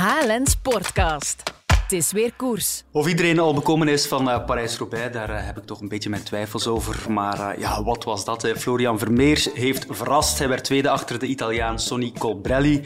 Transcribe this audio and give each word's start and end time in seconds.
HLN 0.00 0.46
Sportcast. 0.46 1.42
Het 1.66 1.92
is 1.92 2.12
weer 2.12 2.32
koers. 2.36 2.82
Of 2.92 3.08
iedereen 3.08 3.38
al 3.38 3.54
bekomen 3.54 3.88
is 3.88 4.06
van 4.06 4.28
uh, 4.28 4.44
Parijs-Roubaix, 4.44 5.12
daar 5.12 5.30
uh, 5.30 5.46
heb 5.46 5.58
ik 5.58 5.64
toch 5.64 5.80
een 5.80 5.88
beetje 5.88 6.10
mijn 6.10 6.22
twijfels 6.22 6.66
over. 6.66 7.12
Maar 7.12 7.38
uh, 7.38 7.60
ja, 7.60 7.82
wat 7.82 8.04
was 8.04 8.24
dat? 8.24 8.48
Florian 8.56 8.98
Vermeers 8.98 9.48
heeft 9.54 9.86
verrast. 9.88 10.38
Hij 10.38 10.48
werd 10.48 10.64
tweede 10.64 10.90
achter 10.90 11.18
de 11.18 11.26
Italiaan 11.26 11.78
Sonny 11.78 12.12
Colbrelli. 12.18 12.82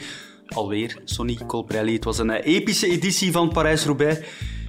Alweer 0.47 1.01
Sonny 1.05 1.39
Colbrelli. 1.47 1.93
Het 1.93 2.03
was 2.03 2.17
een 2.17 2.31
epische 2.31 2.87
editie 2.87 3.31
van 3.31 3.51
Parijs-Roubaix. 3.51 4.19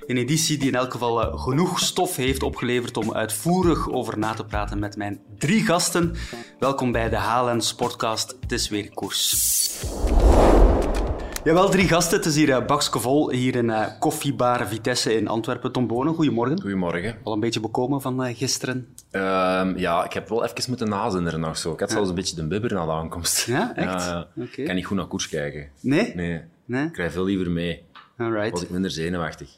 Een 0.06 0.16
editie 0.16 0.58
die 0.58 0.68
in 0.68 0.74
elk 0.74 0.92
geval 0.92 1.38
genoeg 1.38 1.80
stof 1.80 2.16
heeft 2.16 2.42
opgeleverd 2.42 2.96
om 2.96 3.12
uitvoerig 3.12 3.90
over 3.90 4.18
na 4.18 4.34
te 4.34 4.44
praten 4.44 4.78
met 4.78 4.96
mijn 4.96 5.20
drie 5.38 5.64
gasten. 5.64 6.14
Welkom 6.58 6.92
bij 6.92 7.08
de 7.08 7.16
HLN 7.16 7.60
Sportcast. 7.60 8.36
Het 8.40 8.52
is 8.52 8.68
weer 8.68 8.90
koers. 8.94 9.34
Jawel, 11.46 11.68
drie 11.68 11.88
gasten. 11.88 12.16
Het 12.16 12.26
is 12.26 12.36
hier 12.36 12.48
uh, 12.48 13.28
hier 13.28 13.54
in 13.56 13.64
uh, 13.64 13.87
koffiebar 13.98 14.68
Vitesse 14.68 15.14
in 15.14 15.28
Antwerpen. 15.28 15.73
Tom 15.73 15.87
Bonen, 15.87 16.14
goedemorgen. 16.14 16.60
Goedemorgen. 16.60 17.18
Al 17.23 17.32
een 17.32 17.41
beetje 17.41 17.60
bekomen 17.60 18.00
van 18.00 18.27
uh, 18.27 18.37
gisteren? 18.37 18.77
Um, 19.10 19.78
ja, 19.78 20.04
ik 20.04 20.12
heb 20.12 20.28
wel 20.28 20.45
even 20.45 20.64
moeten 20.68 20.88
nazinderen 20.88 21.40
nog 21.40 21.59
zo. 21.59 21.73
Ik 21.73 21.80
had 21.80 21.88
ja. 21.88 21.95
zelfs 21.95 22.09
een 22.09 22.14
beetje 22.14 22.37
de 22.37 22.46
bibber 22.46 22.73
na 22.73 22.84
de 22.84 22.92
aankomst. 22.92 23.46
Ja, 23.46 23.74
echt? 23.77 24.09
Okay. 24.09 24.46
Ik 24.54 24.64
kan 24.64 24.74
niet 24.74 24.87
goed 24.87 24.96
naar 24.96 25.06
koers 25.06 25.28
kijken. 25.28 25.68
Nee? 25.80 26.14
Nee. 26.14 26.40
nee? 26.64 26.84
Ik 26.84 26.92
krijg 26.92 27.12
veel 27.12 27.24
liever 27.24 27.51
mee. 27.51 27.82
Alright. 28.16 28.51
Was 28.51 28.62
ik 28.62 28.70
minder 28.70 28.90
zenuwachtig. 28.90 29.56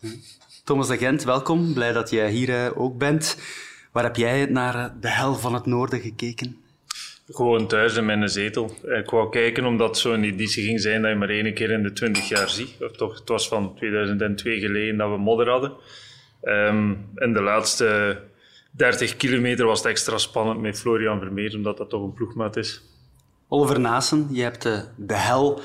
Thomas 0.65 0.89
de 0.89 0.97
Gent, 0.97 1.25
welkom. 1.25 1.75
Blij 1.75 1.93
dat 1.93 2.11
je 2.11 2.27
hier 2.27 2.77
ook 2.77 2.99
bent. 2.99 3.37
Waar 3.93 4.05
heb 4.05 4.17
jij 4.17 4.47
naar 4.47 4.95
de 5.01 5.09
hel 5.09 5.35
van 5.35 5.55
het 5.55 5.67
noorden 5.67 6.01
gekeken? 6.01 6.57
Gewoon 7.31 7.67
thuis 7.67 7.97
in 7.97 8.05
mijn 8.05 8.29
zetel. 8.29 8.71
Ik 8.83 9.11
wou 9.11 9.31
kijken 9.31 9.65
omdat 9.65 9.99
zo'n 9.99 10.23
editie 10.23 10.65
ging 10.65 10.81
zijn 10.81 11.03
dat 11.03 11.11
je 11.11 11.17
maar 11.17 11.29
één 11.29 11.55
keer 11.55 11.71
in 11.71 11.83
de 11.83 11.93
twintig 11.93 12.29
jaar 12.29 12.51
ziet. 12.51 12.77
Of 12.81 12.93
toch, 12.93 13.19
het 13.19 13.29
was 13.29 13.49
van 13.49 13.75
2002 13.77 14.61
geleden 14.61 14.97
dat 14.97 15.11
we 15.11 15.17
modder 15.17 15.49
hadden. 15.49 15.73
Um, 16.43 17.09
in 17.15 17.33
de 17.33 17.41
laatste 17.41 18.19
30 18.71 19.17
kilometer 19.17 19.67
was 19.67 19.79
het 19.79 19.89
extra 19.89 20.19
spannend 20.19 20.61
met 20.61 20.81
Florian 20.81 21.19
Vermeer, 21.19 21.55
omdat 21.55 21.77
dat 21.77 21.91
toch 21.91 22.03
een 22.03 22.13
ploegmaat 22.13 22.57
is. 22.57 22.83
Oliver 23.49 23.81
Naassen, 23.81 24.29
je 24.31 24.43
hebt 24.43 24.63
de, 24.63 24.85
de 24.97 25.17
hel 25.17 25.61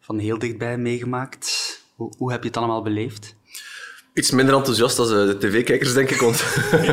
van 0.00 0.18
heel 0.18 0.38
dichtbij 0.38 0.78
meegemaakt. 0.78 1.78
Hoe, 1.94 2.14
hoe 2.18 2.32
heb 2.32 2.42
je 2.42 2.48
het 2.48 2.56
allemaal 2.56 2.82
beleefd? 2.82 3.36
Iets 4.14 4.30
minder 4.30 4.54
enthousiast 4.54 4.96
dan 4.96 5.08
de 5.08 5.38
tv-kijkers, 5.38 5.92
denk 5.92 6.10
ik. 6.10 6.20
Want 6.20 6.36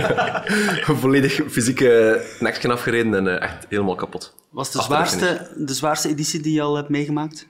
volledig 1.02 1.42
fysieke 1.50 2.22
nekje 2.40 2.72
afgereden 2.72 3.14
en 3.14 3.26
uh, 3.26 3.42
echt 3.42 3.66
helemaal 3.70 3.96
kapot. 3.96 4.34
Was 4.50 4.72
de 4.72 4.82
zwaarste, 4.82 5.48
de 5.56 5.74
zwaarste 5.74 6.10
editie 6.10 6.42
die 6.42 6.54
je 6.54 6.62
al 6.62 6.76
hebt 6.76 6.90
meegemaakt? 6.90 7.48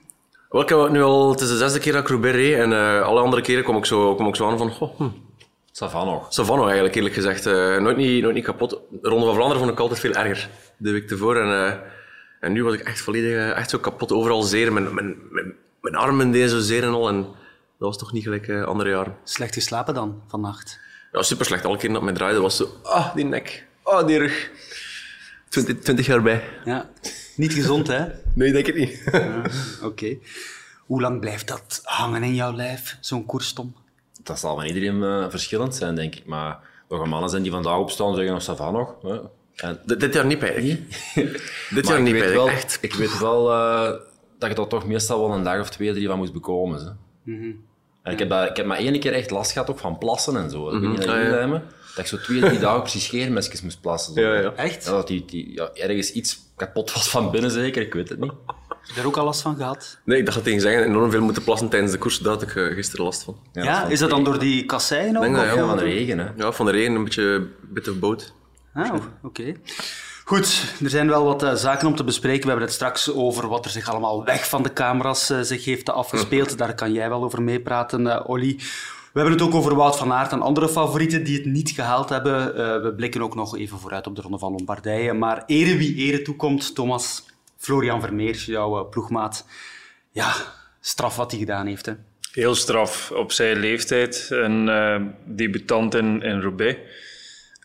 Wel, 0.48 0.62
ik 0.62 0.68
heb 0.68 0.88
nu 0.90 1.02
al, 1.02 1.30
het 1.30 1.40
is 1.40 1.48
de 1.48 1.56
zesde 1.56 1.78
keer 1.78 1.92
dat 1.92 2.02
ik 2.02 2.08
Roubaix 2.08 2.36
reed. 2.36 2.58
En 2.58 2.70
uh, 2.70 3.02
alle 3.02 3.20
andere 3.20 3.42
keren 3.42 3.64
kom 3.64 3.76
ik 3.76 3.84
zo, 3.84 4.14
kom 4.14 4.26
ik 4.28 4.36
zo 4.36 4.50
aan 4.50 4.58
van... 4.58 4.72
Oh, 4.80 4.96
hm. 4.96 5.08
Savano. 5.70 6.26
Savano 6.28 6.64
eigenlijk, 6.64 6.94
eerlijk 6.94 7.14
gezegd. 7.14 7.46
Uh, 7.46 7.78
nooit, 7.78 7.96
niet, 7.96 8.22
nooit 8.22 8.34
niet 8.34 8.44
kapot. 8.44 8.70
De 8.70 9.08
Ronde 9.08 9.24
van 9.24 9.34
Vlaanderen 9.34 9.62
vond 9.62 9.72
ik 9.72 9.80
altijd 9.80 10.00
veel 10.00 10.12
erger. 10.12 10.48
De 10.76 10.90
week 10.90 11.10
ervoor. 11.10 11.36
En, 11.36 11.80
en 12.40 12.52
nu 12.52 12.64
was 12.64 12.74
ik 12.74 12.80
echt 12.80 13.00
volledig 13.00 13.52
echt 13.52 13.70
zo 13.70 13.78
kapot. 13.78 14.12
Overal 14.12 14.42
zeer. 14.42 14.72
Mijn, 14.72 14.94
mijn, 14.94 15.16
mijn, 15.30 15.54
mijn 15.80 15.94
armen 15.94 16.30
deden 16.30 16.48
zo 16.48 16.58
zeer 16.58 16.82
en 16.82 16.92
al. 16.92 17.08
En, 17.08 17.26
dat 17.82 17.90
was 17.90 18.00
toch 18.00 18.12
niet 18.12 18.22
gelijk 18.22 18.46
uh, 18.46 18.64
andere 18.64 18.90
jaren. 18.90 19.16
Slecht 19.24 19.54
geslapen 19.54 19.94
dan, 19.94 20.22
vannacht? 20.28 20.78
Ja, 21.12 21.22
super 21.22 21.46
slecht. 21.46 21.64
Alle 21.64 21.76
keer 21.76 21.92
dat 21.92 22.02
mij 22.02 22.12
draaide 22.12 22.40
was 22.40 22.56
zo... 22.56 22.68
Ah, 22.82 23.14
die 23.14 23.24
nek. 23.24 23.66
Ah, 23.82 24.06
die 24.06 24.18
rug. 24.18 24.50
Twintig, 25.48 25.78
twintig 25.78 26.06
jaar 26.06 26.22
bij. 26.22 26.42
Ja. 26.64 26.90
Niet 27.36 27.52
gezond, 27.52 27.86
hè? 27.86 28.06
nee, 28.34 28.52
denk 28.52 28.66
ik 28.66 28.74
niet. 28.76 29.02
ja, 29.12 29.42
Oké. 29.76 29.86
Okay. 29.86 30.20
Hoe 30.86 31.00
lang 31.00 31.20
blijft 31.20 31.48
dat 31.48 31.80
hangen 31.82 32.22
in 32.22 32.34
jouw 32.34 32.52
lijf, 32.52 32.96
zo'n 33.00 33.26
koerstom? 33.26 33.74
Dat 34.22 34.38
zal 34.38 34.54
van 34.54 34.64
iedereen 34.64 34.96
uh, 34.96 35.30
verschillend 35.30 35.74
zijn, 35.74 35.94
denk 35.94 36.14
ik. 36.14 36.26
Maar 36.26 36.58
er 36.88 36.98
gaan 36.98 37.08
mannen 37.08 37.30
zijn 37.30 37.42
die 37.42 37.52
vandaag 37.52 37.78
opstaan 37.78 38.08
en 38.08 38.14
zeggen, 38.14 38.32
nog 38.32 38.42
Sava 38.42 38.70
nog. 38.70 38.94
Hè? 39.02 39.18
En... 39.56 39.80
dit 39.84 40.14
jaar 40.14 40.26
niet 40.26 40.38
bij. 40.38 40.54
dit 41.70 41.88
jaar 41.88 42.02
niet 42.02 42.14
echt. 42.14 42.78
Ik 42.80 42.94
weet 42.94 43.18
wel 43.18 43.50
uh, 43.50 44.00
dat 44.38 44.50
je 44.50 44.62
er 44.62 44.68
toch 44.68 44.86
meestal 44.86 45.28
wel 45.28 45.36
een 45.36 45.42
dag 45.42 45.60
of 45.60 45.70
twee, 45.70 45.92
drie 45.92 46.08
van 46.08 46.18
moest 46.18 46.32
bekomen. 46.32 46.84
Hè? 46.84 46.90
Mm 47.32 47.40
-hmm. 47.40 47.70
En 48.02 48.12
ik, 48.12 48.18
heb 48.18 48.28
dat, 48.28 48.48
ik 48.48 48.56
heb 48.56 48.66
maar 48.66 48.78
één 48.78 49.00
keer 49.00 49.12
echt 49.12 49.30
last 49.30 49.52
gehad 49.52 49.70
ook 49.70 49.78
van 49.78 49.98
plassen 49.98 50.36
en 50.36 50.50
zo. 50.50 50.70
Ik 50.70 50.80
weet 50.80 50.90
niet 50.90 51.02
dat 51.02 51.14
jullie 51.14 51.30
dat 51.30 51.50
Dat 51.50 51.98
ik 51.98 52.06
zo 52.06 52.16
twee, 52.16 52.40
drie 52.40 52.58
dagen 52.58 52.80
precies 52.80 53.04
scheermesjes 53.04 53.62
moest 53.62 53.80
plassen. 53.80 54.14
Zo. 54.14 54.20
Ja, 54.20 54.40
ja. 54.40 54.52
Echt? 54.56 54.84
Ja, 54.84 54.90
dat 54.90 55.06
die, 55.06 55.24
die, 55.24 55.52
ja, 55.54 55.70
ergens 55.74 56.12
iets 56.12 56.38
kapot 56.56 56.92
was 56.92 57.10
van 57.10 57.30
binnen 57.30 57.50
zeker, 57.50 57.82
ik 57.82 57.94
weet 57.94 58.08
het 58.08 58.20
niet. 58.20 58.32
Heb 58.82 58.94
je 58.94 59.00
er 59.00 59.06
ook 59.06 59.16
al 59.16 59.24
last 59.24 59.40
van 59.40 59.56
gehad? 59.56 59.98
Nee, 60.04 60.18
ik 60.18 60.24
dacht 60.24 60.36
dat 60.36 60.46
tegen 60.46 60.60
zeggen 60.60 60.84
enorm 60.84 61.10
veel 61.10 61.20
moeten 61.20 61.44
plassen 61.44 61.68
tijdens 61.68 61.92
de 61.92 61.98
koers. 61.98 62.18
Daar 62.18 62.32
had 62.32 62.42
ik 62.42 62.54
uh, 62.54 62.74
gisteren 62.74 63.04
last 63.04 63.22
van. 63.22 63.36
Ja, 63.52 63.86
is 63.86 63.98
dat 63.98 64.10
dan 64.10 64.24
door 64.24 64.38
die 64.38 64.66
kasseien 64.66 65.16
ook? 65.16 65.22
Denk 65.22 65.36
dat, 65.36 65.44
ja, 65.44 65.66
van 65.66 65.76
de 65.76 65.84
regen. 65.84 66.18
Hè? 66.18 66.26
Ja, 66.36 66.52
van 66.52 66.66
de 66.66 66.72
regen, 66.72 66.94
een 66.94 67.04
beetje 67.04 67.46
bit 67.60 67.88
of 67.88 67.98
boot. 67.98 68.32
Ah, 68.74 68.94
oké. 68.94 69.06
Okay. 69.22 69.56
Goed, 70.24 70.74
er 70.82 70.90
zijn 70.90 71.08
wel 71.08 71.24
wat 71.24 71.42
uh, 71.42 71.54
zaken 71.54 71.86
om 71.88 71.96
te 71.96 72.04
bespreken. 72.04 72.42
We 72.42 72.48
hebben 72.48 72.66
het 72.66 72.74
straks 72.74 73.12
over 73.12 73.48
wat 73.48 73.64
er 73.64 73.70
zich 73.70 73.90
allemaal 73.90 74.24
weg 74.24 74.48
van 74.48 74.62
de 74.62 74.72
camera's 74.72 75.30
uh, 75.30 75.40
zich 75.40 75.64
heeft 75.64 75.90
afgespeeld. 75.90 76.58
Daar 76.58 76.74
kan 76.74 76.92
jij 76.92 77.08
wel 77.08 77.24
over 77.24 77.42
meepraten, 77.42 78.06
uh, 78.06 78.20
Olly. 78.26 78.56
We 79.12 79.20
hebben 79.20 79.32
het 79.32 79.42
ook 79.42 79.54
over 79.54 79.74
Wout 79.74 79.96
van 79.96 80.12
Aert 80.12 80.32
en 80.32 80.42
andere 80.42 80.68
favorieten 80.68 81.24
die 81.24 81.36
het 81.36 81.44
niet 81.44 81.70
gehaald 81.70 82.08
hebben. 82.08 82.54
we 82.82 82.94
blikken 82.94 83.22
ook 83.22 83.34
nog 83.34 83.56
even 83.56 83.78
vooruit 83.78 84.06
op 84.06 84.16
de 84.16 84.22
Ronde 84.22 84.38
van 84.38 84.52
Lombardije. 84.52 85.12
Maar 85.12 85.42
ere 85.46 85.76
wie 85.76 85.94
ere 85.96 86.22
toekomt, 86.22 86.74
Thomas, 86.74 87.24
Florian 87.56 88.00
Vermeers, 88.00 88.44
jouw 88.44 88.88
ploegmaat. 88.88 89.46
Ja, 90.10 90.32
straf 90.80 91.16
wat 91.16 91.30
hij 91.30 91.40
gedaan 91.40 91.66
heeft. 91.66 91.86
Hè? 91.86 91.92
Heel 92.32 92.54
straf 92.54 93.10
op 93.10 93.32
zijn 93.32 93.58
leeftijd. 93.58 94.26
Een 94.30 95.14
debutant 95.24 95.94
in, 95.94 96.22
in 96.22 96.40
Roubaix. 96.40 96.78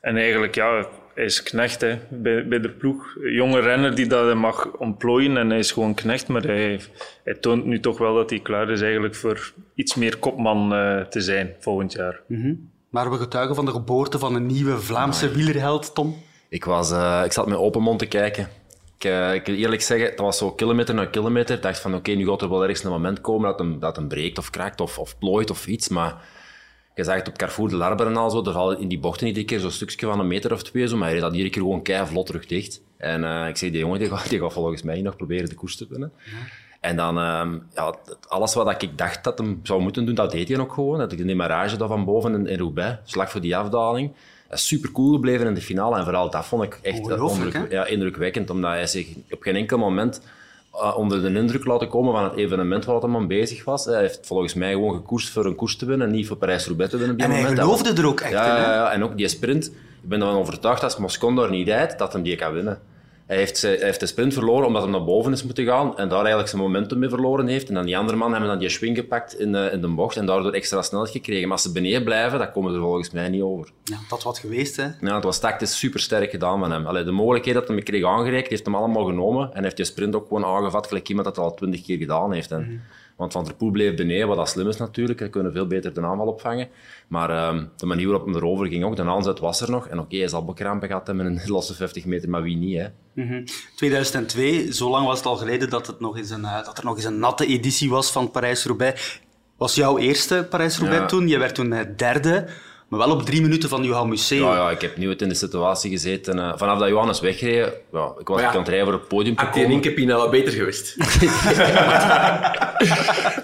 En 0.02 0.18
eigenlijk, 0.18 0.56
ja, 0.56 0.88
hij 1.18 1.26
is 1.26 1.44
knecht 1.44 1.82
hè, 1.82 2.00
bij, 2.10 2.48
bij 2.48 2.60
de 2.60 2.70
ploeg. 2.70 3.16
Een 3.22 3.34
jonge 3.34 3.60
renner 3.60 3.96
die 3.96 4.08
dat 4.08 4.36
mag 4.36 4.72
ontplooien 4.72 5.38
en 5.38 5.50
hij 5.50 5.60
is 5.60 5.72
gewoon 5.72 5.94
knecht. 5.94 6.28
Maar 6.28 6.44
hij, 6.44 6.80
hij 7.24 7.34
toont 7.34 7.66
nu 7.66 7.80
toch 7.80 7.98
wel 7.98 8.16
dat 8.16 8.30
hij 8.30 8.40
klaar 8.40 8.70
is 8.70 8.82
eigenlijk 8.82 9.16
voor 9.16 9.54
iets 9.76 9.96
meer 9.96 10.18
kopman 10.18 10.74
uh, 10.74 11.02
te 11.02 11.22
zijn 11.22 11.56
volgend 11.60 11.94
jaar. 11.94 12.20
Mm 12.28 12.42
-hmm. 12.42 12.70
Maar 12.90 13.12
we 13.12 13.18
getuigen 13.18 13.56
van 13.56 13.66
de 13.66 13.72
geboorte 13.72 14.20
van 14.20 14.36
een 14.36 14.46
nieuwe 14.46 14.78
Vlaamse 14.78 15.32
wielerheld, 15.32 15.96
Tom? 15.96 16.16
Ik, 16.50 16.66
was, 16.66 16.92
uh, 16.92 17.22
ik 17.26 17.32
zat 17.32 17.48
met 17.48 17.58
open 17.58 17.82
mond 17.82 18.00
te 18.00 18.06
kijken. 18.06 18.50
Ik, 18.98 19.06
uh, 19.06 19.34
ik 19.34 19.46
wil 19.46 19.56
eerlijk 19.56 19.82
zeggen, 19.82 20.10
dat 20.10 20.20
was 20.20 20.38
zo 20.38 20.52
kilometer 20.52 20.96
na 20.96 21.06
kilometer. 21.06 21.56
Ik 21.56 21.62
dacht 21.62 21.80
van 21.80 21.92
oké, 21.92 22.00
okay, 22.00 22.22
nu 22.22 22.28
gaat 22.30 22.42
er 22.42 22.50
wel 22.50 22.62
ergens 22.62 22.84
een 22.84 22.92
moment 22.92 23.22
komen 23.22 23.50
dat 23.50 23.60
hem, 23.60 23.80
dat 23.80 23.96
hem 23.96 24.08
breekt 24.08 24.38
of 24.38 24.50
kraakt 24.50 24.82
of, 24.82 25.00
of 25.00 25.18
plooit 25.18 25.50
of 25.50 25.68
iets. 25.68 25.88
Maar 25.88 26.22
je 26.98 27.04
zag 27.04 27.16
het 27.16 27.28
op 27.28 27.38
Carrefour 27.38 27.70
de 27.70 27.76
Larber 27.76 28.08
en 28.08 28.18
al 28.18 28.30
zo, 28.30 28.44
er 28.46 28.52
vallen 28.52 28.80
in 28.80 28.88
die 28.88 29.00
bochten 29.00 29.28
iedere 29.28 29.46
keer 29.46 29.60
zo'n 29.60 29.72
stukje 29.72 30.06
van 30.06 30.20
een 30.20 30.28
meter 30.28 30.54
of 30.54 30.64
twee, 30.64 30.88
zo, 30.88 30.96
maar 30.96 31.06
hij 31.06 31.14
reed 31.14 31.22
dat 31.22 31.32
iedere 31.32 31.50
keer 31.50 31.62
gewoon 31.62 31.82
kei 31.82 32.06
vlot 32.06 32.26
terug 32.26 32.46
dicht. 32.46 32.82
En 32.98 33.24
uh, 33.24 33.48
ik 33.48 33.58
zei, 33.58 33.72
die 33.72 33.80
jongen 33.80 34.00
die 34.00 34.10
gaat, 34.10 34.30
die 34.30 34.40
gaat 34.40 34.54
volgens 34.54 34.82
mij 34.82 35.02
nog 35.02 35.16
proberen 35.16 35.50
de 35.50 35.56
koers 35.56 35.76
te 35.76 35.88
winnen. 35.90 36.12
Ja. 36.26 36.32
En 36.80 36.96
dan, 36.96 37.18
uh, 37.18 37.46
ja, 37.74 37.96
alles 38.28 38.54
wat 38.54 38.82
ik 38.84 38.98
dacht 38.98 39.24
dat 39.24 39.38
hij 39.38 39.58
zou 39.64 39.82
moeten 39.82 40.06
doen, 40.06 40.16
dat 40.16 40.32
deed 40.32 40.48
hij 40.48 40.60
ook 40.60 40.74
gewoon. 40.74 40.98
Dat 40.98 41.12
ik 41.12 41.20
in 41.20 41.28
die 41.28 41.36
marage 41.36 41.78
daar 41.78 41.88
van 41.88 42.06
boven 42.06 42.34
in, 42.34 42.48
in 42.48 42.58
Roubaix, 42.58 43.12
slag 43.12 43.32
voor 43.32 43.42
die 43.42 43.58
afdaling. 43.58 44.12
Is 44.52 44.68
super 44.68 44.92
cool 44.92 45.14
gebleven 45.14 45.48
in 45.48 45.54
de 45.54 45.62
finale 45.62 45.98
en 45.98 46.04
vooral 46.04 46.30
dat 46.30 46.46
vond 46.46 46.64
ik 46.64 46.80
echt 46.82 47.10
indruk, 47.10 47.72
ja, 47.72 47.86
indrukwekkend, 47.86 48.50
omdat 48.50 48.72
hij 48.72 48.88
zich 48.88 49.08
op 49.30 49.42
geen 49.42 49.56
enkel 49.56 49.78
moment 49.78 50.22
uh, 50.82 50.98
onder 50.98 51.22
de 51.22 51.40
indruk 51.40 51.66
laten 51.66 51.88
komen 51.88 52.14
van 52.14 52.24
het 52.24 52.36
evenement 52.36 52.86
waar 52.86 53.02
hij 53.02 53.16
aan 53.16 53.28
bezig 53.28 53.64
was. 53.64 53.86
Hij 53.86 54.00
heeft 54.00 54.20
volgens 54.22 54.54
mij 54.54 54.72
gewoon 54.72 54.96
gekoerst 54.96 55.30
voor 55.30 55.46
een 55.46 55.56
koers 55.56 55.78
te 55.78 55.86
winnen, 55.86 56.12
niet 56.12 56.28
voor 56.28 56.38
Parijs-Roubaix 56.38 56.92
te 56.92 56.98
winnen 56.98 57.16
op 57.16 57.22
en 57.22 57.30
moment. 57.30 57.48
hij 57.48 57.58
geloofde 57.58 58.02
er 58.02 58.08
ook 58.08 58.20
echt 58.20 58.32
ja, 58.32 58.56
in. 58.56 58.62
Ja, 58.62 58.74
ja, 58.74 58.92
en 58.92 59.04
ook 59.04 59.18
die 59.18 59.28
sprint. 59.28 59.66
Ik 60.02 60.10
ben 60.10 60.22
ervan 60.22 60.38
overtuigd 60.38 60.82
dat 60.82 60.92
als 60.92 61.00
Moscon 61.02 61.50
niet 61.50 61.68
rijdt, 61.68 61.98
dat 61.98 62.14
hij 62.14 62.22
die 62.22 62.36
kan 62.36 62.54
winnen. 62.54 62.80
Hij 63.28 63.38
heeft, 63.38 63.62
hij 63.62 63.78
heeft 63.80 64.00
de 64.00 64.06
sprint 64.06 64.34
verloren 64.34 64.68
omdat 64.68 64.82
hij 64.82 64.92
naar 64.92 65.04
boven 65.04 65.32
is 65.32 65.44
moeten 65.44 65.66
gaan 65.66 65.98
en 65.98 66.10
daar 66.10 66.20
eigenlijk 66.20 66.50
zijn 66.50 66.62
momentum 66.62 67.00
mee 67.00 67.10
verloren 67.10 67.48
heeft. 67.48 67.68
En 67.68 67.74
dan 67.74 67.86
die 67.86 67.98
andere 67.98 68.18
man 68.18 68.32
hebben 68.32 68.50
dan 68.50 68.60
die 68.60 68.70
swing 68.70 68.98
gepakt 68.98 69.40
in 69.40 69.52
de, 69.52 69.70
in 69.72 69.82
de 69.82 69.88
bocht 69.88 70.18
en 70.18 70.26
daardoor 70.26 70.52
extra 70.52 70.82
snelheid 70.82 71.12
gekregen. 71.12 71.44
Maar 71.44 71.52
als 71.52 71.62
ze 71.62 71.72
beneden 71.72 72.04
blijven, 72.04 72.40
dan 72.40 72.52
komen 72.52 72.72
ze 72.72 72.78
er 72.78 72.84
volgens 72.84 73.12
mij 73.12 73.30
niet 73.30 73.42
over. 73.42 73.72
Ja, 73.84 73.98
dat 74.10 74.24
wat 74.24 74.40
geweest, 74.40 74.76
hè? 74.76 74.88
Ja, 75.02 75.16
het 75.16 75.24
was 75.24 75.40
tactisch 75.40 75.78
super 75.78 76.00
sterk 76.00 76.32
gedaan 76.32 76.60
van 76.60 76.72
hem. 76.72 76.86
Allee, 76.86 77.04
de 77.04 77.12
mogelijkheid 77.12 77.56
dat 77.56 77.68
hij 77.68 77.76
hem 77.76 77.86
kreeg 77.86 78.04
aangereikt, 78.04 78.50
heeft 78.50 78.66
hem 78.66 78.76
allemaal 78.76 79.06
genomen 79.06 79.54
en 79.54 79.64
heeft 79.64 79.76
die 79.76 79.86
sprint 79.86 80.16
ook 80.16 80.28
gewoon 80.28 80.46
aangevat 80.46 80.88
gelijk 80.88 81.10
iemand 81.10 81.28
dat 81.28 81.38
al 81.38 81.54
twintig 81.54 81.82
keer 81.82 81.98
gedaan 81.98 82.34
heeft. 82.34 82.52
En, 82.52 82.62
mm. 82.70 82.82
Want 83.18 83.32
Van 83.32 83.44
der 83.44 83.54
Poel 83.56 83.72
bleef 83.72 83.96
beneden, 83.96 84.28
wat 84.28 84.38
dat 84.38 84.50
slim 84.50 84.68
is 84.68 84.78
natuurlijk. 84.78 85.20
Hij 85.20 85.30
kunnen 85.30 85.52
veel 85.52 85.68
beter 85.68 85.94
de 85.94 86.02
aanval 86.02 86.28
opvangen. 86.28 86.68
Maar 87.08 87.50
um, 87.54 87.70
de 87.76 87.86
manier 87.86 88.08
waarop 88.08 88.26
hem 88.26 88.36
erover 88.36 88.68
ging 88.68 88.84
ook, 88.84 88.96
de 88.96 89.04
aanzet 89.04 89.40
was 89.40 89.62
er 89.62 89.70
nog. 89.70 89.88
En 89.88 89.98
oké, 89.98 90.06
okay, 90.06 90.20
hij 90.20 90.28
zal 90.28 90.46
bekrampen 90.46 90.88
gehad 90.88 91.08
hebben 91.08 91.26
in 91.26 91.32
een 91.32 91.50
losse 91.50 91.74
50 91.74 92.06
meter, 92.06 92.30
maar 92.30 92.42
wie 92.42 92.58
niet, 92.58 92.78
hè? 92.78 92.88
Mm 93.14 93.28
-hmm. 93.28 93.44
2002, 93.76 94.74
zo 94.74 94.90
lang 94.90 95.06
was 95.06 95.18
het 95.18 95.28
al 95.28 95.36
geleden 95.36 95.70
dat, 95.70 95.88
het 95.88 96.00
nog 96.00 96.18
eens 96.18 96.30
een, 96.30 96.42
uh, 96.42 96.66
dat 96.66 96.78
er 96.78 96.86
nog 96.86 96.96
eens 96.96 97.06
een 97.06 97.20
natte 97.20 97.46
editie 97.46 97.90
was 97.90 98.12
van 98.12 98.32
Parijs-Roubaix. 98.32 99.22
Was 99.58 99.76
jouw 99.76 99.98
eerste 99.98 100.48
Parijs-Roubaix 100.50 101.02
Ja. 101.02 101.08
toen? 101.08 101.28
Je 101.28 101.38
werd 101.38 101.56
toen 101.56 101.72
uh, 101.72 101.80
derde. 101.96 102.48
Maar 102.88 103.00
wel 103.00 103.12
op 103.12 103.22
drie 103.26 103.42
minuten 103.42 103.70
van 103.70 103.84
Johan 103.84 104.10
Museeuw. 104.10 104.46
Ja, 104.46 104.56
ja, 104.56 104.70
ik 104.70 104.82
heb 104.82 104.98
nooit 104.98 105.22
in 105.22 105.30
de 105.30 105.36
situatie 105.36 105.92
gezeten. 105.92 106.40
eh, 106.40 106.54
vanaf 106.56 106.80
dat 106.80 106.88
Johannes 106.88 107.20
wegreed, 107.20 107.72
ja, 107.92 108.14
ik 108.20 108.28
was 108.28 108.42
ja, 108.42 108.52
aan 108.52 108.58
het 108.58 108.68
rijden 108.68 108.86
voor 108.88 108.96
het 108.96 109.08
podium 109.08 109.36
te 109.36 109.44
Had 109.44 109.54
die 109.54 109.64
komen. 109.64 109.84
één 109.84 109.96
keer 109.96 110.06
nou 110.06 110.22
wat 110.22 110.32
beter 110.32 110.54
geweest? 110.54 110.96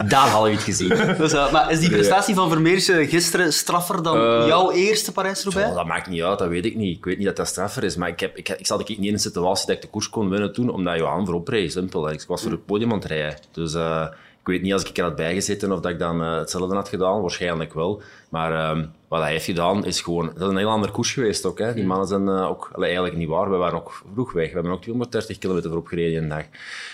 Daar 0.07 0.28
hadden 0.28 0.50
we 0.51 0.56
het 0.56 0.66
gezien. 0.66 0.90
Dus, 1.18 1.34
maar 1.51 1.72
is 1.72 1.80
die 1.80 1.90
prestatie 1.90 2.36
van 2.36 2.50
Vermeers 2.50 2.88
eh, 2.90 3.10
gisteren 3.10 3.54
straffer 3.54 4.04
dan 4.04 4.18
Eh, 4.18 4.48
jouw 4.48 4.72
eerste 4.72 5.12
Parijs-Roubaix? 5.12 5.69
Oh, 5.69 5.75
dat 5.75 5.86
maakt 5.86 6.10
niet 6.10 6.22
uit, 6.24 6.39
dat 6.39 6.48
weet 6.48 6.66
ik 6.66 6.75
niet. 6.75 6.98
Ik 6.98 7.06
weet 7.06 7.18
niet 7.18 7.25
dat 7.28 7.36
dat 7.36 7.48
straffer 7.48 7.84
is, 7.84 7.96
maar 7.96 8.10
ik, 8.10 8.19
heb, 8.19 8.38
ik, 8.38 8.50
ik 8.50 8.66
zat 8.66 8.88
niet 8.88 8.98
in 9.00 9.13
een 9.13 9.19
situatie 9.19 9.66
dat 9.68 9.75
ik 9.75 9.81
de 9.81 9.88
koers 9.88 10.10
kon 10.10 10.30
winnen 10.30 10.54
toen, 10.54 10.69
omdat 10.69 10.98
Johan 10.98 11.25
voorop 11.25 11.48
reed, 11.48 11.72
simpel. 11.72 12.10
Ik 12.12 12.24
was 12.28 12.42
voor 12.42 12.51
het 12.51 12.66
podium 12.66 12.92
aan 12.92 12.98
het 12.98 13.07
rijden. 13.07 13.38
Dus 13.51 13.74
eh, 13.74 14.06
ik 14.44 14.50
weet 14.50 14.62
niet 14.62 14.74
als 14.74 14.84
ik 14.84 14.98
er 14.98 15.04
had 15.04 15.16
bijgezeten 15.16 15.72
of 15.72 15.80
dat 15.80 15.92
ik 15.92 16.00
dan 16.00 16.22
eh, 16.22 16.38
hetzelfde 16.38 16.75
had 16.75 16.90
gedaan, 16.90 17.22
waarschijnlijk 17.22 17.74
wel. 17.74 18.01
Maar 18.30 18.54
ehm, 18.54 18.86
wat 19.07 19.22
hij 19.22 19.31
heeft 19.31 19.45
gedaan 19.45 19.86
is 19.86 20.01
gewoon... 20.01 20.25
Dat 20.25 20.42
is 20.42 20.48
een 20.48 20.57
heel 20.57 20.69
ander 20.69 20.92
koers 20.92 21.12
geweest 21.12 21.45
ook. 21.45 21.60
Hè. 21.60 21.74
Die 21.74 21.86
mannen 21.86 22.07
zijn 22.07 22.28
eh, 22.28 22.50
ook... 22.50 22.69
Allee, 22.74 22.86
eigenlijk 22.86 23.18
niet 23.18 23.28
waar, 23.28 23.51
we 23.51 23.57
waren 23.57 23.78
ook 23.78 24.04
vroeg 24.13 24.34
weg. 24.34 24.48
We 24.48 24.54
hebben 24.54 24.72
ook 24.72 24.81
230 24.81 25.38
kilometer 25.38 25.69
voorop 25.69 25.88
gereden 25.88 26.13
in 26.13 26.24
een 26.24 26.30
dag. 26.30 26.45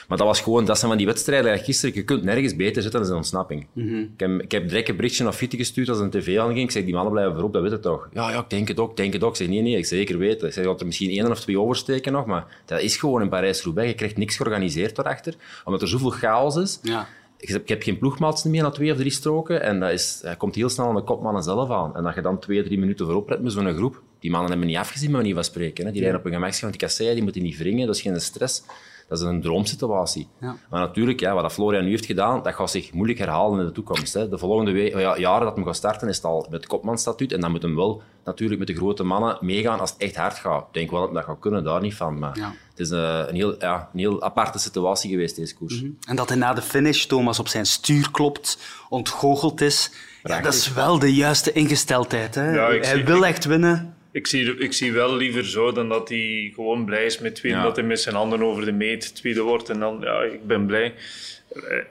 Maar 0.08 0.18
dat 0.18 0.28
was 0.28 0.42
gewoon... 0.42 0.66
Dat 0.66 0.78
zijn 0.78 0.90
van 0.90 0.98
die 0.98 1.08
wedstrijden 1.08 1.60
gisteren. 1.60 1.96
Je 1.96 2.04
kunt 2.04 2.24
nergens 2.24 2.56
beter 2.56 2.82
zitten 2.82 3.02
dan 3.02 3.10
een 3.10 3.16
ontsnapping. 3.16 3.68
ik, 3.76 4.10
heb, 4.18 4.42
ik 4.42 4.52
heb 4.52 4.68
direct 4.70 4.90
een 4.90 4.96
berichtje 4.96 5.24
naar 5.24 5.34
Fitte 5.34 5.58
gestuurd 5.58 5.90
als 5.90 6.00
een 6.00 6.10
tv 6.10 6.40
aanging. 6.40 6.60
Ik 6.60 6.72
zeg, 6.72 6.84
die 6.84 6.94
mannen 6.94 7.12
blijven 7.12 7.34
voorop, 7.34 7.54
dat 7.54 7.62
weet 7.62 7.72
je 7.72 7.80
toch? 7.80 8.10
Ja, 8.14 8.32
ja, 8.32 8.40
ik 8.40 8.50
denk 8.50 8.68
het 8.68 8.80
ook, 8.80 8.90
ik 8.90 8.98
denk 8.98 9.14
het 9.14 9.24
ook. 9.24 9.32
Ik 9.32 9.36
zeg, 9.36 9.48
nee, 9.48 9.62
nee, 9.62 9.78
ik 9.78 9.86
zeker 9.86 10.18
weten. 10.18 10.48
Ik 10.48 10.54
zeg, 10.54 10.66
er 10.66 10.86
misschien 10.86 11.10
één 11.10 11.32
of 11.32 11.40
twee 11.40 11.60
oversteken 11.60 12.12
nog, 12.12 12.26
maar 12.26 12.46
dat 12.66 12.82
is 12.82 12.98
gewoon 12.98 13.22
in 13.22 13.30
Parijs-Roubaix. 13.30 13.90
Je 13.90 13.96
krijgt 13.96 14.18
niks 14.18 14.36
georganiseerd 14.36 14.96
daarachter, 14.96 15.34
omdat 15.66 15.82
er 15.82 15.88
zoveel 15.88 16.10
chaos 16.10 16.56
is. 16.56 16.80
Ja. 16.82 17.08
Ik 17.40 17.68
heb, 17.68 17.84
geen 17.84 17.98
ploegmaats 17.98 18.44
meer 18.44 18.64
na 18.64 18.70
twee 18.70 18.92
of 18.92 18.98
drie 18.98 19.12
stroken. 19.12 19.62
En 19.62 19.80
dat, 19.80 19.92
is, 19.92 20.20
dat 20.22 20.38
komt 20.38 20.56
heel 20.56 20.70
snel 20.70 20.88
aan 20.88 20.96
de 20.96 21.02
kopmannen 21.02 21.44
zelf 21.44 21.70
aan. 21.70 21.96
En 21.96 22.04
dat 22.04 22.16
je 22.16 22.22
dan 22.22 22.40
twee, 22.40 22.64
drie 22.64 22.80
minuten 22.80 23.06
voorop 23.06 23.28
rijdt 23.28 23.44
met 23.44 23.52
zo'n 23.52 23.74
groep. 23.74 24.02
Die 24.20 24.32
mannen 24.32 24.50
hebben 24.50 24.68
niet 24.68 24.78
afgezien, 24.78 25.12
maar 25.12 25.24
niet 25.24 25.34
van 25.34 25.44
spreken. 25.44 25.86
Hè. 25.86 25.92
Die 25.92 26.02
rijden 26.02 26.20
op 26.20 26.26
een 26.26 26.34
gemakstuk, 26.34 26.62
want 26.62 26.80
die 26.80 26.88
kasseien 26.88 27.14
die 27.14 27.24
moeten 27.24 27.42
niet 27.42 27.58
wringen. 27.58 27.88
Dat 27.88 27.96
is 27.96 28.02
geen 28.02 28.22
stress. 28.22 28.64
Dat 29.10 29.20
is 29.20 29.24
een 29.26 29.42
droomsituatie. 29.42 30.28
Ja. 30.40 30.56
Maar 30.70 30.80
natuurlijk, 30.80 31.20
ja, 31.20 31.34
wat 31.34 31.42
dat 31.44 31.52
Florian 31.54 31.84
nu 31.84 31.90
heeft 31.90 32.06
gedaan, 32.06 32.44
dat 32.44 32.54
gaat 32.54 32.72
zich 32.72 32.94
moeilijk 32.94 33.20
herhalen 33.20 33.60
in 33.60 33.66
de 33.66 33.72
toekomst. 33.72 34.14
Hè. 34.14 34.30
De 34.30 34.38
volgende 34.38 34.72
we- 34.72 35.00
ja, 35.00 35.18
jaren 35.18 35.46
dat 35.46 35.56
hem 35.56 35.66
gaat 35.66 35.76
starten, 35.76 36.08
is 36.08 36.16
het 36.16 36.26
al 36.26 36.48
met 36.50 36.68
kopmanstatuut. 36.68 37.32
En 37.32 37.42
dan 37.42 37.52
moet 37.52 37.62
hem 37.62 37.76
wel 37.76 38.02
natuurlijk 38.26 38.60
met 38.60 38.68
de 38.68 38.76
grote 38.76 39.04
mannen 39.04 39.38
meegaan 39.42 39.80
als 39.80 39.90
het 39.92 40.02
echt 40.02 40.16
hard 40.16 40.34
gaat. 40.38 40.62
Ik 40.68 40.74
denk 40.74 40.92
wel 40.92 41.00
dat 41.00 41.10
hij 41.10 41.18
dat 41.20 41.30
gaat 41.30 41.40
kunnen, 41.40 41.64
daar 41.64 41.82
niet 41.82 41.96
van. 41.96 42.20
Maar 42.20 42.38
Ja. 42.38 42.54
het 42.70 42.80
is 42.80 42.90
eh, 42.92 43.20
een, 43.28 43.36
heel, 43.36 43.56
ja, 43.60 43.90
een 43.94 44.00
heel 44.00 44.22
aparte 44.24 44.60
situatie 44.60 45.10
geweest, 45.10 45.36
deze 45.36 45.56
koers. 45.56 45.84
En 46.08 46.16
dat 46.16 46.30
hij 46.30 46.38
na 46.38 46.54
de 46.54 46.62
finish 46.62 47.06
Thomas 47.06 47.40
op 47.40 47.48
zijn 47.48 47.66
stuur 47.66 48.12
klopt, 48.12 48.58
ontgoocheld 48.90 49.62
is. 49.62 49.92
Ja, 50.24 50.42
dat 50.42 50.54
is 50.54 50.74
wel 50.74 51.00
de 51.00 51.16
juiste 51.16 51.52
ingesteldheid. 51.52 52.36
Hè? 52.36 52.42
Hij 52.42 53.06
wil 53.06 53.26
echt 53.26 53.46
winnen. 53.46 53.94
Ik 54.12 54.28
zie, 54.28 54.58
ik 54.58 54.74
zie 54.74 54.92
wel 54.94 55.16
liever 55.16 55.46
zo 55.46 55.72
dan 55.72 55.90
dat 55.90 56.10
hij 56.10 56.52
gewoon 56.56 56.86
blij 56.86 57.06
is 57.06 57.20
met 57.20 57.36
tweede, 57.36 57.58
Ja. 57.58 57.64
dat 57.64 57.76
hij 57.76 57.86
met 57.86 58.00
zijn 58.02 58.16
handen 58.16 58.44
over 58.44 58.66
de 58.66 58.72
meet 58.72 59.16
tweede 59.16 59.42
wordt. 59.42 59.70
En 59.70 59.80
dan, 59.80 59.98
ja, 60.02 60.22
ik 60.22 60.48
ben 60.48 60.66
blij. 60.66 60.94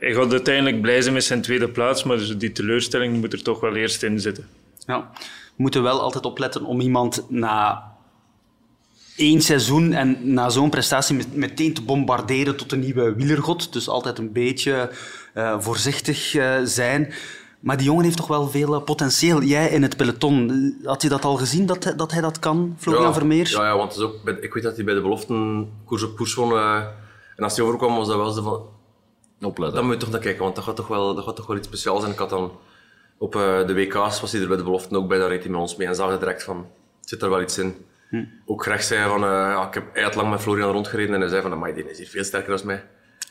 Hij 0.00 0.12
gaat 0.14 0.32
uiteindelijk 0.32 0.80
blij 0.80 1.00
zijn 1.02 1.14
met 1.14 1.24
zijn 1.24 1.42
tweede 1.42 1.68
plaats, 1.68 2.04
maar 2.04 2.16
dus 2.16 2.36
die 2.36 2.52
teleurstelling 2.52 3.16
moet 3.20 3.32
er 3.32 3.42
toch 3.42 3.60
wel 3.60 3.74
eerst 3.76 4.02
in 4.02 4.20
zitten. 4.20 4.46
Ja. 4.86 5.10
We 5.56 5.62
moeten 5.62 5.82
wel 5.82 6.00
altijd 6.00 6.24
opletten 6.24 6.64
om 6.64 6.80
iemand 6.80 7.24
na 7.28 7.82
één 9.16 9.40
seizoen 9.40 9.92
en 9.92 10.18
na 10.32 10.48
zo'n 10.48 10.70
prestatie 10.70 11.16
met- 11.16 11.34
meteen 11.36 11.74
te 11.74 11.82
bombarderen 11.82 12.56
tot 12.56 12.72
een 12.72 12.80
nieuwe 12.80 13.14
wielergod. 13.14 13.72
Dus 13.72 13.88
altijd 13.88 14.18
een 14.18 14.32
beetje 14.32 14.90
eh, 15.34 15.60
voorzichtig 15.60 16.34
eh, 16.34 16.56
zijn. 16.64 17.12
Maar 17.60 17.76
die 17.76 17.86
jongen 17.86 18.04
heeft 18.04 18.16
toch 18.16 18.26
wel 18.26 18.48
veel 18.48 18.74
eh, 18.74 18.82
potentieel. 18.82 19.42
Jij 19.42 19.68
in 19.68 19.82
het 19.82 19.96
peloton, 19.96 20.76
had 20.84 21.02
je 21.02 21.08
dat 21.08 21.24
al 21.24 21.36
gezien 21.36 21.66
dat, 21.66 21.84
hij- 21.84 21.96
dat 21.96 22.12
hij 22.12 22.20
dat 22.20 22.38
kan, 22.38 22.74
Florian 22.78 23.02
ja, 23.02 23.12
Vermeers? 23.12 23.50
Ja, 23.50 23.64
ja, 23.66 23.76
want 23.76 23.92
het 23.92 24.00
is 24.00 24.06
ook, 24.06 24.22
bij- 24.24 24.38
ik 24.40 24.54
weet 24.54 24.62
dat 24.62 24.76
hij 24.76 24.84
bij 24.84 24.94
de 24.94 25.00
beloften 25.00 25.68
koers 25.84 26.02
op 26.02 26.16
koers 26.16 26.34
won. 26.34 26.52
eh, 26.52 26.82
en 27.36 27.44
als 27.44 27.56
hij 27.56 27.64
overkwam, 27.66 27.96
was 27.96 28.06
dat 28.08 28.16
wel 28.16 28.30
zo 28.30 28.42
van... 28.42 28.62
Opletten. 29.48 29.76
Dan 29.76 29.84
moet 29.84 29.94
je 29.94 30.00
toch 30.00 30.10
naar 30.10 30.20
kijken, 30.20 30.42
want 30.42 30.54
dat 30.54 30.64
gaat 30.64 30.76
toch 30.76 30.88
wel, 30.88 31.14
dat 31.14 31.24
gaat 31.24 31.36
toch 31.36 31.46
wel 31.46 31.56
iets 31.56 31.66
speciaals 31.66 32.00
zijn. 32.00 32.12
Ik 32.12 32.18
had 32.18 32.30
dan 32.30 32.52
op 33.18 33.34
eh, 33.36 33.66
de 33.66 33.74
WK's, 33.74 34.20
was 34.20 34.32
hij 34.32 34.40
er 34.40 34.48
bij 34.48 34.56
de 34.56 34.62
beloften 34.62 34.96
ook 34.96 35.08
bij, 35.08 35.18
daar 35.18 35.28
reed 35.28 35.42
hij 35.42 35.50
met 35.50 35.60
ons 35.60 35.76
mee 35.76 35.86
en 35.86 35.94
zag 35.94 36.08
hij 36.08 36.18
direct 36.18 36.42
van, 36.42 36.66
zit 37.00 37.22
er 37.22 37.30
wel 37.30 37.40
iets 37.42 37.58
in. 37.58 37.74
Ook 38.46 38.62
graag 38.62 38.82
zei 38.82 39.08
van, 39.08 39.22
eh, 39.24 39.28
ja, 39.30 39.66
ik 39.66 39.74
heb, 39.74 39.84
hij 39.92 40.02
had 40.02 40.14
lang 40.14 40.30
met 40.30 40.40
Florian 40.40 40.70
rondgereden 40.72 41.14
en 41.14 41.20
hij 41.20 41.28
zei 41.30 41.42
van, 41.42 41.52
amai, 41.52 41.74
die 41.74 41.90
is 41.90 41.98
hier 41.98 42.06
veel 42.08 42.24
sterker 42.24 42.56
dan 42.56 42.66
mij. 42.66 42.84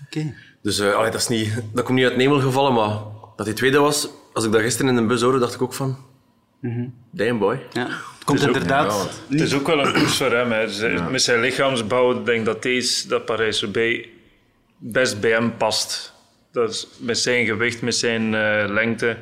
Oké. 0.05 0.33
Dus 0.61 0.79
eh, 0.79 0.93
allee, 0.95 1.11
dat, 1.11 1.19
is 1.21 1.27
niet, 1.27 1.53
dat 1.73 1.83
komt 1.85 1.97
niet 1.97 2.07
uit 2.07 2.15
de 2.15 2.21
hemel 2.21 2.39
gevallen, 2.39 2.73
maar 2.73 2.97
dat 3.37 3.45
hij 3.45 3.55
tweede 3.55 3.77
was, 3.79 4.07
als 4.33 4.45
ik 4.45 4.51
dat 4.51 4.61
gisteren 4.61 4.89
in 4.89 5.01
de 5.01 5.07
bus 5.07 5.21
hoorde, 5.21 5.39
dacht 5.39 5.53
ik 5.53 5.61
ook 5.61 5.73
van, 5.73 5.97
damn 7.11 7.39
boy. 7.39 7.59
Ja. 7.73 7.87
Het 7.87 8.23
komt 8.25 8.41
inderdaad... 8.41 8.91
ja, 8.91 8.97
want- 8.97 9.21
Het 9.29 9.41
is 9.41 9.53
ook 9.53 9.67
wel 9.67 9.85
een 9.85 9.93
koers 9.93 10.17
voor 10.17 10.31
hem. 10.31 10.51
Hè. 10.51 11.09
Met 11.09 11.21
zijn 11.21 11.39
lichaamsbouw 11.39 12.23
denk 12.23 12.39
ik 12.39 12.45
dat 12.45 12.61
deze, 12.63 13.07
dat 13.07 13.25
Parijs-Roubaix, 13.25 14.07
best 14.77 15.19
bij 15.19 15.31
hem 15.31 15.57
past. 15.57 16.13
Dat 16.51 16.69
is 16.69 16.87
met 16.97 17.17
zijn 17.17 17.45
gewicht, 17.45 17.81
met 17.81 17.95
zijn 17.95 18.35
eh, 18.35 18.65
lengte, 18.67 19.17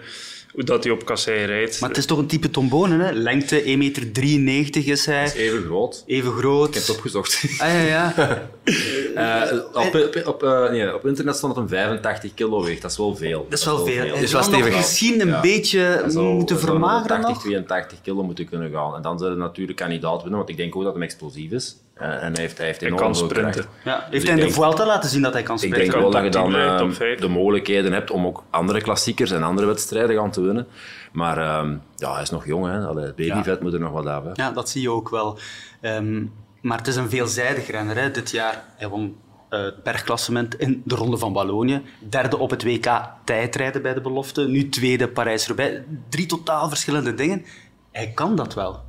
hoe 0.56 0.64
dat 0.64 0.84
hij 0.84 0.94
op 0.94 1.06
kassei 1.06 1.46
rijdt. 1.46 1.80
Maar 1.80 1.90
het 1.90 1.98
is 1.98 2.06
toch 2.06 2.18
een 2.18 2.28
type 2.28 2.50
tombonen, 2.50 3.00
hè? 3.00 3.12
Lengte 3.12 3.64
1,93 3.64 3.70
meter 4.40 4.88
is 4.88 5.06
hij. 5.06 5.32
Even 5.34 5.64
groot. 5.64 6.04
Even 6.06 6.32
groot. 6.32 6.68
Ik 6.68 6.74
heb 6.74 6.84
het 6.84 6.96
opgezocht. 6.96 7.44
Ah, 7.58 7.68
ja, 7.68 7.82
ja. 7.82 8.14
Eh, 9.16 9.58
op, 9.74 9.96
op, 9.96 10.22
op, 10.28 10.44
eh, 10.44 10.70
nee, 10.70 10.96
op 10.96 11.06
internet 11.06 11.36
stond 11.36 11.56
dat 11.56 11.70
hem 11.70 11.72
85 11.78 12.34
kilo 12.34 12.64
weegt. 12.64 12.82
Dat 12.82 12.92
is 12.92 12.98
wel 12.98 13.16
veel. 13.16 13.46
Dat 13.50 13.60
is 13.60 13.66
wel 13.66 13.86
veel. 13.86 14.06
Zal 14.06 14.16
wel 14.18 14.30
nog 14.32 14.44
stevig. 14.44 14.76
misschien 14.76 15.22
een 15.22 15.28
Ja. 15.28 15.42
beetje 15.42 16.06
moeten 16.14 16.60
vermageren 16.60 17.22
80, 17.22 17.30
nog. 17.30 17.42
82 17.44 18.02
kilo 18.02 18.24
moeten 18.24 18.50
kunnen 18.50 18.72
gaan. 18.72 18.96
En 18.96 19.02
dan 19.02 19.18
zou 19.20 19.32
hij 19.32 19.40
natuurlijk 19.40 19.78
kandidaat 19.78 20.22
winnen, 20.22 20.38
want 20.38 20.50
ik 20.50 20.58
denk 20.58 20.76
ook 20.76 20.84
dat 20.84 20.94
hij 20.94 21.04
explosief 21.04 21.52
is. 21.52 21.76
Eh, 21.96 22.08
en 22.24 22.32
hij 22.34 22.42
heeft, 22.42 22.58
hij 22.58 22.66
heeft 22.68 22.82
Hij 22.82 22.90
kan 22.90 23.16
veel 23.16 23.26
sprinten. 23.26 23.52
kracht. 23.52 23.68
Ja. 23.84 23.96
Dus 23.96 24.04
Heeft 24.10 24.14
ik 24.16 24.22
hij 24.22 24.30
in 24.30 24.36
de 24.36 24.42
denk- 24.42 24.54
Vuelta 24.54 24.86
laten 24.86 25.10
zien 25.10 25.22
dat 25.22 25.34
hij 25.34 25.44
kan 25.44 25.56
Ik 25.56 25.62
sprinten? 25.62 25.82
denk 25.90 26.02
wel 26.02 26.12
dat 26.12 26.24
je 26.24 26.30
dan 26.30 26.56
eh, 26.56 27.18
de 27.20 27.28
mogelijkheden 27.28 27.92
hebt 27.92 28.12
om 28.12 28.26
ook 28.26 28.44
andere 28.50 28.82
klassiekers 28.82 29.32
en 29.32 29.44
andere 29.44 29.68
wedstrijden 29.68 30.16
gaan 30.16 30.32
te 30.32 30.42
winnen. 30.42 30.68
Maar 31.12 31.38
ehm, 31.38 31.76
ja, 31.96 32.14
hij 32.14 32.22
is 32.22 32.30
nog 32.30 32.46
jong, 32.46 32.66
hè. 32.66 32.86
Allee, 32.86 33.14
babyvet 33.14 33.62
moet 33.62 33.74
er 33.74 33.80
nog 33.80 33.92
wat 33.92 34.06
af. 34.06 34.24
Hè. 34.24 34.30
Ja, 34.34 34.52
dat 34.52 34.70
zie 34.70 34.82
je 34.82 34.90
ook 34.92 35.10
wel. 35.10 35.38
Ehm, 35.82 36.24
maar 36.62 36.78
het 36.78 36.88
is 36.88 36.96
een 36.96 37.10
veelzijdig 37.10 37.68
renner. 37.72 37.96
Hè. 37.98 38.12
Dit 38.12 38.32
jaar 38.32 38.64
hij 38.76 38.88
won 38.88 39.16
het 39.50 39.84
bergklassement 39.84 40.56
in 40.60 40.82
de 40.86 40.96
Ronde 40.96 41.18
van 41.18 41.34
Wallonië. 41.34 41.82
Derde 42.10 42.38
op 42.38 42.50
het 42.50 42.64
WK 42.64 43.02
tijdrijden 43.24 43.82
bij 43.82 43.94
de 43.94 44.02
belofte. 44.02 44.48
Nu 44.48 44.70
tweede 44.70 45.08
Parijs-Roubaix. 45.08 45.80
Drie 46.10 46.26
totaal 46.26 46.68
verschillende 46.70 47.14
dingen. 47.14 47.46
Hij 47.92 48.12
kan 48.16 48.36
dat 48.36 48.54
wel. 48.54 48.80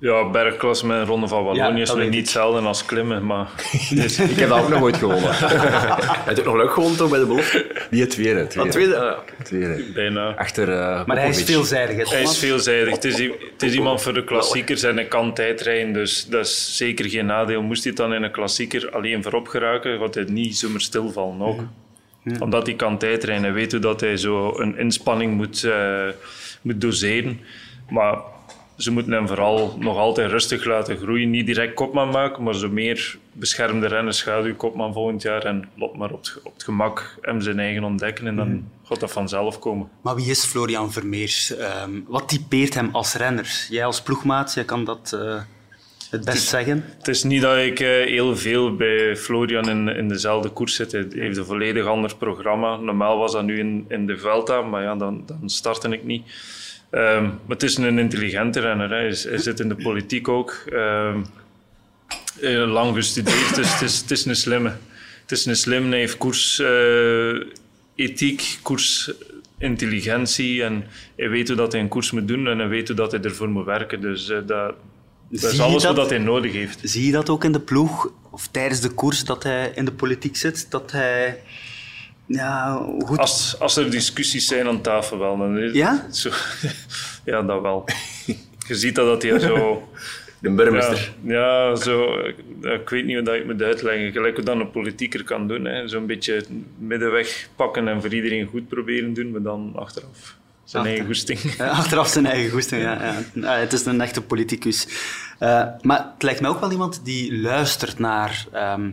Ja, 0.00 0.30
bergklasse 0.30 0.86
met 0.86 0.96
een 0.98 1.06
ronde 1.06 1.28
van 1.28 1.44
Wallonië 1.44 1.76
Ja, 1.76 1.82
is 1.82 1.88
nog 1.88 1.98
niet 1.98 2.12
ik. 2.12 2.18
hetzelfde 2.18 2.60
als 2.66 2.84
klimmen, 2.84 3.26
maar 3.26 3.48
Ik 4.30 4.36
heb 4.36 4.48
dat 4.48 4.62
ook 4.62 4.68
nog 4.68 4.80
ooit 4.82 4.96
gewonnen. 4.96 5.34
Hij 5.38 6.22
heeft 6.24 6.38
ook 6.38 6.44
nog 6.44 6.56
leuk 6.56 6.70
gewonnen 6.72 6.98
toch 6.98 7.10
bij 7.10 7.18
de 7.18 7.26
belofte. 7.26 7.86
Die 7.90 8.00
het 8.00 8.10
tweede. 8.10 8.40
Ah, 8.40 8.46
tweede. 8.48 8.70
tweede? 8.70 8.96
Ah, 8.96 9.16
ja. 9.38 9.44
tweede. 9.44 9.84
bijna. 9.94 10.34
Achter 10.36 10.72
eh 10.72 11.06
Maar 11.06 11.18
hij 11.18 11.28
is 11.28 11.42
veelzijdig. 11.42 11.96
hè, 12.10 12.14
Hij 12.16 12.22
is 12.22 12.38
veelzijdig. 12.38 12.94
Het 12.94 13.04
is, 13.04 13.18
het 13.52 13.62
is 13.62 13.74
iemand 13.74 14.02
voor 14.02 14.14
de 14.14 14.24
klassiekers 14.24 14.82
en 14.82 14.94
hij 14.96 15.04
kan 15.06 15.34
tijdrijden, 15.34 15.92
dus 15.92 16.26
dat 16.26 16.46
is 16.46 16.76
zeker 16.76 17.08
geen 17.10 17.26
nadeel. 17.26 17.62
Moest 17.62 17.84
hij 17.84 17.92
dan 17.92 18.14
in 18.14 18.22
een 18.22 18.30
klassieker 18.30 18.90
alleen 18.90 19.22
voorop 19.22 19.48
geraken, 19.48 19.98
gaat 19.98 20.14
hij 20.14 20.24
niet 20.28 20.56
zomaar 20.56 20.80
stilvallen 20.80 21.40
ook. 21.40 21.60
Omdat 22.40 22.66
hij 22.66 22.76
kan 22.76 22.98
tijdrijden 22.98 23.44
en 23.44 23.52
weet 23.54 23.72
hoe 23.72 23.80
dat 23.80 24.00
hij 24.00 24.16
zo 24.16 24.58
een 24.60 24.78
inspanning 24.78 25.34
moet, 25.36 25.64
eh, 25.64 26.02
moet 26.62 26.80
doseren. 26.80 27.40
Maar 27.88 28.18
ze 28.78 28.92
moeten 28.92 29.12
hem 29.12 29.26
vooral 29.26 29.76
nog 29.78 29.96
altijd 29.96 30.30
rustig 30.30 30.64
laten 30.64 30.96
groeien. 30.96 31.30
Niet 31.30 31.46
direct 31.46 31.74
kopman 31.74 32.08
maken, 32.08 32.42
maar 32.42 32.54
zo 32.54 32.68
meer 32.68 33.18
beschermde 33.32 33.86
renners, 33.86 34.18
schaduwkopman 34.18 34.92
volgend 34.92 35.22
jaar. 35.22 35.44
En 35.44 35.68
lot 35.74 35.96
maar 35.96 36.10
op 36.10 36.18
het, 36.18 36.40
op 36.42 36.52
het 36.52 36.64
gemak 36.64 37.18
hem 37.20 37.40
zijn 37.40 37.58
eigen 37.58 37.84
ontdekken 37.84 38.26
en 38.26 38.36
dan 38.36 38.68
gaat 38.84 39.00
dat 39.00 39.12
vanzelf 39.12 39.58
komen. 39.58 39.88
Maar 40.02 40.14
wie 40.14 40.30
is 40.30 40.44
Florian 40.44 40.92
Vermeers? 40.92 41.56
Ehm, 41.56 41.90
wat 42.06 42.28
typeert 42.28 42.74
hem 42.74 42.88
als 42.92 43.14
renner? 43.14 43.66
Jij 43.70 43.84
als 43.84 44.02
ploegmaat, 44.02 44.54
jij 44.54 44.64
kan 44.64 44.84
dat 44.84 45.12
eh, 45.12 45.40
het 46.10 46.24
best 46.24 46.48
zeggen. 46.48 46.84
Het 46.98 47.08
is 47.08 47.22
niet 47.22 47.42
dat 47.42 47.56
ik 47.56 47.80
eh, 47.80 47.88
heel 47.88 48.36
veel 48.36 48.76
bij 48.76 49.16
Florian 49.16 49.68
in, 49.68 49.88
in 49.88 50.08
dezelfde 50.08 50.48
koers 50.48 50.74
zit. 50.74 50.92
Hij 50.92 51.06
heeft 51.10 51.36
een 51.36 51.44
volledig 51.44 51.86
ander 51.86 52.16
programma. 52.16 52.76
Normaal 52.76 53.18
was 53.18 53.32
dat 53.32 53.44
nu 53.44 53.58
in, 53.58 53.84
in 53.88 54.06
de 54.06 54.18
Vuelta, 54.18 54.62
maar 54.62 54.82
ja, 54.82 54.96
dan, 54.96 55.22
dan 55.26 55.50
startte 55.50 55.88
ik 55.88 56.04
niet. 56.04 56.22
Ehm, 56.90 57.22
maar 57.24 57.32
het 57.48 57.62
is 57.62 57.76
een 57.76 57.98
intelligente 57.98 58.60
renner. 58.60 58.90
Hij, 58.90 59.06
is- 59.08 59.24
hij 59.24 59.38
zit 59.38 59.60
in 59.60 59.68
de 59.68 59.74
politiek 59.74 60.28
ook. 60.28 60.62
Eh, 60.66 61.14
lang 62.66 62.94
gestudeerd, 62.94 63.54
dus 63.54 63.72
het 63.72 63.82
is, 63.82 63.98
het 64.00 64.10
is 64.10 64.24
een 64.24 64.36
slimme. 64.36 64.72
Het 65.22 65.30
is 65.30 65.46
een 65.46 65.56
slimme, 65.56 65.88
hij 65.88 65.98
heeft 65.98 66.18
koers... 66.18 66.58
eh, 66.58 67.40
ethiek, 67.94 68.58
koersintelligentie 68.62 70.62
en 70.62 70.84
hij 71.16 71.28
weet 71.28 71.48
hoe 71.48 71.56
dat 71.56 71.72
hij 71.72 71.80
een 71.80 71.88
koers 71.88 72.10
moet 72.10 72.28
doen 72.28 72.46
en 72.46 72.58
hij 72.58 72.68
weet 72.68 72.86
hoe 72.88 72.96
dat 72.96 73.12
hij 73.12 73.20
ervoor 73.20 73.48
moet 73.48 73.64
werken. 73.64 74.00
Dus 74.00 74.28
eh, 74.28 74.36
dat, 74.46 74.74
dat 75.30 75.52
is 75.52 75.60
alles 75.60 75.82
dat? 75.82 75.96
wat 75.96 76.08
hij 76.10 76.18
nodig 76.18 76.52
heeft. 76.52 76.78
Zie 76.82 77.06
je 77.06 77.12
dat 77.12 77.28
ook 77.28 77.44
in 77.44 77.52
de 77.52 77.60
ploeg 77.60 78.10
of 78.30 78.48
tijdens 78.50 78.80
de 78.80 78.90
koers 78.90 79.24
dat 79.24 79.42
hij 79.42 79.72
in 79.74 79.84
de 79.84 79.92
politiek 79.92 80.36
zit? 80.36 80.70
Dat 80.70 80.92
hij 80.92 81.40
Ja, 82.28 82.86
goed. 83.04 83.18
Als, 83.18 83.56
als 83.58 83.76
er 83.76 83.90
discussies 83.90 84.46
zijn 84.46 84.66
aan 84.68 84.80
tafel 84.80 85.18
wel. 85.18 85.38
Dan 85.38 85.58
is 85.58 85.72
Ja? 85.72 86.02
het 86.06 86.16
Zo, 86.16 86.30
ja, 87.30 87.42
dat 87.42 87.60
wel. 87.62 87.84
Je 88.66 88.74
ziet 88.74 88.94
dat 88.94 89.06
dat 89.06 89.22
hier 89.22 89.38
zo... 89.40 89.54
De 90.40 90.48
Ja, 90.48 90.54
burgemeester. 90.54 91.12
ja, 91.22 91.74
zo, 91.74 92.18
ik, 92.18 92.36
ik 92.62 92.88
weet 92.88 93.04
niet 93.04 93.14
hoe 93.14 93.24
dat 93.24 93.34
ik 93.34 93.40
het 93.40 93.50
moet 93.52 93.62
uitleggen. 93.62 94.12
Gelijk 94.12 94.36
wat 94.36 94.46
dan 94.46 94.60
een 94.60 94.70
politieker 94.70 95.24
kan 95.24 95.48
doen. 95.48 95.64
hè. 95.64 95.88
Zo'n 95.88 96.06
beetje 96.06 96.44
middenweg 96.78 97.48
pakken 97.56 97.88
en 97.88 98.00
voor 98.00 98.14
iedereen 98.14 98.46
goed 98.46 98.68
proberen 98.68 99.14
doen, 99.14 99.30
maar 99.30 99.42
dan 99.42 99.72
achteraf 99.76 100.36
zijn 100.64 100.82
Achter- 100.82 100.86
eigen 100.86 101.06
goesting. 101.06 101.38
Eh, 101.58 101.78
Achteraf 101.78 102.08
zijn 102.08 102.26
eigen 102.26 102.50
goesting, 102.50 102.82
ja. 102.82 103.22
ja. 103.34 103.52
Het 103.58 103.72
is 103.72 103.84
een 103.84 104.00
echte 104.00 104.22
politicus. 104.22 104.86
Eh, 105.38 105.66
maar 105.82 105.98
het 106.14 106.22
lijkt 106.22 106.40
mij 106.40 106.50
ook 106.50 106.60
wel 106.60 106.70
iemand 106.72 107.00
die 107.04 107.38
luistert 107.40 107.98
naar, 107.98 108.46
ehm, 108.52 108.90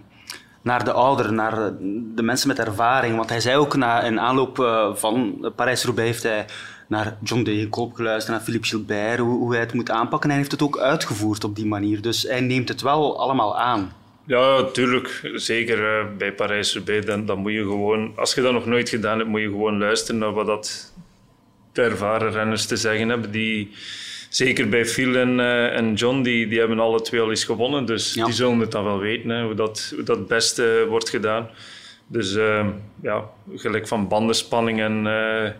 naar 0.65 0.83
de 0.83 0.91
ouderen, 0.91 1.35
naar 1.35 1.65
eh, 1.65 1.71
de 2.15 2.23
mensen 2.23 2.47
met 2.47 2.59
ervaring. 2.59 3.15
Want 3.15 3.29
hij 3.29 3.39
zei 3.39 3.57
ook 3.57 3.75
na, 3.75 4.01
in 4.01 4.19
aanloop 4.19 4.59
eh, 4.59 4.95
van 4.95 5.45
Parijs-Roubaix 5.55 6.09
heeft 6.09 6.23
hij 6.23 6.45
naar 6.87 7.17
John 7.23 7.43
Degenkolb 7.43 7.93
geluisterd, 7.93 8.35
naar 8.35 8.45
Philippe 8.45 8.67
Gilbert, 8.67 9.19
hoe, 9.19 9.37
hoe 9.37 9.51
hij 9.51 9.59
het 9.59 9.73
moet 9.73 9.89
aanpakken. 9.89 10.21
En 10.21 10.29
hij 10.29 10.37
heeft 10.37 10.51
het 10.51 10.61
ook 10.61 10.79
uitgevoerd 10.79 11.43
op 11.43 11.55
die 11.55 11.65
manier. 11.65 12.01
Dus 12.01 12.23
hij 12.23 12.41
neemt 12.41 12.69
het 12.69 12.81
wel 12.81 13.19
allemaal 13.19 13.59
aan. 13.59 13.93
Ja, 14.23 14.63
tuurlijk. 14.63 15.31
Zeker 15.33 15.99
eh, 15.99 16.05
bij 16.17 16.33
Parijs-Roubaix. 16.33 17.05
Dan, 17.05 17.25
dan 17.25 17.39
moet 17.39 17.51
je 17.51 17.63
gewoon... 17.63 18.11
Als 18.15 18.33
je 18.33 18.41
dat 18.41 18.53
nog 18.53 18.65
nooit 18.65 18.89
gedaan 18.89 19.17
hebt, 19.17 19.29
moet 19.29 19.41
je 19.41 19.49
gewoon 19.49 19.77
luisteren 19.77 20.19
naar 20.19 20.33
wat 20.33 20.45
dat 20.45 20.93
de 21.71 21.81
ervaren 21.81 22.31
renners 22.31 22.65
te 22.65 22.77
zeggen 22.77 23.09
hebben. 23.09 23.31
Die, 23.31 23.71
zeker 24.35 24.69
bij 24.69 24.85
Phil 24.85 25.15
en, 25.15 25.39
eh, 25.39 25.77
en 25.77 25.93
John, 25.93 26.21
die, 26.21 26.47
die 26.47 26.59
hebben 26.59 26.79
alle 26.79 27.01
twee 27.01 27.21
al 27.21 27.29
eens 27.29 27.43
gewonnen. 27.43 27.85
Dus 27.85 28.13
Ja. 28.13 28.25
die 28.25 28.33
zullen 28.33 28.59
het 28.59 28.71
dan 28.71 28.83
wel 28.83 28.99
weten, 28.99 29.29
hè, 29.29 29.43
hoe, 29.43 29.53
dat, 29.53 29.91
hoe 29.95 30.03
dat 30.03 30.17
het 30.17 30.27
beste 30.27 30.85
wordt 30.89 31.09
gedaan. 31.09 31.49
Dus 32.07 32.35
eh, 32.35 32.67
ja, 33.01 33.23
gelijk 33.55 33.87
van 33.87 34.07
bandenspanning 34.07 34.79
en 34.79 35.07
eh, 35.07 35.51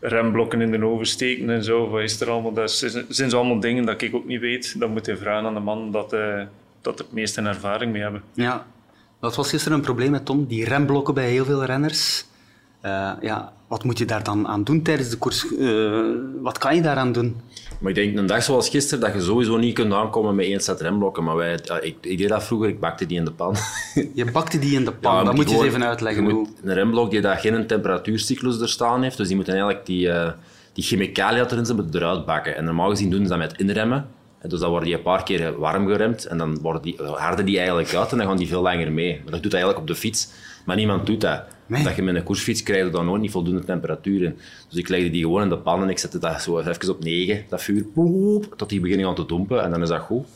remblokken 0.00 0.60
in 0.60 0.70
de 0.70 0.84
oven 0.84 1.06
steken 1.06 1.50
en 1.50 1.64
zo. 1.64 1.88
Wat 1.88 2.02
is 2.02 2.20
er 2.20 2.30
allemaal? 2.30 2.52
Dat 2.52 2.70
zijn, 3.08 3.32
allemaal 3.32 3.60
dingen 3.60 3.86
dat 3.86 4.02
ik 4.02 4.14
ook 4.14 4.26
niet 4.26 4.40
weet. 4.40 4.80
Dat 4.80 4.88
moet 4.88 5.06
je 5.06 5.16
vragen 5.16 5.46
aan 5.46 5.54
de 5.54 5.60
man 5.60 5.92
dat, 5.92 6.12
eh 6.12 6.42
dat 6.80 6.98
er 6.98 7.04
het 7.04 7.14
meeste 7.14 7.40
ervaring 7.40 7.92
mee 7.92 8.02
hebben. 8.02 8.22
Ja, 8.32 8.66
dat 9.20 9.36
was 9.36 9.48
gisteren 9.50 9.78
een 9.78 9.84
probleem 9.84 10.10
met 10.10 10.24
Tom. 10.24 10.46
Die 10.46 10.64
remblokken 10.64 11.14
bij 11.14 11.30
heel 11.30 11.44
veel 11.44 11.64
renners. 11.64 12.26
Eh, 12.84 13.10
ja, 13.20 13.52
wat 13.66 13.84
moet 13.84 13.98
je 13.98 14.04
daar 14.04 14.22
dan 14.22 14.48
aan 14.48 14.64
doen 14.64 14.82
tijdens 14.82 15.08
de 15.08 15.16
koers? 15.16 15.56
Eh, 15.56 16.00
wat 16.42 16.58
kan 16.58 16.74
je 16.74 16.82
daaraan 16.82 17.12
doen? 17.12 17.36
Maar 17.78 17.90
ik 17.90 17.96
denk 17.96 18.18
een 18.18 18.26
dag 18.26 18.42
zoals 18.42 18.68
gisteren 18.68 19.00
dat 19.00 19.14
je 19.14 19.20
sowieso 19.20 19.56
niet 19.56 19.74
kunt 19.74 19.92
aankomen 19.92 20.34
met 20.34 20.46
één 20.46 20.60
set 20.60 20.80
remblokken. 20.80 21.24
Maar 21.24 21.36
wij, 21.36 21.58
ik, 21.80 21.96
ik 22.00 22.18
deed 22.18 22.28
dat 22.28 22.44
vroeger, 22.44 22.68
ik 22.68 22.80
bakte 22.80 23.06
die 23.06 23.18
in 23.18 23.24
de 23.24 23.32
pan. 23.32 23.56
Je 24.14 24.30
bakte 24.32 24.58
die 24.58 24.74
in 24.74 24.84
de 24.84 24.92
pan. 24.92 25.14
Ja, 25.14 25.24
dat 25.24 25.34
moet 25.34 25.50
je 25.50 25.56
eens 25.56 25.64
even 25.64 25.84
uitleggen. 25.84 26.30
hoe. 26.30 26.46
een 26.62 26.74
remblok 26.74 27.10
die 27.10 27.20
daar 27.20 27.36
geen 27.36 27.66
temperatuurcyclus 27.66 28.60
er 28.60 28.68
staan 28.68 29.02
heeft, 29.02 29.16
dus 29.16 29.26
die 29.26 29.36
moeten 29.36 29.54
eigenlijk 29.54 29.86
die, 29.86 30.10
eh 30.10 30.32
die 30.72 30.84
chemicaliën 30.84 31.38
dat 31.38 31.52
erin 31.52 31.66
zitten 31.66 31.88
eruit 31.92 32.24
bakken. 32.26 32.56
En 32.56 32.64
normaal 32.64 32.90
gezien 32.90 33.10
doen 33.10 33.22
ze 33.22 33.28
dat 33.28 33.38
met 33.38 33.58
inremmen. 33.58 34.06
En 34.38 34.48
Dus 34.48 34.60
dan 34.60 34.70
worden 34.70 34.88
die 34.88 34.96
een 34.96 35.02
paar 35.02 35.22
keer 35.22 35.58
warm 35.58 35.86
geremd 35.86 36.24
en 36.24 36.38
dan 36.38 36.58
worden 36.60 36.82
die, 36.82 36.96
harden 37.02 37.44
die 37.44 37.58
eigenlijk 37.58 37.94
uit 37.94 38.12
en 38.12 38.18
dan 38.18 38.26
gaan 38.26 38.36
die 38.36 38.48
veel 38.48 38.62
langer 38.62 38.92
mee. 38.92 39.20
Maar 39.22 39.32
dat 39.32 39.42
doet 39.42 39.52
dat 39.52 39.52
eigenlijk 39.52 39.80
op 39.80 39.86
de 39.86 39.94
fiets. 39.94 40.28
Maar 40.64 40.76
niemand 40.76 41.06
doet 41.06 41.20
dat. 41.20 41.42
Nee. 41.66 41.82
Dat 41.84 41.96
je 41.96 42.02
met 42.02 42.14
een 42.14 42.22
koersfiets 42.22 42.62
krijgt 42.62 42.92
dan 42.92 43.04
nooit 43.04 43.20
niet 43.20 43.30
voldoende 43.30 43.64
temperatuur 43.64 44.22
in. 44.22 44.38
Dus 44.68 44.78
ik 44.78 44.88
legde 44.88 45.10
die 45.10 45.22
gewoon 45.22 45.42
in 45.42 45.48
de 45.48 45.58
pan 45.58 45.82
en 45.82 45.88
ik 45.88 45.98
zette 45.98 46.18
dat 46.18 46.42
zo 46.42 46.58
even 46.58 46.88
op 46.90 47.04
9, 47.04 47.44
dat 47.48 47.62
vuur, 47.62 47.82
poep, 47.84 48.54
tot 48.56 48.68
die 48.68 48.80
beginnen 48.80 49.06
aan 49.06 49.14
te 49.14 49.26
dompen. 49.26 49.62
En 49.62 49.70
dan 49.70 49.82
is 49.82 49.88
dat 49.88 50.00
goed. 50.00 50.26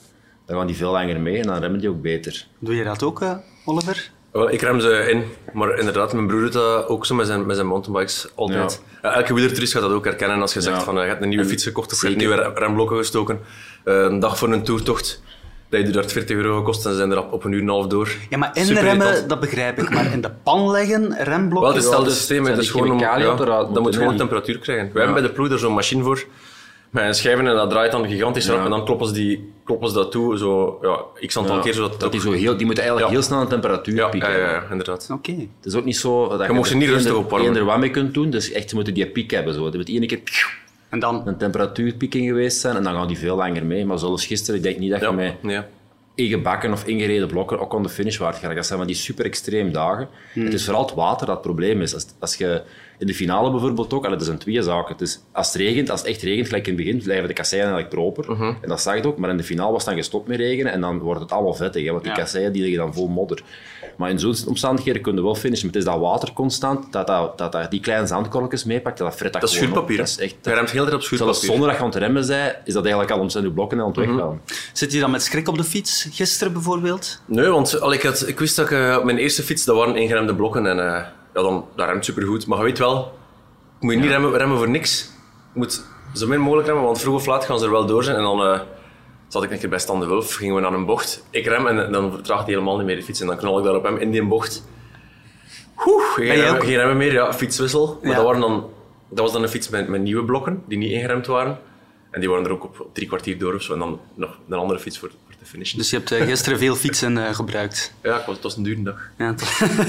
Dan 0.46 0.56
gaan 0.56 0.66
die 0.66 0.76
veel 0.76 0.90
langer 0.92 1.20
mee 1.20 1.36
en 1.38 1.46
dan 1.46 1.58
remmen 1.60 1.80
die 1.80 1.88
ook 1.88 2.02
beter. 2.02 2.46
Doe 2.58 2.74
je 2.74 2.84
dat 2.84 3.02
ook, 3.02 3.22
eh, 3.22 3.34
Oliver? 3.64 4.10
Wel, 4.32 4.50
ik 4.50 4.60
rem 4.60 4.80
ze 4.80 4.90
in, 5.10 5.22
maar 5.52 5.78
inderdaad, 5.78 6.12
mijn 6.12 6.26
broer 6.26 6.40
doet 6.40 6.52
dat 6.52 6.86
ook 6.88 7.06
zo 7.06 7.14
met 7.14 7.26
zijn, 7.26 7.46
met 7.46 7.56
zijn 7.56 7.68
mountainbikes 7.68 8.28
altijd. 8.34 8.82
Eh, 9.02 9.14
elke 9.16 9.34
wielertourist 9.34 9.72
gaat 9.72 9.82
dat 9.82 9.90
ook 9.92 10.04
herkennen 10.04 10.40
als 10.40 10.52
je 10.54 10.60
zegt 10.60 10.76
Ja. 10.76 10.82
van 10.82 10.96
eh, 10.96 11.02
je 11.02 11.08
hebt 11.08 11.22
een 11.22 11.28
nieuwe 11.28 11.44
fiets 11.44 11.64
gekocht 11.64 11.92
of 11.92 12.00
je 12.00 12.06
hebt 12.06 12.18
nieuwe 12.18 12.34
rem- 12.34 12.52
remblokken 12.56 12.96
gestoken. 12.96 13.38
Eh, 13.84 13.94
een 14.02 14.18
dag 14.18 14.38
voor 14.38 14.52
een 14.52 14.62
toertocht, 14.62 15.22
dat 15.68 15.80
je 15.86 15.90
daar 15.90 16.04
40 16.04 16.36
euro 16.36 16.56
gekost 16.56 16.84
en 16.86 16.90
ze 16.90 16.96
zijn 16.96 17.10
er 17.10 17.30
op 17.30 17.44
een 17.44 17.52
uur 17.52 17.58
en 17.60 17.64
een 17.66 17.72
half 17.72 17.86
door. 17.86 18.08
Ja, 18.30 18.38
maar 18.38 18.50
inremmen, 18.52 19.28
dat 19.28 19.40
begrijp 19.40 19.78
ik. 19.78 19.90
Maar 19.90 20.12
in 20.12 20.20
de 20.20 20.30
pan 20.42 20.70
leggen, 20.70 21.16
remblokken... 21.18 21.60
Wel, 21.60 21.68
het 21.68 21.76
is 21.76 21.82
hetzelfde 21.82 22.08
dus 22.08 22.16
systeem, 22.18 22.44
het 22.44 22.58
is 22.58 22.70
gewoon 22.70 22.90
om, 22.90 22.98
ja, 22.98 23.34
dat 23.44 23.80
moet 23.80 23.96
gewoon 23.96 24.16
temperatuur 24.16 24.58
krijgen. 24.58 24.90
Wij 24.92 25.02
hebben 25.04 25.22
bij 25.22 25.30
de 25.30 25.36
ploeg 25.36 25.50
er 25.50 25.58
zo'n 25.58 25.74
machine 25.74 26.02
voor, 26.02 26.24
met 26.90 27.04
een 27.04 27.14
schijven 27.14 27.46
en 27.46 27.54
dat 27.54 27.70
draait 27.70 27.92
dan 27.92 28.06
gigantisch 28.08 28.46
Ja. 28.46 28.52
rap 28.54 28.64
en 28.64 28.70
dan 28.70 28.84
kloppen 28.84 29.06
ze, 29.06 29.12
die, 29.12 29.52
kloppen 29.64 29.88
ze 29.88 29.94
dat 29.94 30.10
toe, 30.10 30.38
zo, 30.38 30.78
ja, 30.82 31.26
x 31.26 31.36
aantal 31.38 31.56
Ja, 31.56 31.62
keer, 31.62 31.74
zodat 31.74 31.90
het 31.90 32.00
dat 32.00 32.12
die, 32.12 32.20
zo 32.20 32.32
heel, 32.32 32.56
die 32.56 32.66
moeten 32.66 32.84
eigenlijk 32.84 33.12
Ja. 33.12 33.18
heel 33.18 33.26
snel 33.28 33.40
een 33.40 33.48
temperatuur 33.48 33.94
ja, 33.94 34.08
pieken. 34.08 34.30
ja, 34.30 34.36
ja, 34.36 34.50
ja, 34.50 34.62
inderdaad. 34.70 35.08
Oké. 35.12 35.30
Het 35.32 35.66
is 35.66 35.74
ook 35.74 35.84
niet 35.84 35.96
zo 35.96 36.28
dat 36.36 36.46
je, 36.46 36.52
mocht 36.52 36.68
ze 36.68 36.76
niet 36.76 36.86
er 36.88 36.92
rustig 36.94 37.14
opwarmen. 37.14 37.46
eender 37.48 37.64
wat 37.64 37.78
mee 37.78 37.90
kunt 37.90 38.14
doen. 38.14 38.30
Dus 38.30 38.52
echt, 38.52 38.68
ze 38.68 38.74
moeten 38.74 38.94
die 38.94 39.06
piek 39.06 39.30
hebben. 39.30 39.54
Zo. 39.54 39.66
Er 39.66 39.76
moet 39.76 39.88
één 39.88 40.06
keer 40.06 40.20
En 40.90 40.98
dan... 40.98 41.22
een 41.26 41.36
temperatuurpieking 41.36 42.26
geweest 42.26 42.60
zijn 42.60 42.76
en 42.76 42.82
dan 42.82 42.94
gaan 42.94 43.08
die 43.08 43.18
veel 43.18 43.36
langer 43.36 43.66
mee. 43.66 43.84
Maar 43.86 43.98
zoals 43.98 44.26
gisteren, 44.26 44.56
ik 44.56 44.62
denk 44.62 44.78
niet 44.78 44.90
dat 44.90 45.00
je 45.00 45.06
Ja, 45.06 45.12
met 45.12 45.34
ja. 45.42 45.66
ingebakken 46.14 46.72
of 46.72 46.86
ingereden 46.86 47.28
blokken 47.28 47.58
ook 47.60 47.74
aan 47.74 47.82
de 47.82 47.88
finish 47.88 48.16
waard 48.16 48.36
gaat. 48.36 48.54
Dat 48.54 48.66
zijn 48.66 48.78
van 48.78 48.86
die 48.88 48.96
super 48.96 49.24
extreem 49.24 49.72
dagen. 49.72 50.08
Hmm. 50.32 50.44
Het 50.44 50.54
is 50.54 50.64
vooral 50.64 50.84
het 50.86 50.94
water 50.94 51.26
dat 51.26 51.34
het 51.34 51.44
probleem 51.44 51.80
is. 51.80 51.94
Als, 51.94 52.06
als 52.18 52.34
je 52.36 52.62
in 52.98 53.06
de 53.06 53.14
finale 53.14 53.50
bijvoorbeeld 53.50 53.92
ook, 53.92 54.08
dat 54.10 54.24
zijn 54.24 54.38
twee 54.38 54.62
zaken. 54.62 54.92
Het 54.92 55.00
is, 55.00 55.20
als 55.32 55.46
het 55.52 55.56
regent, 55.62 55.90
als 55.90 56.00
het 56.00 56.08
echt 56.08 56.22
regent, 56.22 56.46
gelijk 56.46 56.66
in 56.66 56.74
het 56.74 56.84
begin, 56.84 57.02
blijven 57.02 57.28
de 57.28 57.34
kasseien 57.34 57.62
eigenlijk 57.64 57.94
proper. 57.94 58.32
Mhm. 58.32 58.52
En 58.62 58.68
dat 58.68 58.80
zag 58.80 58.96
je 58.96 59.04
ook. 59.06 59.18
Maar 59.18 59.30
in 59.30 59.36
de 59.36 59.42
finale 59.44 59.72
was 59.72 59.84
het 59.84 59.90
dan 59.94 60.02
gestopt 60.02 60.28
met 60.28 60.38
regenen 60.38 60.72
en 60.72 60.80
dan 60.80 60.98
wordt 60.98 61.20
het 61.20 61.32
allemaal 61.32 61.54
vettig. 61.54 61.84
Hè, 61.84 61.90
want 61.90 62.02
die 62.02 62.12
Ja. 62.12 62.18
kasseien 62.18 62.52
die 62.52 62.62
liggen 62.62 62.78
dan 62.80 62.94
vol 62.94 63.08
modder. 63.08 63.42
Maar 63.98 64.10
in 64.10 64.18
zo'n 64.18 64.34
omstandigheden 64.46 65.02
kun 65.02 65.14
je 65.14 65.22
wel 65.22 65.34
finishen. 65.34 65.66
Maar 65.66 65.74
het 65.76 65.84
is 65.86 65.90
dat 65.92 66.00
water 66.00 66.32
constant, 66.32 66.92
dat, 66.92 67.06
dat, 67.06 67.38
dat, 67.38 67.52
dat 67.52 67.70
die 67.70 67.80
kleine 67.80 68.06
zandkorreltjes 68.06 68.64
meepakt, 68.64 68.98
dat 68.98 69.14
fret 69.14 69.32
dat, 69.32 69.40
Dat 69.40 69.50
is 69.50 69.56
schuurpapier. 69.56 69.96
Dat 69.96 70.06
is 70.06 70.18
echt... 70.18 70.34
Je 70.42 70.52
remt 70.54 70.70
heel 70.70 70.82
tijd 70.84 70.94
op 70.94 71.02
Zelfs 71.02 71.06
schuurpapier. 71.16 71.48
zonder 71.50 71.66
dat 71.68 71.76
je 71.76 71.82
aan 71.82 71.88
het 71.90 71.98
remmen 71.98 72.26
bent, 72.26 72.56
is 72.64 72.72
dat 72.72 72.82
eigenlijk 72.82 73.12
al 73.14 73.20
om 73.20 73.28
zijn 73.28 73.52
blokken 73.52 73.80
aan 73.80 73.86
het 73.86 73.96
Mhm. 73.96 74.08
weggaan. 74.08 74.40
Zit 74.72 74.92
je 74.92 75.00
dan 75.00 75.10
met 75.10 75.22
schrik 75.22 75.48
op 75.48 75.56
de 75.56 75.64
fiets, 75.64 76.08
gisteren 76.10 76.52
bijvoorbeeld? 76.52 77.20
Nee, 77.24 77.46
want 77.48 77.80
al, 77.80 77.92
ik, 77.92 78.02
had, 78.02 78.28
ik 78.28 78.38
wist 78.38 78.56
dat 78.56 78.70
ik 78.70 78.78
eh, 78.78 78.96
op 78.98 79.04
mijn 79.04 79.18
eerste 79.18 79.42
fiets, 79.42 79.64
dat 79.64 79.76
waren 79.76 79.96
ingeremde 79.96 80.34
blokken 80.34 80.66
en 80.66 80.78
eh, 80.78 81.02
ja, 81.34 81.42
dan, 81.42 81.64
dat 81.76 81.86
remt 81.88 82.04
supergoed. 82.04 82.46
Maar 82.46 82.58
je 82.58 82.64
weet 82.64 82.78
wel, 82.78 82.94
je 83.80 83.86
moet 83.86 83.94
je 83.94 84.00
niet 84.00 84.10
remmen, 84.10 84.36
remmen 84.36 84.56
voor 84.58 84.70
niks. 84.70 85.10
Je 85.52 85.58
moet 85.58 85.82
zo 86.14 86.26
min 86.26 86.40
mogelijk 86.40 86.66
remmen, 86.66 86.84
want 86.84 87.00
vroeg 87.00 87.14
of 87.14 87.26
laat 87.26 87.44
gaan 87.44 87.58
ze 87.58 87.64
er 87.64 87.70
wel 87.70 87.86
door 87.86 88.04
zijn. 88.04 88.16
En 88.16 88.22
dan 88.22 88.42
eh, 88.42 88.60
zat 89.28 89.42
ik 89.42 89.50
een 89.50 89.58
keer 89.58 89.68
bij 89.68 89.78
Stan 89.78 90.00
de 90.00 90.06
Wulf, 90.06 90.34
gingen 90.34 90.54
we 90.54 90.60
naar 90.60 90.72
een 90.72 90.84
bocht. 90.86 91.24
Ik 91.30 91.46
rem 91.46 91.66
en 91.66 91.92
dan 91.92 92.12
vertraagt 92.12 92.44
hij 92.44 92.52
helemaal 92.52 92.76
niet 92.76 92.86
meer 92.86 92.96
de 92.96 93.02
fiets. 93.02 93.20
En 93.20 93.26
dan 93.26 93.36
knal 93.36 93.58
ik 93.58 93.64
daar 93.64 93.74
op 93.74 93.84
hem 93.84 93.96
in 93.96 94.10
die 94.10 94.24
bocht. 94.24 94.64
Oeh, 95.86 96.02
geen, 96.14 96.26
remmen, 96.26 96.54
ook- 96.54 96.64
geen 96.64 96.76
remmen 96.76 96.96
meer, 96.96 97.12
ja, 97.12 97.32
fietswissel. 97.32 97.98
Maar 98.02 98.10
Ja. 98.10 98.16
dat, 98.16 98.24
waren 98.26 98.40
dan, 98.40 98.70
dat 99.08 99.18
was 99.18 99.32
dan 99.32 99.42
een 99.42 99.48
fiets 99.48 99.68
met, 99.68 99.88
met 99.88 100.00
nieuwe 100.00 100.24
blokken, 100.24 100.62
die 100.68 100.78
niet 100.78 100.90
ingeremd 100.90 101.26
waren. 101.26 101.58
En 102.10 102.20
die 102.20 102.30
waren 102.30 102.44
er 102.44 102.50
ook 102.52 102.64
op, 102.64 102.80
op 102.80 102.94
drie 102.94 103.06
kwartier 103.08 103.38
door 103.38 103.54
of 103.54 103.62
zo. 103.62 103.72
En 103.72 103.78
dan 103.78 104.00
nog 104.14 104.38
een 104.48 104.56
andere 104.56 104.78
fiets 104.80 104.98
voor, 104.98 105.10
voor 105.26 105.34
te 105.38 105.44
finishen. 105.44 105.78
Dus 105.78 105.90
je 105.90 105.96
hebt 105.96 106.12
eh, 106.12 106.22
gisteren 106.24 106.58
veel 106.58 106.74
fietsen 106.74 107.26
eh, 107.26 107.34
gebruikt. 107.34 107.94
Ja, 108.02 108.12
het 108.16 108.26
was, 108.26 108.34
het 108.34 108.44
was 108.44 108.56
een 108.56 108.62
dure 108.62 108.82
dag. 108.82 109.00
Ja, 109.18 109.26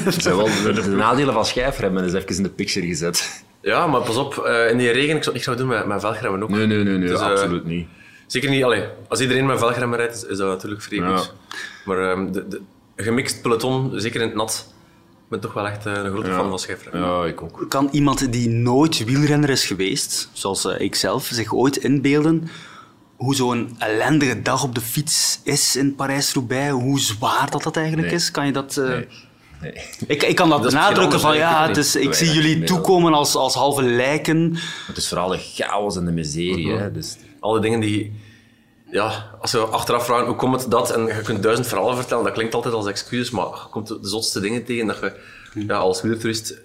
het- 0.05 0.21
zijn 0.23 0.35
wel 0.35 0.45
de, 0.45 0.73
de 0.73 0.87
nadelen 0.89 1.33
van 1.33 1.45
schijfremmen 1.45 2.03
is 2.03 2.13
even 2.13 2.35
in 2.37 2.43
de 2.43 2.49
picture 2.49 2.85
gezet. 2.87 3.43
Ja, 3.61 3.87
maar 3.87 4.01
pas 4.01 4.15
op, 4.17 4.37
eh, 4.37 4.69
in 4.69 4.77
die 4.77 4.91
regen, 4.91 5.15
ik 5.15 5.23
zou 5.23 5.25
het 5.25 5.33
niet 5.33 5.43
gaan 5.43 5.57
doen 5.57 5.67
met, 5.67 5.85
met 5.85 6.01
velgremmen 6.01 6.43
ook. 6.43 6.49
Nee, 6.49 6.65
nee, 6.65 6.83
nee, 6.83 6.97
nee 6.97 7.07
Dus, 7.07 7.19
absoluut 7.19 7.65
niet. 7.65 7.87
Zeker 8.29 8.49
niet, 8.49 8.63
allee, 8.63 8.83
als 9.07 9.19
iedereen 9.19 9.45
met 9.45 9.59
velgremmen 9.59 9.97
rijdt, 9.97 10.15
is, 10.15 10.23
is 10.23 10.37
dat 10.37 10.47
natuurlijk 10.47 10.81
vrij 10.81 10.97
Ja. 10.99 11.17
goed. 11.17 11.33
Maar 11.85 12.11
ehm, 12.11 12.31
de, 12.31 12.47
de, 12.47 12.61
een 12.95 13.03
gemixt 13.05 13.41
peloton, 13.41 13.91
zeker 13.95 14.21
in 14.21 14.27
het 14.27 14.35
nat, 14.35 14.73
ik 15.11 15.29
ben 15.29 15.39
toch 15.39 15.53
wel 15.53 15.67
echt 15.67 15.85
eh, 15.85 15.93
een 15.93 16.11
grote 16.11 16.27
Ja. 16.29 16.35
fan 16.35 16.49
van 16.49 16.59
schijfremmen. 16.59 17.09
Ja, 17.09 17.25
ik 17.25 17.41
ook. 17.41 17.65
Kan 17.69 17.89
iemand 17.91 18.31
die 18.31 18.49
nooit 18.49 19.03
wielrenner 19.03 19.49
is 19.49 19.65
geweest, 19.65 20.29
zoals 20.33 20.65
eh, 20.65 20.79
ik 20.79 20.95
zelf, 20.95 21.25
zich 21.33 21.53
ooit 21.53 21.77
inbeelden 21.77 22.49
hoe 23.15 23.35
zo'n 23.35 23.75
ellendige 23.79 24.41
dag 24.41 24.63
op 24.63 24.75
de 24.75 24.81
fiets 24.81 25.39
is 25.43 25.75
in 25.75 25.95
Parijs-Roubaix? 25.95 26.71
Hoe 26.71 26.99
zwaar 26.99 27.49
dat 27.49 27.63
dat 27.63 27.75
eigenlijk 27.77 28.07
Nee. 28.07 28.15
is? 28.15 28.31
Kan 28.31 28.45
je 28.45 28.51
dat... 28.51 28.77
eh, 28.77 28.87
Nee. 28.87 29.07
Nee. 29.61 29.73
Ik, 30.07 30.23
ik 30.23 30.35
kan 30.35 30.49
dat, 30.49 30.61
benadrukken 30.61 31.19
van 31.19 31.37
ja, 31.37 31.67
het 31.67 31.77
is, 31.77 31.95
ik 31.95 32.13
zie 32.13 32.31
jullie 32.31 32.63
toekomen 32.63 33.13
als, 33.13 33.35
als 33.35 33.53
halve 33.53 33.83
lijken. 33.83 34.55
Het 34.87 34.97
is 34.97 35.07
vooral 35.07 35.27
de 35.29 35.37
chaos 35.37 35.97
en 35.97 36.05
de 36.05 36.11
miserie. 36.11 36.71
hè. 36.71 36.91
Dus, 36.91 37.17
Alle 37.39 37.59
dingen 37.59 37.79
die... 37.79 38.19
Ja, 38.91 39.37
als 39.41 39.51
we 39.51 39.59
achteraf 39.59 40.05
vragen 40.05 40.25
hoe 40.25 40.35
komt 40.35 40.61
het 40.61 40.71
dat, 40.71 40.91
en 40.91 41.05
je 41.05 41.21
kunt 41.21 41.43
duizend 41.43 41.67
verhalen 41.67 41.95
vertellen, 41.95 42.23
dat 42.23 42.33
klinkt 42.33 42.53
altijd 42.53 42.73
als 42.73 42.87
excuses, 42.87 43.29
maar 43.29 43.45
je 43.45 43.69
komt 43.71 43.87
de 43.87 43.97
zotste 44.01 44.39
dingen 44.39 44.65
tegen 44.65 44.87
dat 44.87 44.99
je 44.99 45.13
ja, 45.67 45.77
als 45.77 46.01
wielertourist 46.01 46.61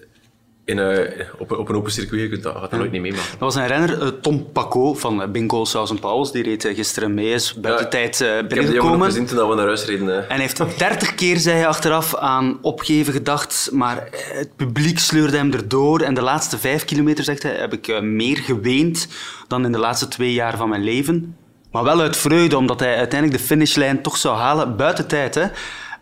in, 0.65 0.79
eh, 0.79 1.27
op, 1.39 1.51
een- 1.51 1.57
op 1.59 1.69
een 1.69 1.75
open 1.77 1.93
circuit, 1.93 2.21
je 2.21 2.29
kunt 2.29 2.43
dat, 2.43 2.53
gaat 2.53 2.71
dat 2.71 2.79
nooit 2.79 2.91
niet 2.93 3.01
meemaken. 3.01 3.31
Dat 3.31 3.39
was 3.41 3.55
een 3.55 3.67
renner, 3.67 4.03
eh, 4.03 4.09
Tom 4.09 4.53
Paco 4.53 4.95
van 4.95 5.23
eh, 5.23 5.29
Bingo 5.29 5.65
Sausen 5.65 5.99
Pauls, 5.99 6.33
die 6.33 6.43
reed 6.43 6.63
gisteren 6.75 7.15
mee, 7.15 7.33
is 7.33 7.55
buiten 7.55 7.85
Ja, 7.85 7.91
tijd 7.91 8.21
eh, 8.21 8.29
Ik 8.29 8.35
heb 8.35 8.49
binnengekomen. 8.49 9.27
toen 9.27 9.49
we 9.49 9.55
naar 9.55 9.67
huis 9.67 9.85
reden. 9.85 10.09
eh. 10.11 10.17
En 10.17 10.25
hij 10.29 10.39
heeft 10.39 10.79
dertig 10.79 11.15
keer, 11.15 11.39
zei 11.39 11.57
hij 11.57 11.67
achteraf, 11.67 12.17
aan 12.17 12.59
opgeven 12.63 13.13
gedacht, 13.13 13.69
maar 13.73 14.09
het 14.13 14.57
publiek 14.57 14.99
sleurde 14.99 15.37
hem 15.37 15.53
erdoor. 15.53 16.01
En 16.01 16.15
de 16.15 16.23
laatste 16.23 16.59
vijf 16.59 16.85
kilometer, 16.85 17.25
zegt 17.25 17.43
hij, 17.43 17.55
heb 17.55 17.73
ik 17.73 18.03
meer 18.03 18.37
geweend 18.37 19.09
dan 19.49 19.65
in 19.65 19.73
de 19.73 19.79
laatste 19.79 20.09
twee 20.09 20.33
jaar 20.33 20.57
van 20.57 20.69
mijn 20.69 20.85
leven. 20.85 21.37
Maar 21.73 21.85
wel 21.85 22.01
uit 22.01 22.17
vreugde, 22.17 22.57
omdat 22.57 22.81
hij 22.81 22.97
uiteindelijk 22.97 23.41
de 23.41 23.47
finishlijn 23.47 24.03
toch 24.03 24.17
zou 24.17 24.37
halen, 24.37 24.77
buiten 24.77 25.07
tijd. 25.07 25.35
Hè? 25.35 25.45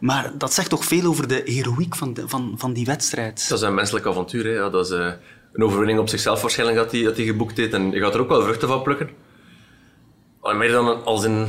Maar 0.03 0.31
dat 0.39 0.53
zegt 0.53 0.69
toch 0.71 0.85
veel 0.85 1.05
over 1.09 1.29
de 1.29 1.43
heroïek 1.45 1.95
van, 1.97 2.15
de- 2.15 2.29
van, 2.29 2.55
van 2.57 2.73
die 2.73 2.85
wedstrijd. 2.85 3.49
Dat 3.49 3.59
is 3.59 3.65
een 3.65 3.75
menselijk 3.75 4.07
avontuur. 4.07 4.45
Hè. 4.45 4.51
Ja, 4.51 4.69
dat 4.69 4.87
is 4.87 4.93
eh, 4.93 5.07
een 5.53 5.63
overwinning 5.65 5.99
op 5.99 6.09
zichzelf 6.09 6.41
waarschijnlijk 6.41 6.79
dat 6.79 6.93
hij 6.93 7.03
dat 7.03 7.17
hij 7.17 7.25
geboekt 7.27 7.57
heeft. 7.57 7.73
En 7.73 7.91
je 7.91 8.01
gaat 8.01 8.15
er 8.15 8.21
ook 8.21 8.29
wel 8.29 8.43
vruchten 8.43 8.69
van 8.69 8.83
plukken. 8.83 9.11
Al 10.41 10.55
meer 10.55 10.71
dan 10.73 11.05
als 11.05 11.25
in... 11.25 11.47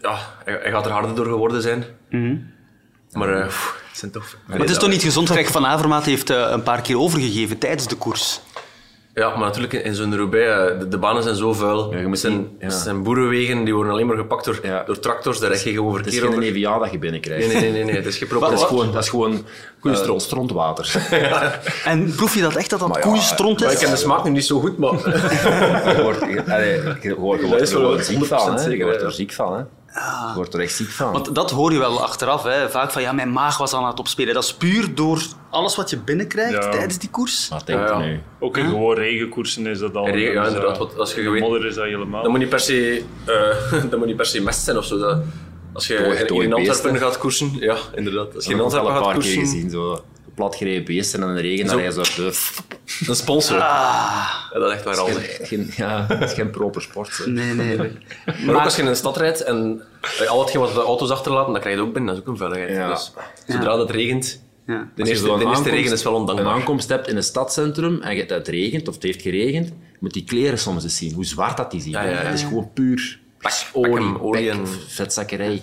Ja, 0.00 0.18
hij, 0.44 0.58
hij 0.62 0.70
gaat 0.70 0.86
er 0.86 0.92
harder 0.92 1.14
door 1.14 1.26
geworden 1.26 1.62
zijn. 1.62 1.84
Maar 3.12 3.28
eh, 3.40 3.46
pff, 3.46 3.82
het 3.88 3.98
zijn 3.98 4.10
toch... 4.10 4.36
Maar 4.46 4.58
het 4.58 4.70
is 4.70 4.78
toch 4.78 4.88
niet 4.90 5.02
gezond? 5.02 5.28
Greg 5.30 5.50
van 5.50 5.66
Avermaat 5.66 6.04
heeft 6.04 6.30
eh, 6.30 6.46
een 6.50 6.62
paar 6.62 6.80
keer 6.80 6.98
overgegeven 6.98 7.58
tijdens 7.58 7.88
de 7.88 7.96
koers. 7.96 8.40
Ja, 9.14 9.28
maar 9.28 9.38
natuurlijk 9.38 9.72
in- 9.72 9.94
zo'n 9.94 10.16
Roubaix, 10.16 10.72
eh, 10.72 10.78
de, 10.78 10.88
de 10.88 10.98
banen 10.98 11.22
zijn 11.22 11.34
zo 11.34 11.52
vuil. 11.52 11.84
Ja, 11.84 11.90
je 11.90 11.96
het, 11.96 12.06
moet 12.08 12.18
zijn, 12.18 12.48
ja. 12.58 12.70
zijn 12.70 13.02
boerenwegen, 13.02 13.64
die 13.64 13.74
worden 13.74 13.92
alleen 13.92 14.06
maar 14.06 14.16
gepakt 14.16 14.44
door, 14.44 14.58
Ja. 14.62 14.82
door 14.86 14.98
tractors. 14.98 15.38
Daar 15.38 15.50
heb 15.50 15.60
je 15.60 15.72
gewoon 15.72 15.96
Het 15.96 16.06
is 16.06 16.12
verkeer 16.12 16.30
geen 16.32 16.42
over. 16.42 16.56
EVA 16.56 16.78
dat 16.78 16.90
je 16.90 16.98
binnenkrijgt. 16.98 17.46
Nee, 17.46 17.54
nee, 17.54 17.62
nee, 17.62 17.72
nee, 17.72 17.84
nee. 17.84 17.94
Het 17.94 18.06
is 18.06 18.16
geen 18.18 18.28
proper. 18.28 18.50
Dat 18.50 18.58
is 18.58 18.64
gewoon, 18.64 18.92
dat 18.92 19.02
is 19.02 19.08
gewoon 19.08 19.44
Goeie 19.80 19.96
eh, 19.96 20.02
stroom. 20.02 20.18
strontwater. 20.18 20.94
En 21.84 22.14
proef 22.14 22.34
je 22.34 22.40
dat 22.40 22.56
echt, 22.56 22.70
dat 22.70 22.78
dat 22.78 22.98
koeienstront 22.98 23.62
is? 23.64 23.72
ik 23.72 23.78
ken 23.78 23.90
de 23.90 23.96
smaak 23.96 24.24
nu 24.24 24.30
niet 24.30 24.44
zo 24.44 24.60
goed, 24.60 24.78
maar... 24.78 24.92
je 25.96 26.00
wordt, 26.02 26.20
je, 26.20 26.42
allee, 26.52 26.80
je 27.02 27.14
wordt, 27.16 27.42
je 27.42 27.48
Dat 27.48 27.60
is 27.60 27.72
wordt, 27.72 27.72
je 27.72 27.78
wel 27.78 27.86
wordt 27.88 28.06
ziek 28.06 28.24
van. 28.24 28.38
100% 28.38 28.44
Hè. 28.44 28.52
Je 28.52 28.58
zeker, 28.70 28.84
wordt 28.84 29.00
ja. 29.00 29.06
er 29.06 29.12
ziek 29.12 29.32
van. 29.32 29.56
Hè. 29.56 29.62
Je 29.94 30.32
wordt 30.34 30.54
er 30.54 30.60
echt 30.60 30.74
ziek 30.74 30.88
van. 30.90 31.12
Want 31.12 31.34
dat 31.34 31.50
hoor 31.50 31.72
je 31.72 31.78
wel 31.78 32.02
achteraf. 32.02 32.42
Hè. 32.42 32.70
Vaak 32.70 32.90
van, 32.90 33.02
ja, 33.02 33.12
mijn 33.12 33.32
maag 33.32 33.58
was 33.58 33.74
aan 33.74 33.86
het 33.86 33.98
opspelen. 34.00 34.34
Dat 34.34 34.44
is 34.44 34.54
puur 34.54 34.94
door 34.94 35.22
alles 35.50 35.76
wat 35.76 35.90
je 35.90 35.98
binnenkrijgt 35.98 36.52
Ja. 36.64 36.68
tijdens 36.70 36.98
die 36.98 37.10
koers. 37.10 37.48
Wat 37.48 37.66
denk 37.66 37.78
Ja, 37.80 37.86
ja. 37.86 37.98
nu? 37.98 38.20
Ook 38.40 38.56
in 38.56 38.68
gewoon 38.68 38.94
regenkoersen 38.96 39.66
is 39.66 39.78
dat 39.78 39.94
al. 39.96 40.06
En 40.06 40.12
regen, 40.12 40.32
ja, 40.32 40.46
inderdaad, 40.46 40.72
eh, 40.72 40.78
want 40.78 40.98
als 40.98 41.10
je 41.14 41.16
in 41.16 41.22
de 41.22 41.28
gewend- 41.30 41.50
modder 41.50 41.68
is 41.68 41.74
dat 41.74 41.84
helemaal. 41.84 42.22
Dat 42.22 42.30
moet 42.30 42.40
niet 42.40 42.48
per 42.48 42.60
se, 42.60 43.02
eh, 43.24 43.82
dat 43.90 43.98
moet 43.98 44.06
niet 44.06 44.16
per 44.16 44.26
se 44.26 44.40
mest 44.42 44.64
zijn 44.64 44.76
of 44.78 44.84
zo. 44.84 44.98
Dat, 44.98 45.18
als 45.72 45.86
je 45.86 46.24
Tooi- 46.26 46.44
in, 46.46 46.56
in 46.56 46.68
Antwerpen 46.68 47.00
gaat 47.00 47.18
koersen, 47.18 47.50
ja, 47.58 47.76
inderdaad. 47.94 48.34
Als 48.34 48.44
je 48.44 48.50
in 48.52 48.58
al 48.58 48.64
Antwerpen 48.64 48.90
een 48.90 48.96
gaat 48.96 49.04
paar 49.12 49.18
keer 49.20 49.34
koersen, 49.34 49.52
gezien. 49.54 49.70
Zo 49.70 50.04
platgereden 50.34 50.84
beesten 50.84 51.22
en 51.22 51.28
in 51.28 51.34
de 51.34 51.40
regen, 51.40 51.64
Zo. 51.68 51.70
dan 51.72 51.80
rijden 51.84 52.04
ze 52.06 52.12
door 52.16 52.30
de... 52.30 53.08
een 53.10 53.16
sponsor. 53.16 53.56
Ja, 53.56 54.48
dat 54.52 54.68
is 54.68 54.72
echt 54.74 54.84
waar 54.84 54.96
al. 54.98 55.06
Geen, 55.06 55.46
geen, 55.46 55.70
ja, 55.76 56.04
het 56.08 56.22
is 56.30 56.32
geen 56.32 56.50
proper 56.50 56.82
sport. 56.82 57.16
hè. 57.16 57.26
Nee, 57.30 57.54
nee. 57.54 57.76
nee. 57.76 57.90
Maar 58.46 58.54
ook 58.54 58.60
als 58.64 58.76
je 58.76 58.82
in 58.82 58.88
een 58.88 58.96
stad 58.96 59.16
rijdt 59.16 59.42
en 59.42 59.82
eh, 60.20 60.26
al 60.28 60.40
hetgeen 60.40 60.60
wat 60.60 60.74
de 60.74 60.80
auto's 60.80 61.10
achterlaten, 61.10 61.52
dan 61.52 61.60
krijg 61.60 61.76
je 61.76 61.82
ook 61.82 61.92
binnen. 61.92 62.14
Dat 62.14 62.22
is 62.22 62.28
ook 62.28 62.32
een 62.32 62.48
veiligheid. 62.48 62.70
Ja. 62.76 62.88
Dus 62.88 63.12
zodra 63.46 63.78
het 63.78 63.90
regent, 63.90 64.42
Ja. 64.66 64.88
de 64.94 65.02
je 65.04 65.08
eerste, 65.10 65.38
de 65.38 65.44
eerste 65.46 65.70
regen 65.70 65.92
is 65.92 66.02
wel 66.02 66.12
Een 66.14 66.20
ondankbaar. 66.20 66.52
aankomst 66.52 66.88
hebt 66.88 67.08
in 67.08 67.16
een 67.16 67.22
stadcentrum 67.22 68.00
en 68.02 68.16
je- 68.16 68.24
het 68.26 68.48
regent, 68.48 68.88
of 68.88 68.94
het 68.94 69.02
heeft 69.02 69.22
geregend, 69.22 69.68
je 69.68 69.98
moet 70.00 70.12
die 70.12 70.24
kleren 70.24 70.58
soms 70.58 70.82
eens 70.84 70.96
zien, 70.96 71.12
hoe 71.12 71.24
zwart 71.24 71.56
dat 71.56 71.70
die 71.70 71.80
zien. 71.80 71.90
Ja, 71.92 72.02
ja, 72.02 72.10
ja. 72.10 72.16
Het 72.16 72.34
is 72.34 72.42
gewoon 72.42 72.70
puur 72.74 73.20
Pak- 73.38 73.52
olie, 73.72 73.90
pak 73.90 74.00
hem, 74.00 74.16
olie 74.16 74.48
pek, 74.50 74.52
en- 74.58 74.66
vetzakkerij. 74.88 75.52
Het 75.52 75.62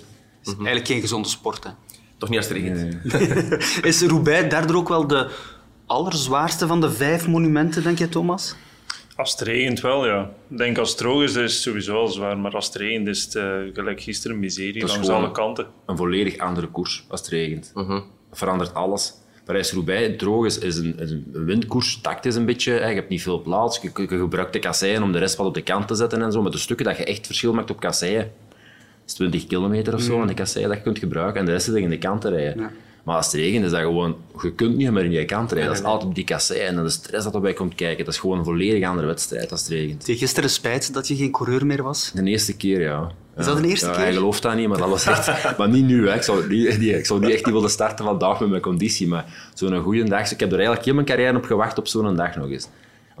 is 0.50 0.52
eigenlijk 0.54 0.86
geen 0.86 1.00
gezonde 1.00 1.28
sport. 1.28 1.64
Hè. 1.64 1.70
Toch 2.22 2.30
niet 2.30 2.40
als. 2.40 3.00
Is 3.90 4.02
Roubaix 4.02 4.48
daardoor 4.48 4.76
ook 4.76 4.88
wel 4.88 5.06
de 5.06 5.30
allerzwaarste 5.86 6.66
van 6.66 6.80
de 6.80 6.92
vijf 6.92 7.26
monumenten, 7.28 7.82
denk 7.82 7.98
je, 7.98 8.08
Thomas? 8.08 8.54
Als 9.16 9.30
het 9.30 9.40
regent 9.40 9.80
wel, 9.80 10.06
ja. 10.06 10.30
Ik 10.50 10.58
denk 10.58 10.78
als 10.78 10.88
het 10.88 10.98
droog 10.98 11.22
is, 11.22 11.34
is 11.34 11.52
het 11.52 11.62
sowieso 11.62 11.96
al 11.96 12.08
zwaar. 12.08 12.38
Maar 12.38 12.54
als 12.54 12.66
het 12.66 12.74
regent 12.74 13.08
is 13.08 13.24
het 13.24 13.34
eh, 13.34 13.44
gelijk 13.72 14.00
gisteren 14.00 14.38
miserie 14.38 14.80
Dat 14.80 14.88
is 14.88 14.94
langs 14.94 15.08
alle 15.08 15.30
kanten. 15.30 15.66
Een 15.86 15.96
volledig 15.96 16.38
andere 16.38 16.66
koers 16.66 17.04
als 17.08 17.20
het 17.20 17.28
regent. 17.28 17.72
Verandert 18.32 18.74
alles. 18.74 19.14
Parijs-Roubaix, 19.44 20.18
droog 20.18 20.46
is, 20.46 20.58
is 20.58 20.76
een, 20.76 20.98
is 20.98 21.10
een 21.10 21.24
windkoers, 21.32 22.00
takt 22.00 22.24
is 22.24 22.34
een 22.34 22.46
beetje, 22.46 22.72
hè. 22.72 22.88
je 22.88 22.94
hebt 22.94 23.08
niet 23.08 23.22
veel 23.22 23.42
plaats, 23.42 23.80
je, 23.82 23.90
je 23.94 24.06
gebruikt 24.08 24.52
de 24.52 24.58
kasseien 24.58 25.02
om 25.02 25.12
de 25.12 25.18
rest 25.18 25.36
wat 25.36 25.46
op 25.46 25.54
de 25.54 25.62
kant 25.62 25.88
te 25.88 25.94
zetten 25.94 26.22
en 26.22 26.32
zo, 26.32 26.42
maar 26.42 26.50
de 26.50 26.58
stukken 26.58 26.86
dat 26.86 26.96
je 26.96 27.04
echt 27.04 27.26
verschil 27.26 27.52
maakt 27.52 27.70
op 27.70 27.80
kasseien, 27.80 28.32
is 29.12 29.18
20 29.18 29.46
kilometer 29.46 29.94
of 29.94 30.00
zo 30.00 30.20
aan 30.20 30.26
de 30.26 30.34
kasseien 30.34 30.68
dat 30.68 30.76
je 30.76 30.82
kunt 30.82 30.98
gebruiken 30.98 31.40
en 31.40 31.46
de 31.46 31.52
rest 31.52 31.68
is 31.68 31.74
in 31.74 31.90
de 31.90 31.98
kant 31.98 32.20
te 32.20 32.28
rijden. 32.28 32.70
Maar 33.04 33.16
als 33.16 33.26
het 33.26 33.34
regent 33.34 33.64
is 33.64 33.70
dat 33.70 33.80
gewoon, 33.80 34.16
je 34.42 34.52
kunt 34.52 34.76
niet 34.76 34.90
meer 34.90 35.04
in 35.04 35.10
je 35.10 35.24
kant 35.24 35.52
rijden, 35.52 35.70
dat 35.70 35.78
is 35.78 35.84
altijd 35.84 36.08
op 36.08 36.14
die 36.14 36.24
kasseien 36.24 36.66
en 36.66 36.82
de 36.82 36.90
stress 36.90 37.24
dat 37.24 37.34
erbij 37.34 37.52
komt 37.52 37.74
kijken, 37.74 38.04
dat 38.04 38.14
is 38.14 38.20
gewoon 38.20 38.38
een 38.38 38.44
volledig 38.44 38.88
andere 38.88 39.06
wedstrijd 39.06 39.50
als 39.50 39.60
het 39.60 39.70
regent. 39.70 40.06
Je 40.06 40.16
gisteren 40.16 40.50
spijt 40.50 40.94
dat 40.94 41.08
je 41.08 41.16
geen 41.16 41.30
coureur 41.30 41.66
meer 41.66 41.82
was? 41.82 42.10
De 42.14 42.22
eerste 42.22 42.56
keer, 42.56 42.80
ja. 42.80 43.10
Is 43.36 43.44
dat 43.44 43.62
de 43.62 43.68
eerste 43.68 43.86
ja, 43.86 43.92
keer? 43.92 44.00
Hij 44.00 44.12
gelooft 44.12 44.42
dat 44.42 44.54
niet, 44.54 44.68
maar 44.68 44.78
dat 44.78 44.88
was 44.88 45.06
echt... 45.06 45.26
maar 45.58 45.68
niet 45.68 45.84
nu, 45.84 46.08
hè. 46.08 46.14
Ik 46.14 46.22
zou 46.22 46.48
niet, 46.48 46.78
niet, 46.78 46.94
ik 46.94 47.06
zou 47.06 47.20
niet 47.20 47.30
echt 47.30 47.44
niet 47.44 47.54
willen 47.54 47.70
starten 47.70 48.04
vandaag 48.04 48.40
met 48.40 48.48
mijn 48.48 48.62
conditie, 48.62 49.08
maar 49.08 49.50
zo'n 49.54 49.82
goede 49.82 50.04
dag... 50.04 50.30
Ik 50.30 50.40
heb 50.40 50.48
er 50.48 50.56
eigenlijk 50.56 50.84
heel 50.84 50.94
mijn 50.94 51.06
carrière 51.06 51.36
op 51.36 51.44
gewacht 51.44 51.78
op 51.78 51.86
zo'n 51.86 52.16
dag 52.16 52.36
nog 52.36 52.50
eens. 52.50 52.68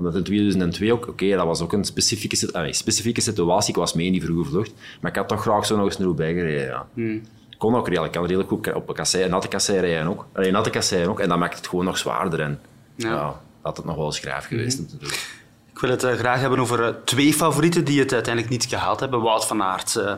Omdat 0.02 0.14
in 0.16 0.22
2002 0.24 0.92
ook... 0.92 1.08
Oké, 1.08 1.28
dat 1.36 1.46
was 1.46 1.60
ook 1.60 1.72
een 1.72 1.84
specifieke, 1.84 2.36
sit- 2.36 2.52
nee, 2.52 2.72
specifieke 2.72 3.20
situatie. 3.20 3.68
Ik 3.70 3.76
was 3.76 3.92
mee 3.94 4.06
in 4.06 4.12
die 4.12 4.22
vroege 4.24 4.50
vlucht. 4.50 4.72
Maar 5.00 5.10
ik 5.10 5.16
had 5.16 5.28
toch 5.28 5.40
graag 5.40 5.66
zo 5.66 5.76
nog 5.76 5.84
eens 5.84 5.96
naar 5.98 6.06
Roubaix 6.06 6.38
gereden, 6.38 6.66
ja. 6.66 6.86
Hmm. 6.94 7.22
Ik 7.50 7.58
kon 7.58 7.74
ook 7.74 7.86
redelijk, 7.88 8.12
ik 8.14 8.18
kan 8.20 8.28
redelijk 8.28 8.48
goed 8.52 8.72
op 8.74 8.88
een 8.88 8.94
kassei, 8.94 9.28
natte 9.28 9.48
kassei 9.48 9.78
rijden 9.80 10.06
ook. 10.06 10.26
Allee, 10.32 10.50
natte 10.50 10.70
kassei 10.70 11.06
ook. 11.06 11.20
En 11.20 11.28
dat 11.28 11.38
maakt 11.38 11.56
het 11.56 11.66
gewoon 11.68 11.84
nog 11.84 11.98
zwaarder. 11.98 12.40
En 12.40 12.60
ja, 12.96 13.08
Ja. 13.08 13.22
Hmm. 13.22 13.32
had 13.62 13.76
het 13.76 13.86
nog 13.86 13.96
wel 13.96 14.04
eens 14.04 14.18
graaf 14.18 14.44
geweest 14.44 14.78
om 14.78 14.86
te 14.86 14.96
doen. 14.98 15.08
Ik 15.72 15.78
wil 15.78 15.90
het 15.90 16.02
eh, 16.04 16.12
graag 16.14 16.40
hebben 16.40 16.58
over 16.58 16.82
eh, 16.84 16.94
twee 17.04 17.32
favorieten 17.32 17.84
die 17.84 18.00
het 18.00 18.12
uiteindelijk 18.12 18.52
niet 18.52 18.64
gehaald 18.64 19.00
hebben. 19.00 19.20
Wout 19.20 19.46
van 19.46 19.62
Aert. 19.62 19.96
eh, 19.96 20.14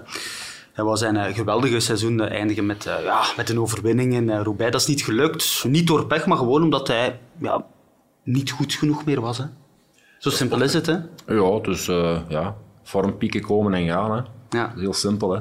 hij 0.73 0.85
was 0.85 0.99
zijn 1.01 1.17
eh, 1.17 1.35
geweldige 1.35 1.81
seizoen 1.81 2.21
eindigen 2.21 2.67
met, 2.67 2.85
ja, 2.85 3.23
met 3.37 3.51
een 3.51 3.61
overwinning 3.61 4.15
in 4.15 4.31
Roubaix. 4.31 4.73
Dat 4.73 4.81
is 4.81 4.87
niet 4.87 5.05
gelukt. 5.05 5.65
Niet 5.67 5.87
door 5.87 6.07
pech, 6.07 6.27
maar 6.27 6.37
gewoon 6.37 6.63
omdat 6.63 6.89
hij 6.89 7.19
ja, 7.41 7.65
niet 8.25 8.51
goed 8.51 8.73
genoeg 8.75 9.05
meer 9.05 9.21
was. 9.21 9.39
Hè. 9.39 9.45
Zo 10.25 10.31
simpel 10.31 10.63
is 10.63 10.75
het. 10.75 10.87
Hè. 10.87 10.97
Ja, 11.27 11.59
dus 11.61 11.89
eh, 11.89 12.21
ja, 12.29 12.57
vormpieken 12.83 13.41
komen 13.43 13.75
en 13.75 13.87
gaan. 13.89 14.11
Hè. 14.17 14.23
Ja. 14.59 14.73
Heel 14.77 14.93
simpel, 14.93 15.31
hè. 15.35 15.41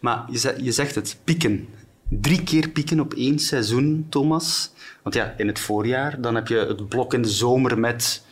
Maar 0.00 0.24
je, 0.30 0.38
ze- 0.38 0.56
je 0.62 0.72
zegt 0.72 0.94
het, 0.94 1.20
pieken. 1.24 1.68
Drie 2.08 2.42
keer 2.42 2.68
pieken 2.68 3.00
op 3.00 3.14
één 3.14 3.38
seizoen, 3.38 4.06
Thomas. 4.08 4.72
Want 5.02 5.14
ja, 5.14 5.34
in 5.36 5.46
het 5.46 5.58
voorjaar, 5.58 6.20
dan 6.20 6.34
heb 6.34 6.48
je 6.48 6.56
het 6.56 6.88
blok 6.88 7.14
in 7.14 7.22
de 7.22 7.28
zomer 7.28 7.78
met 7.78 8.24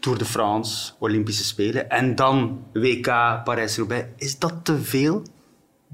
Tour 0.00 0.18
de 0.18 0.24
France, 0.24 0.92
Olympische 0.98 1.44
Spelen. 1.44 1.90
En 1.90 2.14
dan 2.14 2.64
WK, 2.72 3.06
Parijs-Roubaix. 3.44 4.06
Is 4.16 4.38
dat 4.38 4.54
te 4.64 4.78
veel? 4.78 5.22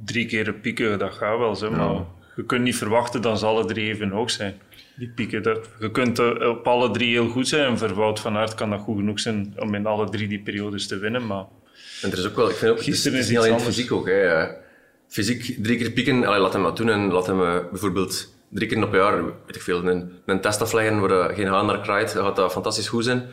Drie 0.04 0.26
keer 0.26 0.52
pieken, 0.54 0.98
dat 0.98 1.12
gaat 1.12 1.38
wel. 1.38 1.56
Zo, 1.56 1.70
maar 1.70 2.04
je 2.36 2.44
kunt 2.46 2.62
niet 2.62 2.76
verwachten 2.76 3.22
dat 3.22 3.38
ze 3.38 3.46
alle 3.46 3.64
drie 3.64 3.88
even 3.88 4.10
hoog 4.10 4.30
zijn. 4.30 4.54
Die 4.96 5.08
pieken, 5.08 5.42
dat, 5.42 5.68
je 5.80 5.90
kunt 5.90 6.18
eh, 6.18 6.48
op 6.48 6.66
alle 6.66 6.90
drie 6.90 7.10
heel 7.10 7.28
goed 7.28 7.48
zijn. 7.48 7.64
En 7.70 7.78
voor 7.78 7.94
Wout 7.94 8.20
van 8.20 8.36
Aert 8.36 8.54
kan 8.54 8.70
dat 8.70 8.80
goed 8.80 8.96
genoeg 8.96 9.20
zijn 9.20 9.54
om 9.58 9.74
in 9.74 9.86
alle 9.86 10.08
drie 10.10 10.28
die 10.28 10.42
periodes 10.42 10.86
te 10.86 10.98
winnen. 10.98 11.26
Maar 11.26 11.44
En 12.02 12.12
er 12.12 12.18
is 12.18 12.26
ook 12.26 12.36
wel, 12.36 12.48
ik 12.50 12.56
vind 12.56 12.72
ook, 12.72 12.82
Gisteren 12.82 13.12
het 13.16 13.22
is 13.24 13.30
niet 13.30 13.38
alleen 13.38 13.52
anders. 13.52 13.68
fysiek 13.76 13.92
ook. 13.92 14.06
Hè. 14.06 14.20
Eh, 14.22 14.48
Fysiek 15.08 15.56
drie 15.62 15.78
keer 15.78 15.90
pieken, 15.90 16.24
allee, 16.24 16.40
laat 16.40 16.52
hem 16.52 16.62
dat 16.62 16.76
doen 16.76 16.88
en 16.88 17.10
laat 17.12 17.26
hem 17.26 17.42
eh, 17.42 17.58
bijvoorbeeld 17.70 18.34
drie 18.48 18.68
keer 18.68 18.84
op 18.84 18.92
een 18.92 18.98
jaar, 18.98 19.24
weet 19.24 19.56
ik 19.56 19.62
veel, 19.62 19.84
een, 19.86 20.12
een 20.26 20.40
test 20.40 20.60
afleggen 20.62 21.00
waar 21.00 21.10
er 21.10 21.34
geen 21.34 21.46
haan 21.46 21.66
naar 21.66 21.80
kraait, 21.80 22.12
dan 22.12 22.24
gaat 22.24 22.36
dat 22.36 22.52
fantastisch 22.52 22.88
goed 22.88 23.04
zijn. 23.04 23.26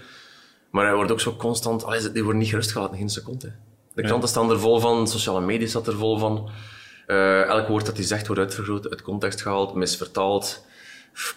Maar 0.69 0.85
hij 0.85 0.95
wordt 0.95 1.11
ook 1.11 1.19
zo 1.21 1.35
constant, 1.35 1.83
allee, 1.83 2.11
die 2.11 2.23
worden 2.23 2.41
niet 2.41 2.49
gerust 2.49 2.71
gelaten, 2.71 2.97
geen 2.97 3.09
seconde. 3.09 3.47
hè. 3.47 3.53
De 3.93 4.03
kranten 4.03 4.29
staan 4.29 4.49
er 4.49 4.59
vol 4.59 4.79
van, 4.79 5.07
sociale 5.07 5.41
media 5.41 5.67
staat 5.67 5.87
er 5.87 5.95
vol 5.95 6.17
van. 6.17 6.49
Eh, 7.07 7.41
elk 7.43 7.67
woord 7.67 7.85
dat 7.85 7.97
hij 7.97 8.05
zegt 8.05 8.27
wordt 8.27 8.41
uitvergroot, 8.41 8.89
uit 8.89 9.01
context 9.01 9.41
gehaald, 9.41 9.75
misvertaald. 9.75 10.65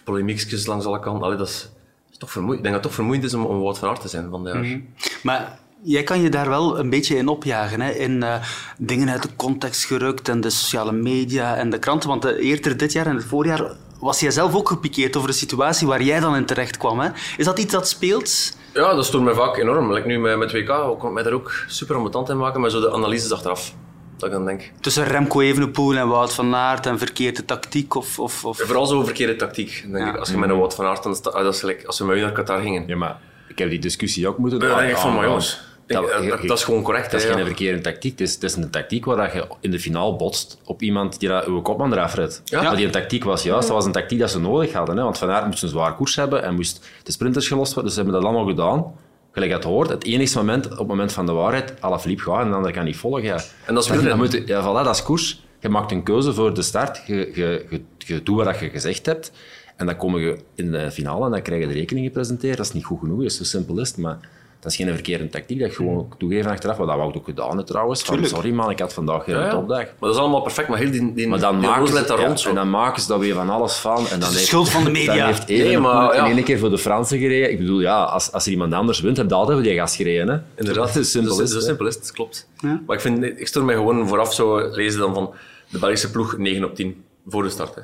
Polemiekjes 0.03 0.65
langs 0.65 0.85
alle 0.85 0.99
kanten. 0.99 1.23
Allee, 1.23 1.37
dat 1.37 1.47
is, 1.47 1.69
is 2.11 2.17
toch 2.17 2.31
vermoeiend. 2.31 2.65
Ik 2.65 2.71
denk 2.71 2.75
dat 2.75 2.83
het 2.83 2.93
toch 2.93 2.93
vermoeiend 2.93 3.23
is 3.23 3.33
om, 3.33 3.45
om 3.45 3.61
Wout 3.61 3.77
van 3.77 3.89
Aert 3.89 4.01
te 4.01 4.07
zijn 4.07 4.29
vandaag. 4.29 4.77
Maar 5.23 5.59
jij 5.83 6.03
kan 6.03 6.21
je 6.21 6.29
daar 6.29 6.49
wel 6.49 6.79
een 6.79 6.89
beetje 6.89 7.15
in 7.15 7.27
opjagen. 7.27 7.81
Hè? 7.81 7.91
In 7.91 8.23
eh, 8.23 8.35
dingen 8.77 9.09
uit 9.09 9.21
de 9.21 9.35
context 9.35 9.85
gerukt 9.85 10.29
en 10.29 10.41
de 10.41 10.49
sociale 10.49 10.91
media 10.91 11.55
en 11.55 11.69
de 11.69 11.79
kranten. 11.79 12.09
Want 12.09 12.25
eh, 12.25 12.49
eerder 12.49 12.77
dit 12.77 12.91
jaar 12.91 13.05
en 13.05 13.15
het 13.15 13.25
voorjaar 13.25 13.71
was 13.99 14.19
jij 14.19 14.31
zelf 14.31 14.55
ook 14.55 14.67
gepikeerd 14.67 15.15
over 15.15 15.29
de 15.29 15.35
situatie 15.35 15.87
waar 15.87 16.01
jij 16.01 16.19
dan 16.19 16.35
in 16.35 16.45
terecht 16.45 16.77
kwam. 16.77 16.99
Hè? 16.99 17.09
Is 17.37 17.45
dat 17.45 17.59
iets 17.59 17.71
dat 17.71 17.87
speelt? 17.87 18.57
Ja, 18.73 18.95
dat 18.95 19.05
stoort 19.05 19.23
mij 19.23 19.33
vaak 19.33 19.57
enorm. 19.57 19.93
Like 19.93 20.07
nu 20.07 20.19
met, 20.19 20.37
met 20.37 20.51
WK 20.51 20.97
kon 20.99 21.07
ik 21.07 21.13
mij 21.13 21.23
daar 21.23 21.33
ook 21.33 21.65
super 21.67 21.95
ambetant 21.95 22.29
in 22.29 22.37
maken, 22.37 22.61
maar 22.61 22.69
zo 22.69 22.79
de 22.79 22.91
analyses 22.91 23.31
achteraf. 23.31 23.73
Dat 24.17 24.29
ik 24.29 24.35
dan 24.35 24.45
denk. 24.45 24.71
Tussen 24.81 25.03
Remco 25.05 25.41
Evenepoel 25.41 25.95
en 25.95 26.07
Wout 26.07 26.33
van 26.33 26.55
Aert 26.55 26.85
en 26.85 26.97
verkeerde 26.97 27.45
tactiek 27.45 27.95
of... 27.95 28.19
of, 28.19 28.45
of... 28.45 28.57
Vooral 28.59 28.85
zo 28.85 29.03
verkeerde 29.03 29.35
tactiek. 29.35 29.85
Denk 29.91 30.05
Ja. 30.05 30.13
ik. 30.13 30.17
Als 30.19 30.29
je 30.29 30.37
met 30.37 30.49
een 30.49 30.57
Wout 30.57 30.75
van 30.75 30.85
Aert, 30.85 31.03
dan 31.03 31.17
ah, 31.33 31.43
dat 31.43 31.53
is 31.53 31.59
gelijk 31.59 31.83
als 31.85 31.99
we 31.99 32.05
met 32.05 32.17
u 32.17 32.19
naar 32.21 32.31
Qatar 32.31 32.61
gingen. 32.61 32.83
Ja, 32.87 32.95
maar 32.95 33.17
ik 33.47 33.57
heb 33.57 33.69
die 33.69 33.79
discussie 33.79 34.27
ook 34.27 34.37
moeten 34.37 34.59
Ja, 34.59 34.67
dan 34.67 34.77
denk 34.77 34.89
ik 34.91 34.97
van, 34.97 35.09
aan- 35.09 35.15
maar 35.15 35.25
jongens, 35.25 35.53
ik 35.53 35.59
denk, 35.89 36.01
dat- 36.01 36.11
dat- 36.11 36.29
dat- 36.29 36.47
dat 36.47 36.57
is 36.57 36.63
gewoon 36.63 36.81
correct, 36.83 37.11
Dat 37.11 37.19
is 37.19 37.25
hè, 37.25 37.31
geen 37.31 37.39
ja. 37.41 37.45
verkeerde 37.45 37.81
tactiek. 37.81 38.11
Het 38.11 38.21
is, 38.21 38.33
het 38.33 38.43
is 38.43 38.55
een 38.55 38.69
tactiek 38.69 39.05
waar 39.05 39.15
dat 39.17 39.33
je 39.33 39.47
in 39.59 39.71
de 39.71 39.79
finale 39.79 40.15
botst 40.15 40.57
op 40.65 40.81
iemand 40.81 41.19
die 41.19 41.29
dat, 41.29 41.45
uw 41.45 41.61
kopman 41.61 41.93
eraf 41.93 42.13
redt. 42.15 42.41
Ja. 42.45 42.61
Maar 42.61 42.75
die 42.75 42.89
tactiek 42.89 43.23
was 43.23 43.43
juist, 43.43 43.67
dat 43.67 43.75
was 43.75 43.85
een 43.85 43.91
tactiek 43.91 44.19
dat 44.19 44.31
ze 44.31 44.39
nodig 44.39 44.73
hadden. 44.73 44.97
Hè? 44.97 45.03
Want 45.03 45.17
Van 45.17 45.29
Aert 45.29 45.45
moest 45.45 45.63
een 45.63 45.69
zwaar 45.69 45.95
koers 45.95 46.15
hebben 46.15 46.43
en 46.43 46.55
moest 46.55 46.85
de 47.03 47.11
sprinters 47.11 47.47
gelost 47.47 47.73
worden. 47.73 47.83
Dus 47.85 47.93
ze 47.93 48.01
hebben 48.01 48.21
dat 48.21 48.29
allemaal 48.29 48.47
gedaan. 48.49 48.93
Gelijk 49.33 49.51
het 49.51 49.63
hoort, 49.63 49.89
het 49.89 50.03
enigste 50.03 50.37
moment, 50.37 50.65
op 50.71 50.77
het 50.77 50.87
moment 50.87 51.11
van 51.11 51.25
de 51.25 51.31
waarheid, 51.31 51.73
Alaphilippe 51.79 52.23
gaat 52.23 52.41
en 52.41 52.49
de 52.49 52.55
ander 52.55 52.71
kan 52.71 52.83
niet 52.85 52.95
volgen. 52.97 53.23
Ja. 53.23 53.39
En 53.65 53.73
dat 53.73 53.83
is 53.83 53.89
wielrennen. 53.89 54.17
moet 54.17 54.31
je- 54.31 54.43
ja, 54.45 54.61
voilà, 54.61 54.83
dat 54.85 54.95
is 54.95 55.03
koers. 55.03 55.43
Je 55.59 55.69
maakt 55.69 55.91
een 55.91 56.03
keuze 56.03 56.33
voor 56.33 56.53
de 56.53 56.61
start, 56.61 57.01
je, 57.07 57.31
je, 57.33 57.65
je, 57.69 57.81
je 57.97 58.23
doet 58.23 58.43
wat 58.43 58.59
je 58.59 58.69
gezegd 58.69 59.05
hebt. 59.05 59.31
En 59.75 59.85
dan 59.85 59.95
kom 59.97 60.17
je 60.17 60.37
in 60.55 60.71
de 60.71 60.91
finale 60.91 61.25
en 61.25 61.31
dan 61.31 61.41
krijg 61.41 61.61
je 61.61 61.67
de 61.67 61.73
rekening 61.73 62.05
gepresenteerd. 62.05 62.57
Dat 62.57 62.65
is 62.65 62.71
niet 62.73 62.85
goed 62.85 62.99
genoeg, 62.99 63.31
zo 63.31 63.43
simpel 63.43 63.79
is 63.79 63.87
het. 63.87 63.97
Maar 63.97 64.17
Dat 64.63 64.71
is 64.71 64.77
geen 64.77 64.93
verkeerde 64.93 65.29
tactiek, 65.29 65.59
dat 65.59 65.69
je 65.69 65.75
gewoon 65.75 66.13
toegeven 66.17 66.51
achteraf. 66.51 66.77
Maar 66.77 66.87
dat 66.87 66.95
wou 66.95 67.09
ik 67.09 67.15
ook 67.15 67.25
gedaan 67.25 67.57
hè, 67.57 67.63
trouwens. 67.63 68.01
Van, 68.01 68.25
sorry 68.25 68.51
man, 68.51 68.69
ik 68.69 68.79
had 68.79 68.93
vandaag 68.93 69.23
geen 69.23 69.35
Ja, 69.35 69.43
ja. 69.43 69.49
topdag. 69.49 69.77
Maar 69.77 69.93
dat 69.99 70.13
is 70.13 70.17
allemaal 70.17 70.41
perfect, 70.41 70.67
maar 70.67 70.77
heel 70.77 70.91
die, 70.91 71.13
die, 71.13 71.27
Maar 71.27 71.39
dan 71.39 71.59
die 71.59 71.67
maken, 71.67 71.79
rooslet 71.81 72.01
ze, 72.01 72.07
daar 72.07 72.19
ja, 72.19 72.25
rond 72.25 72.39
zo. 72.39 72.49
en 72.49 72.55
dan 72.55 72.69
maken 72.69 73.01
ze 73.01 73.07
daar 73.07 73.19
weer 73.19 73.33
van 73.33 73.49
alles 73.49 73.75
van. 73.75 73.97
En 73.97 74.19
dan 74.19 74.29
de 74.29 74.35
heeft, 74.35 74.45
schuld 74.47 74.69
van 74.69 74.83
de 74.83 74.89
media. 74.89 75.15
Dan 75.15 75.25
heeft 75.25 75.47
Nee, 75.47 75.77
maar, 75.79 76.15
ja. 76.15 76.25
in 76.25 76.35
één 76.35 76.43
keer 76.43 76.59
voor 76.59 76.69
de 76.69 76.77
Fransen 76.77 77.19
gereden. 77.19 77.51
Ik 77.51 77.57
bedoel, 77.57 77.79
ja, 77.79 78.03
als, 78.03 78.31
als 78.31 78.45
er 78.45 78.51
iemand 78.51 78.73
anders 78.73 78.99
wint, 78.99 79.17
heb 79.17 79.29
je 79.29 79.35
altijd 79.35 79.57
voor 79.57 79.67
die 79.67 79.77
gast 79.77 79.95
gereden. 79.95 80.29
Hè? 80.29 80.39
Inderdaad, 80.55 80.91
Zo 80.91 81.03
simpel 81.03 81.41
is 81.41 81.49
zo 81.49 81.55
het, 81.55 81.65
simpel 81.65 81.87
is 81.87 81.95
het, 81.95 82.11
klopt. 82.11 82.49
Ja. 82.57 82.81
Maar 82.87 82.95
ik, 82.95 83.01
vind, 83.01 83.23
ik 83.23 83.47
stoor 83.47 83.63
mij 83.63 83.75
gewoon 83.75 84.07
vooraf 84.07 84.33
zo 84.33 84.67
lezen 84.71 84.99
dan 84.99 85.13
van 85.13 85.33
de 85.69 85.79
Belgische 85.79 86.11
ploeg 86.11 86.37
9 86.37 86.63
op 86.63 86.75
10 86.75 87.03
voor 87.27 87.43
de 87.43 87.49
start. 87.49 87.75
Hè. 87.75 87.81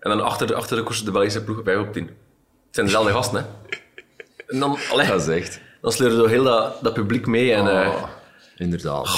En 0.00 0.10
dan 0.10 0.20
achter 0.20 0.46
de, 0.46 0.54
achter 0.54 0.76
de 0.76 0.82
koers 0.82 1.04
de 1.04 1.10
Belgische 1.10 1.44
ploeg 1.44 1.60
5 1.64 1.78
op 1.78 1.92
10. 1.92 2.02
Het 2.02 2.10
zijn 2.70 2.86
dezelfde 2.86 3.12
gasten, 3.12 3.38
hè. 3.38 3.44
En 4.46 4.58
dan, 4.58 4.76
allee, 4.92 5.06
Dat 5.06 5.20
is 5.20 5.28
echt. 5.28 5.60
Dan 5.82 5.92
sleuren 5.92 6.18
zo 6.18 6.26
heel 6.26 6.44
dat, 6.44 6.74
dat 6.82 6.94
publiek 6.94 7.26
mee. 7.26 7.52
En 7.52 7.80
eh, 7.82 7.88
Oh, 7.88 8.02
inderdaad. 8.56 9.08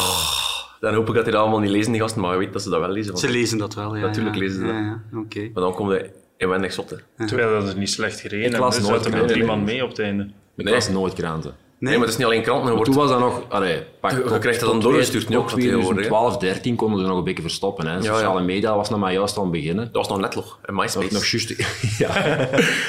dan 0.80 0.94
hoop 0.94 1.08
ik 1.08 1.14
dat 1.14 1.24
die 1.24 1.32
dat 1.32 1.42
allemaal 1.42 1.60
niet 1.60 1.70
lezen, 1.70 1.92
die 1.92 2.00
gasten, 2.00 2.20
maar 2.20 2.32
je 2.32 2.38
weet 2.38 2.52
dat 2.52 2.62
ze 2.62 2.70
dat 2.70 2.80
wel 2.80 2.88
lezen. 2.88 3.12
want- 3.12 3.24
Ze 3.24 3.30
lezen 3.30 3.58
dat 3.58 3.74
wel, 3.74 3.96
ja. 3.96 4.00
Natuurlijk 4.06 4.34
ja. 4.36 4.40
lezen 4.42 4.56
ze 4.58 4.64
dat. 4.66 4.74
Ja, 4.74 4.80
ja, 5.12 5.18
Oké. 5.18 5.40
Maar 5.54 5.62
dan 5.62 5.74
komt 5.74 5.90
hij 5.90 6.12
inwendig 6.36 6.72
zot. 6.72 6.90
hè. 7.16 7.26
Terwijl 7.26 7.50
dat 7.60 7.68
is 7.68 7.74
niet 7.74 7.90
slecht 7.90 8.20
gereden. 8.20 8.52
Ik 8.52 8.58
las 8.58 8.76
Er 8.76 8.82
nooit 8.82 9.10
met 9.10 9.28
drie 9.28 9.44
man 9.44 9.64
mee 9.64 9.82
op 9.82 9.88
het 9.88 9.98
einde. 9.98 10.22
Ik 10.56 10.64
Nee. 10.64 10.74
las 10.74 10.88
nooit 10.88 11.12
kranten. 11.12 11.54
Nee, 11.78 11.92
maar 11.92 12.02
het 12.02 12.10
is 12.10 12.16
niet 12.16 12.26
alleen 12.26 12.42
kranten. 12.42 12.62
Je 12.62 12.74
Maar 12.74 12.76
wordt, 12.84 12.92
toen 12.92 13.00
was 13.00 13.10
dat 13.10 13.18
nog... 13.20 13.42
Allee, 13.48 13.82
pak, 14.00 14.10
Je- 14.10 14.38
krijgt 14.38 14.60
dat 14.60 14.68
dan 14.70 14.80
doorgestuurd 14.80 15.28
nu 15.28 15.36
ook, 15.36 15.42
tot 15.42 15.50
wat 15.52 15.60
tegenwoordig, 15.60 15.88
hè. 16.04 16.08
2012, 16.10 16.36
13 16.36 16.76
konden 16.76 17.00
ze 17.00 17.06
nog 17.06 17.18
een 17.18 17.24
beetje 17.24 17.42
verstoppen. 17.42 17.86
Hè. 17.86 17.94
ja. 17.94 18.02
Sociale 18.02 18.42
media 18.42 18.76
was 18.76 18.90
nog 18.90 18.98
maar 18.98 19.12
juist 19.12 19.36
aan 19.36 19.42
het 19.42 19.52
beginnen. 19.52 19.84
dat 19.84 19.94
was 19.94 20.08
nog 20.08 20.18
netlog 20.20 20.58
en 20.62 20.74
Nog, 20.74 20.82
MySpace. 20.82 21.12
nog 21.12 21.24
juist... 21.26 21.48
ja, 22.02 22.36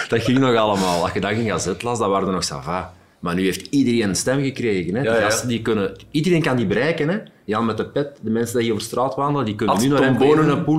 dat 0.07 0.21
ging 0.21 0.39
nog 0.39 0.55
allemaal. 0.55 1.01
Als 1.03 1.11
je 1.11 1.19
dat 1.21 1.31
ging 1.31 1.51
gazet 1.51 1.83
las, 1.83 1.99
dat 1.99 2.09
waren 2.09 2.27
er 2.27 2.33
nog 2.33 2.43
sava. 2.43 2.93
Maar 3.25 3.35
nu 3.35 3.43
heeft 3.43 3.67
iedereen 3.69 4.09
een 4.09 4.15
stem 4.15 4.43
gekregen. 4.43 4.95
Hè. 4.95 5.01
Ja, 5.01 5.11
die 5.11 5.19
ja. 5.21 5.25
gasten 5.29 5.47
die 5.47 5.61
kunnen... 5.61 5.95
Iedereen 6.11 6.41
kan 6.41 6.55
die 6.57 6.65
bereiken. 6.65 7.09
Hè. 7.09 7.17
Jan 7.45 7.65
met 7.65 7.77
de 7.77 7.85
pet, 7.89 8.17
de 8.21 8.29
mensen 8.29 8.55
die 8.55 8.63
hier 8.65 8.73
op 8.73 8.79
straat 8.81 9.15
wandelen, 9.15 9.45
die 9.45 9.55
kunnen 9.55 9.75
Als 9.75 9.83
nu 9.83 9.89
naar 9.89 10.01
een 10.01 10.17
pool, 10.17 10.27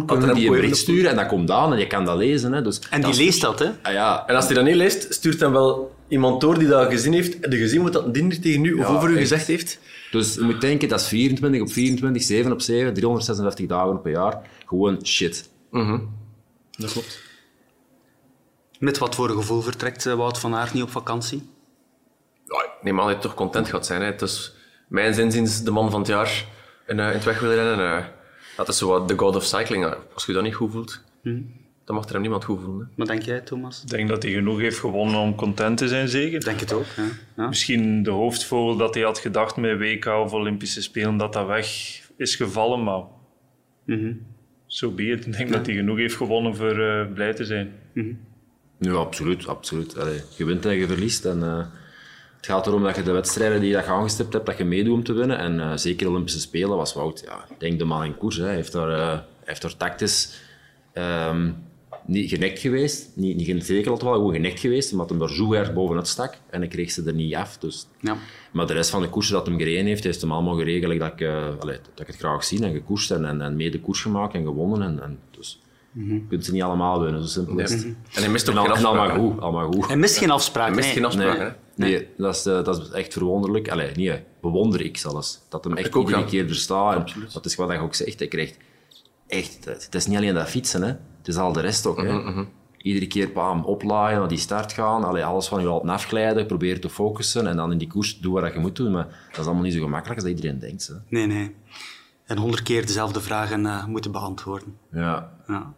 als 0.06 0.18
kunnen 0.18 0.34
die 0.34 0.46
een 0.46 0.50
een 0.52 0.54
bericht 0.60 0.72
de 0.72 0.78
sturen 0.78 1.10
en 1.10 1.16
dat 1.16 1.26
komt 1.26 1.50
aan 1.50 1.72
en 1.72 1.78
je 1.78 1.86
kan 1.86 2.04
dat 2.04 2.16
lezen. 2.16 2.52
Hè. 2.52 2.62
Dus, 2.62 2.80
En 2.90 3.00
die 3.00 3.10
is- 3.10 3.18
leest 3.18 3.40
dat, 3.40 3.58
hè? 3.58 3.66
Ah, 3.82 3.92
ja, 3.92 4.24
En 4.26 4.34
als 4.36 4.46
hij 4.46 4.54
dat 4.54 4.64
niet 4.64 4.74
leest, 4.74 5.14
stuurt 5.14 5.38
dan 5.38 5.52
wel 5.52 5.94
iemand 6.08 6.40
door 6.40 6.58
die 6.58 6.68
dat 6.68 6.90
gezien 6.90 7.12
heeft. 7.12 7.36
Heb 7.40 7.52
je 7.52 7.58
gezien 7.58 7.82
wat 7.82 7.92
dat 7.92 8.14
diender 8.14 8.40
tegen 8.40 8.64
u 8.64 8.72
of 8.74 8.88
Ja, 8.88 8.94
over 8.94 9.08
u 9.08 9.12
echt. 9.12 9.20
gezegd 9.20 9.46
heeft? 9.46 9.78
Dus 10.10 10.34
je 10.34 10.40
moet 10.40 10.60
denken, 10.60 10.88
dat 10.88 11.00
is 11.00 11.06
24 11.08 11.60
op 11.60 11.70
24, 11.72 12.22
7 12.22 12.52
op 12.52 12.60
7, 12.60 12.94
356 12.94 13.66
dagen 13.66 14.00
per 14.00 14.12
jaar. 14.12 14.40
Gewoon 14.66 14.98
shit. 15.06 15.48
Dat 16.78 16.92
klopt. 16.92 17.20
Met 18.78 18.98
wat 18.98 19.14
voor 19.14 19.28
gevoel 19.30 19.60
vertrekt 19.60 20.06
eh, 20.06 20.14
Wout 20.14 20.38
van 20.38 20.54
Aert 20.54 20.72
niet 20.74 20.82
op 20.82 20.90
vakantie? 20.90 21.42
Aan 22.84 22.96
dat 22.96 23.04
hij 23.04 23.14
toch 23.14 23.34
content 23.34 23.68
gaat 23.68 23.86
zijn. 23.86 24.00
Hè. 24.00 24.06
Het 24.06 24.22
is 24.22 24.54
mijn 24.88 25.14
zinziens 25.14 25.62
de 25.62 25.70
man 25.70 25.90
van 25.90 26.00
het 26.00 26.08
jaar 26.08 26.44
in, 26.86 27.00
eh, 27.00 27.06
in 27.06 27.12
het 27.12 27.24
wegwielrennen. 27.24 27.98
Eh, 27.98 28.04
dat 28.56 28.68
is 28.68 28.78
zo 28.78 28.88
wat 28.88 29.08
de 29.08 29.18
god 29.18 29.36
of 29.36 29.44
cycling. 29.44 29.94
Als 30.14 30.26
je 30.26 30.32
dat 30.32 30.42
niet 30.42 30.54
goed 30.54 30.72
voelt, 30.72 31.00
dan 31.84 31.96
mag 31.96 32.04
er 32.04 32.12
hem 32.12 32.20
niemand 32.20 32.44
goed 32.44 32.60
voelen. 32.60 32.86
Hè. 32.86 32.92
Wat 32.96 33.06
denk 33.06 33.22
jij, 33.22 33.40
Thomas? 33.40 33.82
Ik 33.82 33.88
denk 33.88 34.08
dat 34.08 34.22
hij 34.22 34.32
genoeg 34.32 34.58
heeft 34.58 34.78
gewonnen 34.78 35.20
om 35.20 35.34
content 35.34 35.78
te 35.78 35.88
zijn, 35.88 36.08
zeker. 36.08 36.34
Ik 36.34 36.44
denk 36.44 36.60
het 36.60 36.72
ook. 36.72 36.86
Ja. 36.96 37.04
Ja. 37.36 37.48
Misschien 37.48 38.02
de 38.02 38.10
hoofdvogel 38.10 38.76
dat 38.76 38.94
hij 38.94 39.02
had 39.02 39.18
gedacht 39.18 39.56
met 39.56 39.78
WK 39.78 40.06
of 40.06 40.32
Olympische 40.32 40.82
Spelen, 40.82 41.16
dat 41.16 41.32
dat 41.32 41.46
weg 41.46 41.66
is 42.16 42.34
gevallen, 42.34 42.84
maar... 42.84 43.02
Zo 44.66 44.90
be 44.90 45.02
it. 45.02 45.26
Ik 45.26 45.36
denk 45.36 45.52
dat 45.52 45.66
hij 45.66 45.74
genoeg 45.74 45.98
heeft 45.98 46.14
gewonnen 46.14 46.56
voor 46.56 46.78
eh, 46.80 47.12
blij 47.12 47.34
te 47.34 47.44
zijn. 47.44 47.72
Ja, 48.78 48.92
absoluut. 48.92 49.46
absoluut. 49.46 49.98
Allee, 49.98 50.20
je 50.36 50.44
wint 50.44 50.66
en 50.66 50.76
je 50.76 50.86
verliest. 50.86 51.24
En, 51.24 51.42
eh, 51.42 51.66
het 52.46 52.54
gaat 52.54 52.66
erom 52.66 52.82
dat 52.82 52.96
je 52.96 53.02
de 53.02 53.12
wedstrijden 53.12 53.60
die 53.60 53.70
je 53.70 53.84
aangestipt 53.84 54.32
hebt, 54.32 54.46
dat 54.46 54.58
je 54.58 54.64
meedoet 54.64 54.94
om 54.94 55.04
te 55.04 55.12
winnen. 55.12 55.38
En 55.38 55.60
eh, 55.60 55.76
zeker 55.76 56.08
Olympische 56.08 56.40
Spelen 56.40 56.76
was 56.76 56.94
Wout, 56.94 57.22
ja, 57.24 57.44
ik 57.48 57.60
denk 57.60 57.78
de 57.78 57.84
man 57.84 58.04
in 58.04 58.16
koers. 58.16 58.36
Hè. 58.36 58.44
Hij 58.44 58.54
heeft 58.54 58.72
daar, 58.72 58.90
eh, 58.90 59.18
heeft 59.44 59.62
daar 59.62 59.76
tactisch 59.76 60.40
ehm, 60.92 61.50
niet 62.04 62.30
genekt 62.30 62.58
geweest. 62.58 63.10
Niet, 63.14 63.36
niet 63.36 63.46
getekeld 63.46 64.02
wel, 64.02 64.12
gewoon 64.12 64.32
genekt 64.32 64.60
geweest. 64.60 64.92
Omdat 64.92 65.10
hij 65.10 65.18
er 65.18 65.34
zo 65.34 65.52
erg 65.52 65.72
bovenuit 65.72 66.08
stak. 66.08 66.34
En 66.50 66.62
ik 66.62 66.70
kreeg 66.70 66.90
ze 66.90 67.02
er 67.06 67.14
niet 67.14 67.34
af. 67.34 67.58
Dus 67.58 67.86
Ja. 68.00 68.16
Maar 68.52 68.66
de 68.66 68.72
rest 68.72 68.90
van 68.90 69.02
de 69.02 69.08
koersen 69.08 69.34
dat 69.34 69.46
hem 69.46 69.58
gereden 69.58 69.86
heeft, 69.86 70.04
heeft 70.04 70.20
hem 70.20 70.32
allemaal 70.32 70.56
geregeld 70.56 70.98
dat 70.98 71.12
ik, 71.12 71.20
eh, 71.20 71.58
allee, 71.58 71.78
dat 71.94 72.00
ik 72.00 72.06
het 72.06 72.16
graag 72.16 72.44
zie 72.44 72.62
en 72.62 72.72
gekoerst 72.72 73.10
en, 73.10 73.24
en, 73.24 73.40
en 73.40 73.56
mee 73.56 73.70
de 73.70 73.80
koers 73.80 74.00
gemaakt 74.00 74.34
en 74.34 74.44
gewonnen. 74.44 74.82
En, 74.82 75.02
en, 75.02 75.18
dus 75.30 75.60
je 75.96 76.24
kunt 76.28 76.44
ze 76.44 76.52
niet 76.52 76.62
allemaal 76.62 77.00
winnen, 77.02 77.22
zo 77.22 77.28
simpel 77.28 77.58
is 77.58 77.72
het. 77.72 77.82
En 77.84 77.94
hij 78.12 78.28
mist 78.28 78.48
ook 78.48 78.54
En, 78.54 78.60
al, 78.60 78.66
geen 78.66 78.76
en 78.76 78.84
allemaal 78.84 79.04
afspraken. 79.04 79.30
goed, 79.32 79.40
allemaal 79.40 79.72
goed. 79.72 79.86
Hij 79.86 79.96
mist 79.96 80.18
geen 80.18 80.30
afspraak. 80.30 80.66
Hij 80.66 80.76
mist 80.76 80.88
geen 80.88 81.04
afspraken. 81.04 81.56
Nee, 81.74 82.08
dat, 82.16 82.34
is, 82.34 82.46
eh, 82.46 82.64
dat 82.64 82.82
is 82.82 82.90
echt 82.90 83.12
verwonderlijk. 83.12 83.68
Allee, 83.68 83.90
nee, 83.94 84.22
bewonder 84.40 84.80
ik 84.80 84.96
zelfs. 84.96 85.40
Dat 85.48 85.64
hem 85.64 85.76
echt 85.76 85.86
Ik 85.86 85.94
iedere 85.94 86.24
keer 86.24 86.48
er 86.48 86.54
staat. 86.54 87.10
En 87.14 87.26
Dat 87.32 87.44
is 87.44 87.54
wat 87.54 87.70
je 87.72 87.78
ook 87.78 87.94
zegt. 87.94 88.18
Hij 88.18 88.28
krijgt 88.28 88.56
echt, 89.26 89.64
het 89.64 89.94
is 89.94 90.06
niet 90.06 90.16
alleen 90.16 90.34
dat 90.34 90.48
fietsen, 90.48 90.82
hè. 90.82 90.88
het 90.88 91.28
is 91.28 91.36
al 91.36 91.52
de 91.52 91.60
rest 91.60 91.86
ook. 91.86 91.96
Hè. 92.02 92.12
Mhm, 92.12 92.44
Iedere 92.78 93.06
keer 93.06 93.32
bam, 93.32 93.64
oplaaien, 93.64 94.18
naar 94.18 94.28
die 94.28 94.38
start 94.38 94.72
gaan, 94.72 95.04
allee, 95.04 95.24
alles 95.24 95.46
van 95.48 95.60
je 95.60 95.66
laten 95.66 95.88
afglijden, 95.88 96.46
proberen 96.46 96.80
te 96.80 96.88
focussen 96.88 97.46
en 97.46 97.56
dan 97.56 97.72
in 97.72 97.78
die 97.78 97.88
koers 97.88 98.18
doen 98.18 98.32
wat 98.32 98.52
je 98.52 98.58
moet 98.58 98.76
doen. 98.76 98.92
Maar 98.92 99.04
dat 99.30 99.38
is 99.40 99.44
allemaal 99.44 99.62
niet 99.62 99.72
zo 99.72 99.80
gemakkelijk 99.82 100.14
als 100.20 100.28
dat 100.28 100.36
iedereen 100.36 100.58
denkt. 100.58 100.86
Hè. 100.86 100.94
Nee, 101.08 101.26
nee. 101.26 101.54
En 102.24 102.38
honderd 102.38 102.62
keer 102.62 102.86
dezelfde 102.86 103.20
vragen 103.20 103.66
eh, 103.66 103.86
moeten 103.86 104.12
beantwoorden. 104.12 104.76
Ja. 104.92 105.32
Ja. 105.46 105.72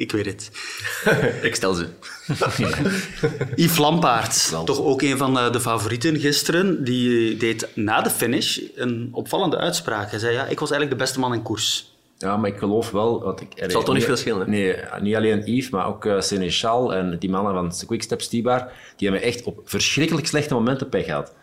Ik 0.00 0.12
weet 0.12 0.26
het. 0.26 0.50
Ik 1.48 1.54
stel 1.54 1.74
ze. 1.74 1.86
Yves 3.56 3.78
Lampaert, 3.78 4.50
toch 4.64 4.80
ook 4.80 5.02
een 5.02 5.16
van 5.16 5.38
eh, 5.38 5.52
de 5.52 5.60
favorieten 5.60 6.20
gisteren, 6.20 6.84
die 6.84 7.36
deed 7.36 7.68
na 7.74 8.02
de 8.02 8.10
finish 8.10 8.58
een 8.74 9.08
opvallende 9.12 9.56
uitspraak. 9.56 10.10
Hij 10.10 10.18
zei, 10.18 10.32
ja, 10.32 10.46
ik 10.46 10.60
was 10.60 10.70
eigenlijk 10.70 10.90
de 10.90 11.04
beste 11.04 11.20
man 11.20 11.34
in 11.34 11.42
koers. 11.42 11.94
Ja, 12.18 12.36
maar 12.36 12.50
ik 12.50 12.58
geloof 12.58 12.90
wel... 12.90 13.20
Dat 13.20 13.40
ik, 13.40 13.70
zal 13.70 13.82
toch 13.82 13.94
niet 13.94 14.04
veel 14.04 14.16
schelen? 14.16 14.50
Nee, 14.50 14.76
niet 15.00 15.16
alleen 15.16 15.42
Yves, 15.44 15.70
maar 15.70 15.86
ook 15.86 16.04
uh, 16.04 16.20
Seneschal 16.20 16.94
en 16.94 17.18
die 17.18 17.30
mannen 17.30 17.54
van 17.54 17.86
Quickstep 17.86 18.20
Stibar, 18.20 18.72
die 18.96 19.08
hebben 19.08 19.28
echt 19.28 19.42
op 19.42 19.60
verschrikkelijk 19.64 20.26
slechte 20.26 20.54
momenten 20.54 20.88
pech 20.88 21.04
gehad. 21.04 21.34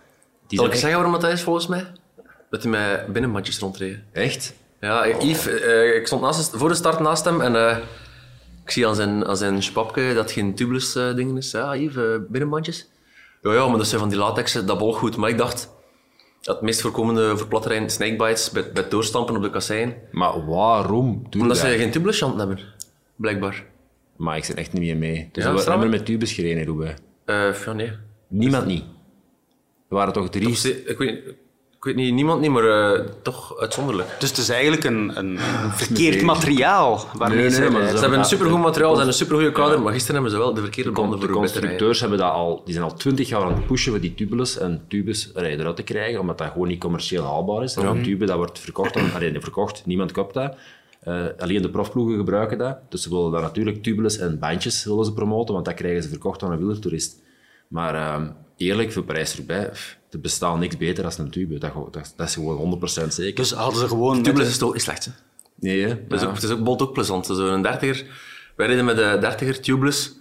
Die 0.47 0.59
Zal 0.59 0.67
ik 0.67 0.73
zeggen 0.73 0.99
waarom 0.99 1.21
dat 1.21 1.31
is 1.31 1.41
volgens 1.41 1.67
mij? 1.67 1.85
Dat 2.49 2.63
hij 2.63 2.71
met 2.71 3.13
binnenbandjes 3.13 3.59
rondreed. 3.59 3.97
echt... 4.11 4.53
Ja, 4.79 5.07
Yves, 5.07 5.47
eh, 5.47 5.95
ik 5.95 6.07
stond 6.07 6.21
naast, 6.21 6.51
voor 6.55 6.69
de 6.69 6.75
start 6.75 6.99
naast 6.99 7.25
hem 7.25 7.41
en 7.41 7.55
eh, 7.55 7.77
ik 8.67 8.73
zie 8.73 8.87
aan 8.87 8.95
zijn, 8.95 9.25
aan 9.25 9.37
zijn 9.37 9.63
spapje 9.63 10.13
dat 10.13 10.31
geen 10.31 10.55
tubeless 10.55 10.95
eh, 10.95 11.15
dingen 11.15 11.37
is. 11.37 11.51
Ja, 11.51 11.75
Yves, 11.75 11.95
eh, 11.95 12.15
binnenbandjes. 12.29 12.89
Ja, 13.41 13.53
ja, 13.53 13.67
maar 13.67 13.77
dat 13.77 13.87
zijn 13.87 13.99
van 13.99 14.09
die 14.09 14.17
latex, 14.17 14.55
eh, 14.55 14.65
dat 14.65 14.77
bolgt 14.77 14.99
goed. 14.99 15.17
Maar 15.17 15.29
ik 15.29 15.37
dacht, 15.37 15.69
dat 16.41 16.55
het 16.55 16.63
meest 16.63 16.81
voorkomende 16.81 17.37
verplatterijn 17.37 17.89
snakebites 17.89 18.51
bij, 18.51 18.71
bij 18.73 18.81
het 18.81 18.91
doorstampen 18.91 19.35
op 19.35 19.41
de 19.41 19.49
kassein. 19.49 19.95
Maar 20.11 20.45
waarom 20.45 21.25
doe 21.29 21.41
Omdat 21.41 21.57
ze 21.57 21.67
geen 21.67 21.91
tubeless 21.91 22.19
chant 22.19 22.37
hebben, 22.37 22.59
blijkbaar. 23.15 23.65
Maar 24.15 24.37
ik 24.37 24.43
zit 24.43 24.55
echt 24.55 24.73
niet 24.73 24.81
meer 24.81 24.97
mee. 24.97 25.29
Dus 25.31 25.43
Ja, 25.43 25.53
we 25.53 25.61
hebben 25.61 25.89
met 25.89 26.05
tubes 26.05 26.33
gereden, 26.33 26.65
Roubaix. 26.65 26.99
Eh, 27.25 27.53
ja, 27.65 27.73
nee. 27.73 27.91
Niemand 28.27 28.65
niet. 28.65 28.83
Er 29.89 29.95
waren 29.95 30.13
toch 30.13 30.29
drie... 30.29 30.83
Ik 30.85 30.97
weet, 30.97 31.23
ik 31.77 31.83
weet 31.83 31.95
niet, 31.95 32.13
niemand 32.13 32.41
niet, 32.41 32.51
maar 32.51 32.93
eh, 32.93 32.99
toch 33.21 33.57
uitzonderlijk. 33.59 34.09
Dus 34.19 34.29
het 34.29 34.37
is 34.37 34.49
eigenlijk 34.49 34.83
een, 34.83 35.17
een, 35.17 35.37
een 35.63 35.71
verkeerd 35.71 36.21
materiaal 36.21 37.05
waarmee 37.13 37.37
Nee, 37.37 37.49
nee, 37.49 37.87
ze. 37.87 37.87
Ze 37.95 38.01
hebben 38.01 38.19
een 38.19 38.25
supergoed 38.25 38.59
materiaal, 38.59 38.89
ze 38.89 38.95
hebben 38.97 39.13
een 39.13 39.19
supergoeie 39.19 39.51
kader, 39.51 39.81
maar 39.81 39.93
gisteren 39.93 40.15
hebben 40.15 40.31
ze 40.31 40.37
wel 40.37 40.53
de 40.53 40.61
verkeerde 40.61 40.89
De 40.89 40.95
banden 40.95 41.19
voor 41.19 41.27
rijden. 41.27 41.43
constructeurs 41.43 41.99
hebben 41.99 42.17
dat 42.17 42.31
al, 42.31 42.61
die 42.65 42.73
zijn 42.73 42.85
al 42.85 42.93
twintig 42.93 43.29
jaar 43.29 43.41
aan 43.41 43.53
het 43.53 43.67
pushen 43.67 43.91
voor 43.91 44.01
die 44.01 44.13
tubeless 44.13 44.57
en 44.57 44.81
tubes 44.87 45.31
eruit 45.35 45.75
te 45.75 45.83
krijgen, 45.83 46.19
omdat 46.19 46.37
dat 46.37 46.51
gewoon 46.51 46.67
niet 46.67 46.79
commercieel 46.79 47.23
haalbaar 47.23 47.63
is. 47.63 47.75
En 47.75 47.85
Een 47.85 48.03
tube 48.03 48.25
dat 48.25 48.37
wordt 48.37 48.59
verkocht, 48.59 48.95
aan, 48.95 49.13
allee, 49.13 49.41
verkocht, 49.41 49.85
niemand 49.85 50.11
koopt 50.11 50.33
dat. 50.33 50.55
Eh, 50.99 51.25
alleen 51.37 51.61
de 51.61 51.69
profploegen 51.69 52.17
gebruiken 52.17 52.57
dat. 52.57 52.77
Dus 52.89 53.01
ze 53.01 53.09
willen 53.09 53.31
dan 53.31 53.41
natuurlijk 53.41 53.83
tubeless 53.83 54.17
en 54.17 54.39
bandjes 54.39 54.83
willen 54.83 55.05
ze 55.05 55.13
promoten, 55.13 55.53
want 55.53 55.65
dat 55.65 55.73
krijgen 55.73 56.03
ze 56.03 56.09
verkocht 56.09 56.43
aan 56.43 56.51
een 56.51 56.57
wielertoerist. 56.57 57.21
Maar 57.67 57.95
ehm, 57.95 58.27
eerlijk, 58.57 58.91
voor 58.91 59.03
Parijs-Roubaix, 59.03 59.69
pff, 59.71 59.97
er 60.11 60.19
bestaat 60.19 60.59
niks 60.59 60.77
beter 60.77 61.03
dan 61.03 61.11
een 61.17 61.31
tube. 61.31 61.57
Dat, 61.57 61.73
dat, 61.91 62.13
dat 62.15 62.27
is 62.27 62.33
gewoon 62.33 62.79
100% 63.03 63.07
zeker. 63.07 63.35
Dus 63.35 63.51
hadden 63.51 63.79
ze 63.79 63.87
gewoon... 63.87 64.23
Tubeless 64.23 64.49
is 64.51 64.57
toch 64.57 64.73
niet 64.73 64.81
slecht, 64.81 65.05
hè? 65.05 65.11
Nee, 65.55 65.81
hè? 65.81 65.87
Het 65.87 66.13
is, 66.13 66.21
Ja. 66.21 66.27
ook, 66.27 66.33
het 66.33 66.43
is 66.43 66.49
ook 66.49 66.63
bolt 66.63 66.81
ook 66.81 66.93
plezant. 66.93 67.25
Zo'n 67.25 67.65
30er. 67.65 68.05
Wij 68.55 68.67
reden 68.67 68.85
met 68.85 68.95
de 68.95 69.35
30er 69.55 69.59
tubeless. 69.59 70.11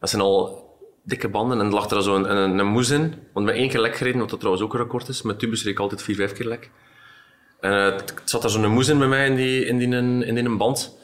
Dat 0.00 0.10
zijn 0.10 0.22
al 0.22 0.62
dikke 1.04 1.28
banden 1.28 1.60
en 1.60 1.66
er 1.66 1.72
lag 1.72 1.90
er 1.90 2.02
zo'n 2.02 2.36
een, 2.36 2.58
een, 2.58 2.66
moes 2.66 2.90
in. 2.90 3.14
Want 3.32 3.46
met 3.46 3.54
één 3.54 3.68
keer 3.68 3.80
lek 3.80 3.96
gereden, 3.96 4.20
wat 4.20 4.30
dat 4.30 4.38
trouwens 4.38 4.64
ook 4.66 4.74
een 4.74 4.80
record 4.80 5.08
is. 5.08 5.22
Met 5.22 5.38
tubes 5.38 5.62
reed 5.64 5.72
ik 5.72 5.78
altijd 5.78 6.02
vier, 6.02 6.16
vijf 6.16 6.32
keer 6.32 6.46
lek. 6.46 6.70
En 7.60 7.72
eh, 7.72 7.84
het 7.84 8.12
zat 8.24 8.42
daar 8.42 8.50
zo'n 8.50 8.66
moes 8.66 8.88
in 8.88 8.98
bij 8.98 9.08
mij 9.08 9.26
in 9.26 9.34
die, 9.36 9.64
in 9.66 9.78
die, 9.78 9.88
in 10.26 10.34
die 10.34 10.56
band. 10.56 10.96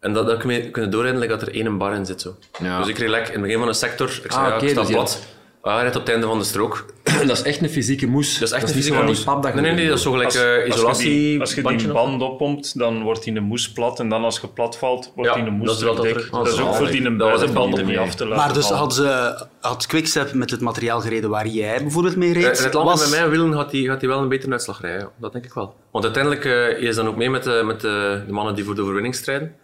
En 0.00 0.12
dat, 0.12 0.26
dat 0.26 0.38
kun 0.38 0.52
je 0.52 0.70
kunnen 0.70 0.90
doorrijden 0.90 1.20
like 1.20 1.32
dat 1.32 1.42
er 1.42 1.54
één 1.54 1.78
bar 1.78 1.94
in 1.94 2.06
zit. 2.06 2.20
Zo. 2.20 2.36
Ja. 2.62 2.78
Dus 2.78 2.88
ik 2.88 2.98
reed 2.98 3.08
lek 3.08 3.26
in 3.26 3.32
het 3.32 3.42
begin 3.42 3.58
van 3.58 3.68
een 3.68 3.74
sector. 3.74 4.20
Ik 4.24 4.32
zei, 4.32 4.44
Ah, 4.44 4.48
ja, 4.50 4.56
oké, 4.56 4.64
ik 4.64 4.70
sta 4.70 4.80
dus 4.80 4.90
plat. 4.90 5.22
Had- 5.60 5.70
Ah, 5.70 5.72
hij 5.72 5.80
rijdt 5.82 5.96
op 5.96 6.02
het 6.02 6.10
einde 6.10 6.26
van 6.26 6.38
de 6.38 6.44
strook. 6.44 6.86
dat 7.26 7.36
is 7.36 7.42
echt 7.42 7.60
een 7.62 7.70
fysieke 7.70 8.06
moes. 8.06 8.38
Dat 8.38 8.48
is 8.48 8.54
echt 8.54 8.68
een 8.68 8.74
fysieke 8.74 9.02
moes. 9.02 9.24
pap 9.24 9.42
dat 9.42 9.54
je 9.54 9.60
Nee, 9.60 9.70
nee, 9.70 9.80
nee, 9.80 9.88
dat 9.88 9.96
is 9.96 10.02
zo 10.02 10.10
gelijk 10.10 10.26
Als, 10.28 10.36
eh, 10.36 10.42
als 10.44 10.54
je 10.56 10.64
die, 10.64 10.74
isolatie. 10.74 11.40
als 11.40 11.54
je 11.54 11.62
die 11.62 11.92
band 11.92 12.22
oppompt, 12.22 12.78
dan 12.78 13.02
wordt 13.02 13.22
die 13.24 13.32
de 13.34 13.40
moes 13.40 13.72
plat. 13.72 14.00
En 14.00 14.08
dan 14.08 14.24
als 14.24 14.38
je 14.40 14.48
plat 14.48 14.76
valt, 14.78 15.12
wordt 15.14 15.30
Ja, 15.30 15.36
die 15.36 15.44
de 15.44 15.50
moes 15.50 15.66
dat 15.66 15.76
is 15.76 15.82
wel 15.82 15.94
terug 15.94 16.12
dat 16.12 16.22
dik. 16.22 16.32
er- 16.32 16.38
Dat 16.38 16.52
is 16.54 16.60
ook 16.60 16.74
voor 16.74 16.90
die 16.90 17.10
buitenband 17.16 17.72
om 17.72 17.78
niet 17.78 17.86
mee. 17.86 17.98
af 17.98 18.14
te 18.14 18.24
laten 18.26 18.44
Maar 18.44 18.54
dus 18.54 18.68
had, 18.70 18.94
ze, 18.94 19.44
had 19.60 19.86
Quickstep 19.86 20.32
met 20.32 20.50
het 20.50 20.60
materiaalgereden 20.60 21.30
waar 21.30 21.46
jij 21.46 21.82
bijvoorbeeld 21.82 22.16
mee 22.16 22.32
reed? 22.32 22.44
Eh, 22.44 22.58
in 22.58 22.64
het 22.64 22.74
land 22.74 22.88
was- 22.88 23.00
met 23.10 23.18
mijn 23.18 23.30
wielen 23.30 23.52
gaat 23.54 23.72
hij 23.72 23.96
die 23.98 24.08
wel 24.08 24.18
een 24.18 24.28
betere 24.28 24.52
uitslag 24.52 24.80
rijden. 24.80 25.08
Dat 25.20 25.32
denk 25.32 25.44
ik 25.44 25.52
wel. 25.52 25.74
Want 25.92 26.04
uiteindelijk 26.04 26.44
eh 26.44 26.52
je 26.80 26.88
is 26.88 26.96
dan 26.96 27.06
ook 27.08 27.16
mee 27.16 27.30
met, 27.30 27.44
de, 27.44 27.62
met 27.64 27.80
de, 27.80 28.22
de 28.26 28.32
mannen 28.32 28.54
die 28.54 28.64
voor 28.64 28.74
de 28.74 28.80
overwinning 28.82 29.14
strijden. 29.14 29.54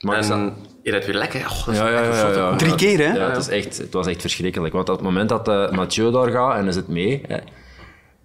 Maar 0.00 0.18
ik 0.18 0.24
en 0.30 0.56
je 0.82 0.90
rijdt 0.90 1.06
weer 1.06 1.14
lekker. 1.14 1.40
Oh, 1.40 1.64
dat 1.66 1.74
is 1.74 1.80
Ja, 1.80 1.88
ja, 1.88 2.02
echt 2.02 2.22
een 2.22 2.28
ja, 2.30 2.48
ja. 2.50 2.56
Drie 2.56 2.74
keer, 2.74 2.98
hè? 2.98 3.14
Ja, 3.16 3.28
het, 3.28 3.36
is 3.36 3.48
echt, 3.48 3.78
het 3.78 3.92
was 3.92 4.06
echt 4.06 4.20
verschrikkelijk. 4.20 4.72
Want 4.74 4.88
op 4.88 4.94
het 4.96 5.04
moment 5.04 5.28
dat 5.28 5.48
eh, 5.48 5.70
Mathieu 5.70 6.10
daar 6.12 6.30
gaat 6.30 6.56
en 6.56 6.62
hij 6.64 6.72
zit 6.72 6.88
mee, 6.88 7.22
hè, 7.26 7.36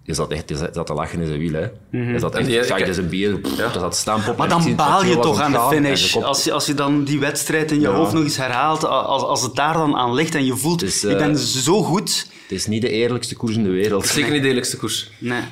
je 0.04 0.14
zat 0.14 0.30
echt 0.30 0.52
zat 0.72 0.86
te 0.86 0.94
lachen 0.94 1.20
in 1.20 1.26
zijn 1.26 1.38
wiel. 1.38 1.52
Hè. 1.52 1.66
Je 2.12 2.18
zat 2.18 2.34
echt, 2.34 2.46
En 2.46 2.50
die- 2.52 2.64
zag 2.64 2.78
je 2.78 2.84
ik- 2.84 2.94
zijn 2.94 3.08
bier, 3.08 3.40
ja. 3.56 3.68
dat 3.68 4.04
op. 4.28 4.36
Maar 4.36 4.46
ik 4.46 4.52
dan 4.52 4.76
baal 4.76 4.90
Mathieu 4.92 5.10
je 5.16 5.18
toch 5.22 5.40
aan 5.40 5.52
de 5.52 5.66
finish. 5.70 6.12
kop- 6.12 6.22
Als 6.22 6.44
je, 6.44 6.52
als 6.52 6.66
je 6.66 6.74
dan 6.74 7.04
die 7.04 7.20
wedstrijd 7.20 7.70
in 7.70 7.80
je 7.80 7.86
Ja. 7.88 7.94
hoofd 7.94 8.12
nog 8.12 8.22
eens 8.22 8.36
herhaalt, 8.36 8.84
als, 8.84 9.22
als 9.22 9.42
het 9.42 9.54
daar 9.54 9.72
dan 9.72 9.96
aan 9.96 10.14
ligt 10.14 10.34
en 10.34 10.44
je 10.44 10.56
voelt, 10.56 10.80
Dus, 10.80 11.04
ik 11.04 11.10
eh, 11.10 11.16
ben 11.26 11.38
zo 11.38 11.82
goed. 11.82 12.26
Het 12.42 12.50
is 12.52 12.66
niet 12.66 12.82
de 12.82 12.90
eerlijkste 12.90 13.36
koers 13.36 13.56
in 13.56 13.62
de 13.62 13.70
wereld. 13.70 14.06
Zeker 14.06 14.32
niet 14.32 14.42
de 14.42 14.48
eerlijkste 14.48 14.76
koers. 14.76 15.10
Nee. 15.18 15.42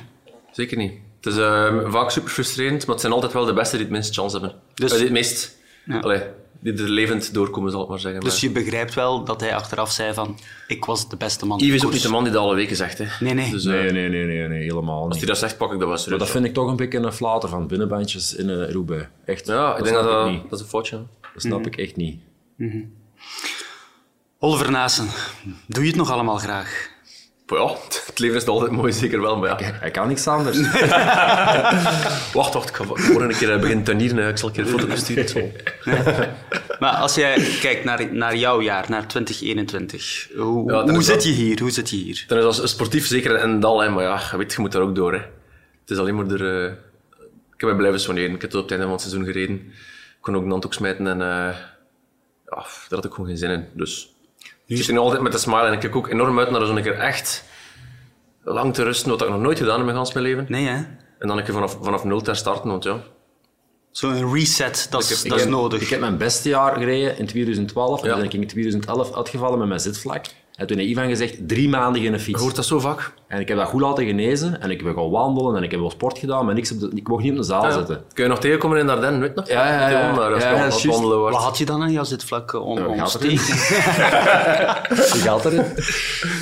Zeker 0.51 0.77
niet. 0.77 0.91
Het 1.21 1.33
is 1.33 1.39
eh, 1.39 1.75
vaak 1.85 2.09
super 2.11 2.29
frustrerend, 2.31 2.79
maar 2.79 2.89
het 2.91 2.99
zijn 3.01 3.13
altijd 3.13 3.33
wel 3.33 3.45
de 3.45 3.53
beste 3.53 3.75
die 3.75 3.85
het 3.85 3.93
minst 3.93 4.13
chance 4.13 4.37
hebben. 4.39 4.55
Dus- 4.73 4.89
Dus, 4.89 4.91
die 4.97 5.01
het 5.07 5.11
meest... 5.11 5.59
Ja. 5.85 5.99
Allee, 5.99 6.21
die 6.59 6.73
er 6.73 6.89
levend 6.89 7.33
doorkomen, 7.33 7.71
zal 7.71 7.83
ik 7.83 7.89
maar 7.89 7.99
zeggen. 7.99 8.21
Dus 8.21 8.31
Maar- 8.41 8.51
je 8.51 8.59
begrijpt 8.63 8.93
wel 8.93 9.23
dat 9.23 9.41
hij 9.41 9.55
achteraf 9.55 9.91
zei 9.91 10.13
van, 10.13 10.39
ik 10.67 10.85
was 10.85 11.09
de 11.09 11.17
beste 11.17 11.45
man. 11.45 11.59
Yves 11.59 11.75
is 11.75 11.85
ook 11.85 11.91
niet 11.91 12.01
de 12.01 12.09
man 12.09 12.23
die 12.23 12.33
dat 12.33 12.41
alle 12.41 12.55
weken 12.55 12.75
zegt. 12.75 12.97
Hè. 12.97 13.05
Nee, 13.19 13.33
nee. 13.33 13.51
Dus, 13.51 13.65
eh, 13.65 13.71
Nee, 13.71 13.91
nee, 13.91 14.09
nee, 14.09 14.25
nee, 14.25 14.47
nee, 14.47 14.61
helemaal 14.63 14.99
Als 15.01 15.07
niet. 15.07 15.17
hij 15.17 15.25
dat 15.27 15.37
zegt, 15.37 15.57
pak 15.57 15.73
ik 15.73 15.79
dat 15.79 15.87
wel 15.87 15.97
Maar 16.09 16.19
dat 16.19 16.29
vind 16.29 16.45
ik 16.45 16.53
toch 16.53 16.67
een 16.69 16.75
beetje 16.75 16.97
een 16.97 17.13
flater 17.13 17.49
van 17.49 17.67
binnenbandjes 17.67 18.35
in 18.35 18.49
uh, 18.49 18.69
Roubaix. 18.71 19.05
Echt. 19.25 19.47
Ja, 19.47 19.69
ik 19.77 19.83
denk 19.83 19.95
dat 19.95 20.03
snap 20.03 20.13
dat, 20.13 20.25
ik 20.25 20.31
niet. 20.31 20.41
dat 20.49 20.59
is 20.59 20.65
een 20.65 20.71
foutje. 20.71 20.95
hè. 20.95 21.01
Dat 21.33 21.41
snap 21.41 21.65
ik 21.65 21.77
echt 21.77 21.95
niet. 21.95 22.19
Oliver 24.39 24.71
Naassen, 24.71 25.07
doe 25.67 25.81
je 25.83 25.87
het 25.89 25.97
nog 25.97 26.11
allemaal 26.11 26.37
graag? 26.37 26.89
Ja, 27.51 27.75
het 28.05 28.19
leven 28.19 28.35
is 28.37 28.45
altijd 28.45 28.71
mooi, 28.71 28.91
zeker 28.93 29.21
wel. 29.21 29.37
Maar 29.37 29.49
ja. 29.61 29.71
Hij 29.73 29.91
kan 29.91 30.07
niks 30.07 30.27
anders. 30.27 30.57
Wacht, 32.33 32.53
wacht, 32.53 32.69
ik 32.69 32.75
ga 32.75 32.83
morgen 32.83 33.21
een 33.21 33.35
keer 33.37 33.51
eh, 33.53 33.59
beginnen 33.59 33.83
tuinieren. 33.85 34.29
Ik 34.29 34.37
zal 34.37 34.47
een 34.47 34.53
keer 34.53 34.63
een 34.63 34.79
foto 34.79 34.95
sturen. 34.95 35.29
Zo. 35.29 35.39
Maar 36.79 36.93
als 36.95 37.15
jij 37.15 37.47
kijkt 37.61 37.83
naar, 37.83 38.13
naar 38.13 38.35
jouw 38.35 38.61
jaar, 38.61 38.85
naar 38.89 39.07
2021, 39.07 40.27
hoe, 40.35 40.71
Ja, 40.71 40.83
hoe 40.89 41.01
zit 41.03 41.13
dat- 41.13 41.23
je 41.23 41.29
hier? 41.31 41.59
Hoe 41.59 41.71
zit 41.71 41.89
je 41.89 41.95
hier? 41.95 42.23
Dan 42.27 42.37
is 42.37 42.43
als 42.43 42.69
sportief 42.71 43.07
zeker 43.07 43.43
een 43.43 43.59
dal, 43.59 43.81
hè, 43.81 43.89
maar 43.89 44.03
ja, 44.03 44.21
je 44.31 44.37
weet, 44.37 44.53
je 44.53 44.61
moet 44.61 44.71
daar 44.71 44.81
ook 44.81 44.95
door. 44.95 45.13
Hè. 45.13 45.19
Het 45.81 45.89
is 45.89 45.97
alleen 45.97 46.15
maar 46.15 46.27
er... 46.27 46.65
eh, 46.65 46.71
Ik 47.53 47.57
heb 47.57 47.69
mij 47.69 47.75
blijven 47.75 47.99
soigneren. 47.99 48.35
Ik 48.35 48.41
heb 48.41 48.49
tot 48.49 48.61
op 48.63 48.69
het 48.69 48.79
einde 48.79 48.85
van 48.85 48.95
het 48.95 49.09
seizoen 49.09 49.25
gereden. 49.33 49.55
Ik 49.55 50.17
kon 50.21 50.35
ook 50.35 50.45
Nant 50.45 50.65
ook 50.65 50.73
smijten 50.73 51.07
en... 51.07 51.21
eh, 51.21 51.27
ja, 51.27 52.55
daar 52.55 52.65
had 52.89 53.05
ik 53.05 53.11
gewoon 53.11 53.27
geen 53.27 53.37
zin 53.37 53.49
in. 53.49 53.65
Dus 53.73 54.15
ik 54.77 54.83
zit 54.83 54.91
nu 54.95 54.97
altijd 55.01 55.21
met 55.21 55.33
een 55.33 55.39
smile 55.39 55.65
en 55.65 55.73
ik 55.73 55.79
kijk 55.79 55.95
ook 55.95 56.07
enorm 56.09 56.39
uit 56.39 56.51
naar 56.51 56.65
zo'n 56.65 56.81
keer 56.81 56.99
echt 56.99 57.43
lang 58.43 58.73
te 58.73 58.83
rusten, 58.83 59.09
wat 59.09 59.21
ik 59.21 59.29
nog 59.29 59.39
nooit 59.39 59.57
gedaan 59.57 59.79
heb 59.79 59.79
in 59.79 59.85
mijn 59.85 59.97
mijn 59.97 60.21
leven. 60.21 60.45
Nee, 60.49 60.67
hè? 60.67 60.75
En 61.19 61.27
dan 61.27 61.37
een 61.37 61.43
keer 61.43 61.53
vanaf, 61.53 61.77
vanaf 61.81 62.03
nul 62.03 62.21
te 62.21 62.33
starten, 62.33 62.69
want 62.69 62.83
ja... 62.83 62.99
Zo'n 63.91 64.33
reset, 64.33 64.87
dat 64.89 65.09
is, 65.09 65.23
dat 65.23 65.39
nodig. 65.47 65.81
Ik 65.81 65.87
heb 65.87 65.99
mijn 65.99 66.17
beste 66.17 66.49
jaar 66.49 66.73
gereden 66.73 67.17
in 67.17 67.25
2012. 67.25 68.01
En 68.01 68.05
Ja. 68.05 68.11
toen 68.11 68.21
ben 68.21 68.31
ik 68.31 68.41
in 68.41 68.47
2011 68.47 69.15
uitgevallen 69.15 69.59
met 69.59 69.67
mijn 69.67 69.79
zitvlak. 69.79 70.25
En 70.61 70.67
toen 70.67 70.77
heeft 70.77 70.89
Ivan 70.89 71.07
gezegd, 71.07 71.47
drie 71.47 71.69
maanden 71.69 72.01
geen 72.01 72.11
Je 72.11 72.19
fiets. 72.19 72.41
hoort 72.41 72.55
dat 72.55 72.65
zo 72.65 72.79
vaak. 72.79 73.11
En 73.27 73.39
ik 73.39 73.47
heb 73.47 73.57
dat 73.57 73.67
goed 73.67 73.81
laten 73.81 74.05
genezen. 74.05 74.61
En 74.61 74.69
ik 74.71 74.81
heb 74.81 74.95
gaan 74.95 75.09
wandelen 75.09 75.55
en 75.55 75.63
ik 75.63 75.71
heb 75.71 75.79
wel 75.79 75.89
sport 75.89 76.17
gedaan. 76.17 76.45
Maar 76.45 76.53
niks 76.53 76.71
op 76.71 76.79
de, 76.79 76.91
ik 76.95 77.07
mocht 77.07 77.23
niet 77.23 77.31
op 77.31 77.37
de 77.37 77.43
zaal 77.43 77.63
Ja. 77.65 77.71
zitten. 77.71 78.03
Kun 78.13 78.23
je 78.23 78.29
nog 78.29 78.39
tegenkomen 78.39 78.77
in 78.79 78.85
Dardenne, 78.85 79.19
weet 79.19 79.29
je 79.29 79.35
nog? 79.35 79.47
Ja, 79.49 79.67
ja, 79.67 79.89
ja. 79.89 80.09
Als 80.11 80.43
Ja, 80.43 80.65
je 80.81 80.87
wandelen 80.87 81.17
wordt. 81.17 81.35
Wat 81.35 81.43
had 81.43 81.57
je 81.57 81.65
dan 81.65 81.81
aan 81.81 81.91
jouw 81.91 82.03
zitvlak 82.03 82.53
eh, 82.53 82.65
on, 82.65 82.77
Ja, 82.79 82.85
ontsteken? 82.87 83.27
Die 85.13 85.21
gaat 85.21 85.45
erin. 85.45 85.65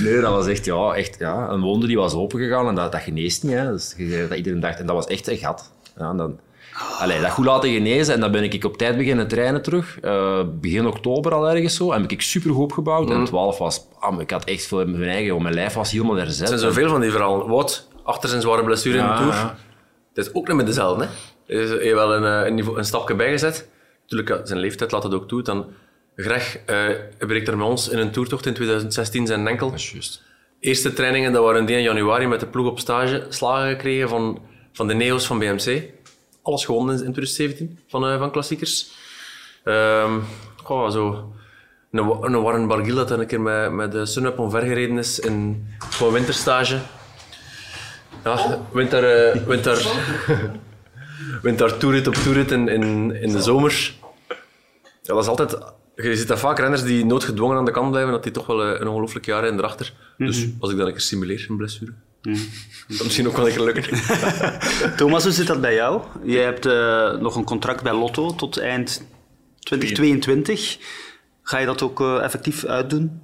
Nee, 0.03 0.21
dat 0.21 0.31
was 0.31 0.47
echt, 0.47 0.65
ja, 0.65 0.93
echt 0.93 1.15
ja, 1.19 1.49
een 1.49 1.61
wonde 1.61 1.87
die 1.87 1.97
was 1.97 2.13
opengegaan. 2.13 2.67
En 2.67 2.75
dat, 2.75 2.91
dat 2.91 3.01
geneest 3.01 3.43
niet. 3.43 3.53
Hè. 3.53 3.71
Dus, 3.71 3.93
je- 3.97 4.25
dat 4.29 4.37
iedereen 4.37 4.59
dacht, 4.59 4.79
en 4.79 4.85
dat 4.85 4.95
was 4.95 5.07
echt 5.07 5.27
een 5.27 5.37
gat. 5.37 5.71
Ja, 5.97 6.09
en 6.09 6.17
dan, 6.17 6.39
allee, 6.99 7.21
dat 7.21 7.31
goed 7.31 7.45
laten 7.45 7.71
genezen. 7.71 8.13
En 8.13 8.19
dan 8.19 8.31
ben 8.31 8.43
ik 8.43 8.63
op 8.63 8.77
tijd 8.77 8.97
beginnen 8.97 9.27
trainen 9.27 9.61
terug. 9.61 9.99
Eh, 9.99 10.41
begin 10.61 10.87
oktober 10.87 11.33
al 11.33 11.49
ergens 11.49 11.75
zo. 11.75 11.91
En 11.91 12.01
heb 12.01 12.11
ik 12.11 12.21
super 12.21 12.51
goed 12.51 12.63
opgebouwd. 12.63 13.09
En 13.09 13.25
12 13.25 13.57
was... 13.57 13.85
ah, 13.99 14.21
ik 14.21 14.31
had 14.31 14.43
echt 14.43 14.65
veel 14.65 14.81
in 14.81 14.91
mijn 14.91 15.09
eigen... 15.09 15.41
Mijn 15.41 15.53
lijf 15.53 15.73
was 15.73 15.91
helemaal 15.91 16.15
herzet. 16.15 16.41
Er 16.41 16.47
zijn 16.47 16.59
zoveel 16.59 16.89
van 16.89 17.01
die 17.01 17.11
verhalen. 17.11 17.47
Wout, 17.47 17.87
achter 18.03 18.29
zijn 18.29 18.41
zware 18.41 18.63
blessure 18.63 18.97
in 18.97 19.07
de 19.07 19.13
Tour. 19.13 19.33
ja. 19.33 19.57
Het 20.13 20.27
is 20.27 20.33
ook 20.33 20.47
niet 20.47 20.55
meer 20.55 20.65
dezelfde. 20.65 21.07
Hè. 21.45 21.57
Hij 21.57 21.95
wel 21.95 22.15
een, 22.15 22.41
eh, 22.41 22.47
een, 22.47 22.55
niveau, 22.55 22.77
een 22.77 22.85
stapje 22.85 23.15
bijgezet. 23.15 23.69
Natuurlijk, 24.07 24.47
zijn 24.47 24.59
leeftijd 24.59 24.91
laat 24.91 25.03
het 25.03 25.13
ook 25.13 25.27
toe. 25.27 25.41
Dan, 25.41 25.65
Greg 26.15 26.59
eh 26.65 26.87
breekt 27.17 27.47
er 27.47 27.57
met 27.57 27.67
ons 27.67 27.89
in 27.89 27.97
een 27.97 28.11
toertocht 28.11 28.45
in 28.45 28.53
2016 28.53 29.27
zijn 29.27 29.47
enkel. 29.47 29.69
Dat 29.69 29.79
is 29.79 29.91
juist. 29.91 30.23
Eerste 30.59 30.93
trainingen, 30.93 31.33
dat 31.33 31.43
waren 31.43 31.65
die 31.65 31.75
in 31.75 31.81
januari 31.81 32.27
met 32.27 32.39
de 32.39 32.45
ploeg 32.45 32.67
op 32.67 32.79
stage. 32.79 33.25
Slagen 33.29 33.69
gekregen 33.69 34.09
van, 34.09 34.41
van 34.73 34.87
de 34.87 34.93
Neo's 34.93 35.27
van 35.27 35.39
BMC. 35.39 35.83
Alles 36.49 36.65
gewonnen 36.65 36.95
in, 36.95 37.05
in 37.05 37.13
2017 37.13 37.79
van, 37.87 38.07
eh, 38.07 38.17
van 38.17 38.31
klassiekers. 38.31 38.91
Goh, 40.63 40.89
zo... 40.91 41.33
Een, 41.91 42.23
een 42.23 42.41
Warren 42.41 42.67
Barguil 42.67 42.95
dat 42.95 43.11
een 43.11 43.27
keer 43.27 43.41
met, 43.41 43.71
met 43.71 43.91
de 43.91 44.05
Sunup 44.05 44.39
omver 44.39 44.61
gereden 44.61 44.97
is 44.97 45.19
in 45.19 45.67
gewoon 45.89 46.13
winterstage. 46.13 46.79
Ja, 48.23 48.59
winter... 48.71 49.03
eh 49.03 49.45
winter... 49.47 49.87
winter 51.47 51.77
toerit 51.77 52.07
op 52.07 52.13
toerit 52.13 52.51
in, 52.51 52.67
in, 52.67 53.15
in 53.21 53.31
de 53.31 53.41
zomer. 53.41 53.93
Ja, 55.01 55.13
dat 55.13 55.23
is 55.23 55.27
altijd... 55.27 55.57
Je 55.95 56.15
ziet 56.15 56.27
dat 56.27 56.39
vaak 56.39 56.59
renners 56.59 56.83
die 56.83 57.05
noodgedwongen 57.05 57.57
aan 57.57 57.65
de 57.65 57.71
kant 57.71 57.89
blijven, 57.89 58.11
dat 58.11 58.23
die 58.23 58.31
toch 58.31 58.45
wel 58.45 58.63
eh, 58.63 58.79
een 58.79 58.87
ongelooflijk 58.87 59.25
jaar 59.25 59.47
in 59.47 59.57
erachter. 59.57 59.93
Dus 60.17 60.47
als 60.59 60.71
ik 60.71 60.77
dan 60.77 60.85
een 60.85 60.91
keer 60.91 61.01
simuleer, 61.01 61.45
een 61.49 61.57
blessure, 61.57 61.93
dat 62.21 63.03
misschien 63.03 63.27
ook 63.27 63.37
wel 63.37 63.47
een 63.47 63.53
keer 63.53 63.63
lukken. 63.63 63.99
Thomas, 64.97 65.23
hoe 65.23 65.31
zit 65.31 65.47
dat 65.47 65.61
bij 65.61 65.73
jou? 65.73 66.01
Jij 66.23 66.43
hebt 66.43 66.65
eh, 66.65 67.13
nog 67.13 67.35
een 67.35 67.43
contract 67.43 67.83
bij 67.83 67.93
Lotto 67.93 68.35
tot 68.35 68.57
eind 68.57 69.05
2022. 69.59 70.77
Ga 71.43 71.57
je 71.57 71.65
dat 71.65 71.81
ook 71.81 72.01
eh, 72.01 72.23
effectief 72.23 72.65
uitdoen? 72.65 73.23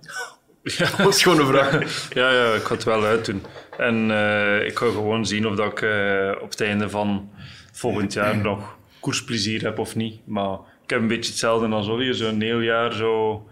Dat 0.98 1.08
is 1.08 1.24
gewoon 1.24 1.40
een 1.40 1.46
vraag. 1.46 1.80
Ja, 2.14 2.32
ja, 2.32 2.54
ik 2.54 2.64
ga 2.64 2.74
het 2.74 2.84
wel 2.84 3.04
uitdoen. 3.04 3.44
En 3.78 4.12
eh, 4.12 4.66
ik 4.68 4.78
ga 4.78 4.86
gewoon 4.86 5.26
zien 5.26 5.48
of 5.48 5.56
dat 5.56 5.72
ik 5.72 5.82
eh, 5.82 6.32
op 6.42 6.50
het 6.50 6.62
einde 6.62 6.90
van 6.90 7.30
volgend 7.72 8.14
jaar 8.14 8.38
nog 8.38 8.78
koersplezier 9.00 9.64
heb 9.64 9.80
of 9.80 9.96
niet. 9.96 10.20
Maar 10.28 10.58
ik 10.84 10.90
heb 10.90 11.00
een 11.00 11.08
beetje 11.08 11.32
hetzelfde 11.32 11.68
als 11.68 11.88
Olje, 11.88 12.14
zo'n 12.14 12.42
heel 12.42 12.60
jaar 12.60 12.94
zo, 12.94 13.46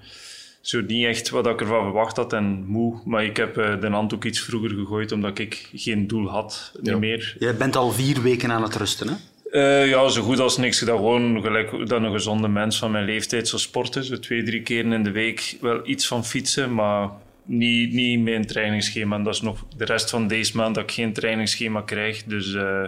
zo 0.64 0.82
niet 0.82 1.06
echt 1.06 1.30
wat 1.30 1.48
ik 1.48 1.62
ervan 1.62 1.84
verwacht 1.84 2.18
had 2.18 2.34
en 2.34 2.66
moe. 2.66 3.02
Maar 3.06 3.26
ik 3.26 3.38
heb 3.38 3.58
eh, 3.58 3.82
de 3.82 3.88
hand 3.88 4.14
ook 4.14 4.24
iets 4.24 4.40
vroeger 4.40 4.70
gegooid 4.70 5.12
omdat 5.12 5.40
ik 5.40 5.70
geen 5.74 6.08
doel 6.08 6.30
had, 6.30 6.72
niet 6.82 7.00
meer. 7.00 7.36
Je 7.40 7.54
bent 7.54 7.76
al 7.76 7.92
vier 7.92 8.22
weken 8.22 8.52
aan 8.52 8.64
het 8.64 8.76
rusten, 8.76 9.08
hè? 9.08 9.14
Eh, 9.52 9.90
ja, 9.90 10.08
zo 10.08 10.22
goed 10.22 10.40
als 10.40 10.58
niks. 10.58 10.80
Dat 10.80 10.98
gewoon 10.98 11.42
gelijk 11.42 11.72
dat 11.72 12.02
een 12.02 12.12
gezonde 12.12 12.48
mens 12.48 12.78
van 12.78 12.92
mijn 12.92 13.06
leeftijd 13.06 13.48
zou 13.48 13.62
sporten. 13.62 14.04
Zo 14.04 14.20
twee, 14.20 14.44
drie 14.44 14.62
keer 14.62 14.86
in 14.86 15.04
de 15.04 15.12
week 15.12 15.58
wel 15.62 15.88
iets 15.88 16.08
van 16.08 16.26
fietsen, 16.26 16.74
maar 16.74 17.10
niet, 17.44 17.94
niet 17.94 18.20
met 18.20 18.34
een 18.34 18.46
trainingsschema. 18.46 19.16
En 19.16 19.24
dat 19.24 19.34
is 19.34 19.42
nog 19.42 19.66
de 19.78 19.86
rest 19.86 20.10
van 20.10 20.28
deze 20.28 20.58
maand 20.58 20.76
dat 20.76 20.84
ik 20.84 20.92
geen 20.92 21.14
trainingsschema 21.14 21.82
krijg. 21.82 22.24
Dus 22.24 22.54
eh, 22.54 22.84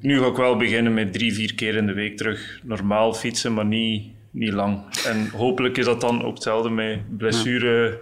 nu 0.00 0.18
ga 0.18 0.26
ik 0.26 0.36
wel 0.36 0.56
beginnen 0.56 0.94
met 0.94 1.12
drie, 1.12 1.34
vier 1.34 1.54
keer 1.54 1.74
in 1.74 1.86
de 1.86 1.92
week 1.92 2.16
terug 2.16 2.60
normaal 2.62 3.14
fietsen, 3.14 3.54
maar 3.54 3.66
niet, 3.66 4.04
niet 4.32 4.52
lang. 4.52 4.82
En 5.06 5.28
hopelijk 5.28 5.76
is 5.78 5.84
dat 5.84 6.00
dan 6.00 6.24
ook 6.24 6.34
hetzelfde 6.34 6.70
met 6.70 7.16
blessure, 7.16 8.00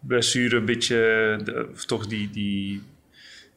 blessure 0.00 0.56
een 0.56 0.64
beetje, 0.64 0.96
de- 1.44 1.68
of 1.74 1.84
toch 1.84 2.06
die... 2.06 2.30
die 2.30 2.82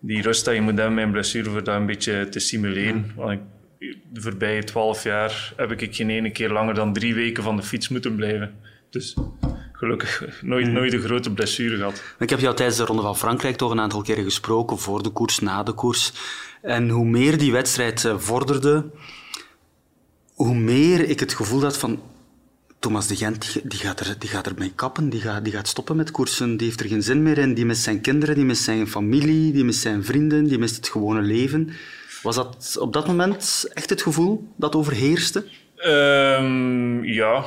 die 0.03 0.21
rust 0.21 0.45
dat 0.45 0.53
je 0.53 0.61
moet 0.61 0.77
hebben 0.77 0.93
met 0.93 1.03
een 1.03 1.11
blessure 1.11 1.49
voor 1.49 1.63
dat 1.63 1.75
een 1.75 1.85
beetje 1.85 2.29
te 2.29 2.39
simuleren. 2.39 3.11
Want 3.15 3.39
ik, 3.79 3.95
de 4.13 4.21
voorbije 4.21 4.63
twaalf 4.63 5.03
jaar 5.03 5.53
heb 5.55 5.71
ik 5.71 5.95
geen 5.95 6.09
ene 6.09 6.31
keer 6.31 6.49
langer 6.49 6.73
dan 6.73 6.93
drie 6.93 7.15
weken 7.15 7.43
van 7.43 7.55
de 7.55 7.63
fiets 7.63 7.89
moeten 7.89 8.15
blijven. 8.15 8.53
Dus 8.89 9.15
gelukkig 9.71 10.41
nooit, 10.41 10.67
nooit 10.67 10.93
een 10.93 11.01
grote 11.01 11.33
blessure 11.33 11.77
gehad. 11.77 12.03
Ik 12.19 12.29
heb 12.29 12.39
jou 12.39 12.55
tijdens 12.55 12.77
de 12.77 12.85
Ronde 12.85 13.01
van 13.01 13.17
Frankrijk 13.17 13.55
toch 13.55 13.71
een 13.71 13.79
aantal 13.79 14.01
keren 14.01 14.23
gesproken, 14.23 14.77
voor 14.77 15.03
de 15.03 15.09
koers, 15.09 15.39
na 15.39 15.63
de 15.63 15.73
koers. 15.73 16.13
En 16.61 16.89
hoe 16.89 17.05
meer 17.05 17.37
die 17.37 17.51
wedstrijd 17.51 18.05
eh, 18.05 18.17
vorderde, 18.17 18.85
hoe 20.45 20.55
meer 20.55 21.09
ik 21.09 21.19
het 21.19 21.33
gevoel 21.33 21.61
had 21.61 21.77
van... 21.77 22.01
Thomas 22.79 23.07
de 23.07 23.15
Gent, 23.15 23.69
die, 23.69 23.79
gaat 23.79 23.99
er, 23.99 24.15
die 24.19 24.29
gaat 24.29 24.47
ermee 24.47 24.71
kappen, 24.75 25.09
die 25.09 25.21
gaat, 25.21 25.43
die 25.43 25.53
gaat 25.53 25.67
stoppen 25.67 25.95
met 25.95 26.11
koersen, 26.11 26.57
die 26.57 26.67
heeft 26.67 26.79
er 26.79 26.87
geen 26.87 27.03
zin 27.03 27.23
meer 27.23 27.37
in. 27.37 27.53
Die 27.53 27.65
mist 27.65 27.83
zijn 27.83 28.01
kinderen, 28.01 28.35
die 28.35 28.45
mist 28.45 28.63
zijn 28.63 28.87
familie, 28.87 29.51
die 29.51 29.63
mist 29.63 29.79
zijn 29.79 30.03
vrienden, 30.03 30.43
die 30.47 30.57
mist 30.57 30.75
het 30.75 30.89
gewone 30.89 31.21
leven. 31.21 31.69
Was 32.21 32.35
dat 32.35 32.77
op 32.79 32.93
dat 32.93 33.07
moment 33.07 33.69
echt 33.73 33.89
het 33.89 34.01
gevoel 34.01 34.47
dat 34.55 34.75
overheerste? 34.75 35.45
Ehm, 35.75 37.03
ja, 37.03 37.45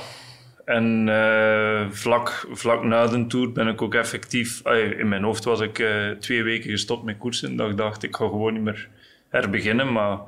En 0.65 1.07
uh, 1.09 1.87
vlak, 1.91 2.47
vlak 2.53 2.85
na 2.85 3.07
de 3.07 3.27
Tour 3.27 3.53
ben 3.53 3.69
ik 3.69 3.83
ook 3.83 3.95
effectief... 3.95 4.63
in 4.99 5.09
mijn 5.09 5.23
hoofd 5.23 5.45
was 5.45 5.61
ik 5.61 5.79
uh, 5.79 6.11
twee 6.11 6.43
weken 6.43 6.71
gestopt 6.71 7.05
met 7.05 7.19
koersen. 7.19 7.61
Ik 7.61 7.77
dacht, 7.77 8.03
ik 8.03 8.17
ga 8.17 8.25
gewoon 8.25 8.53
niet 8.53 8.63
meer 8.63 8.89
herbeginnen. 9.29 9.93
Maar 9.93 10.19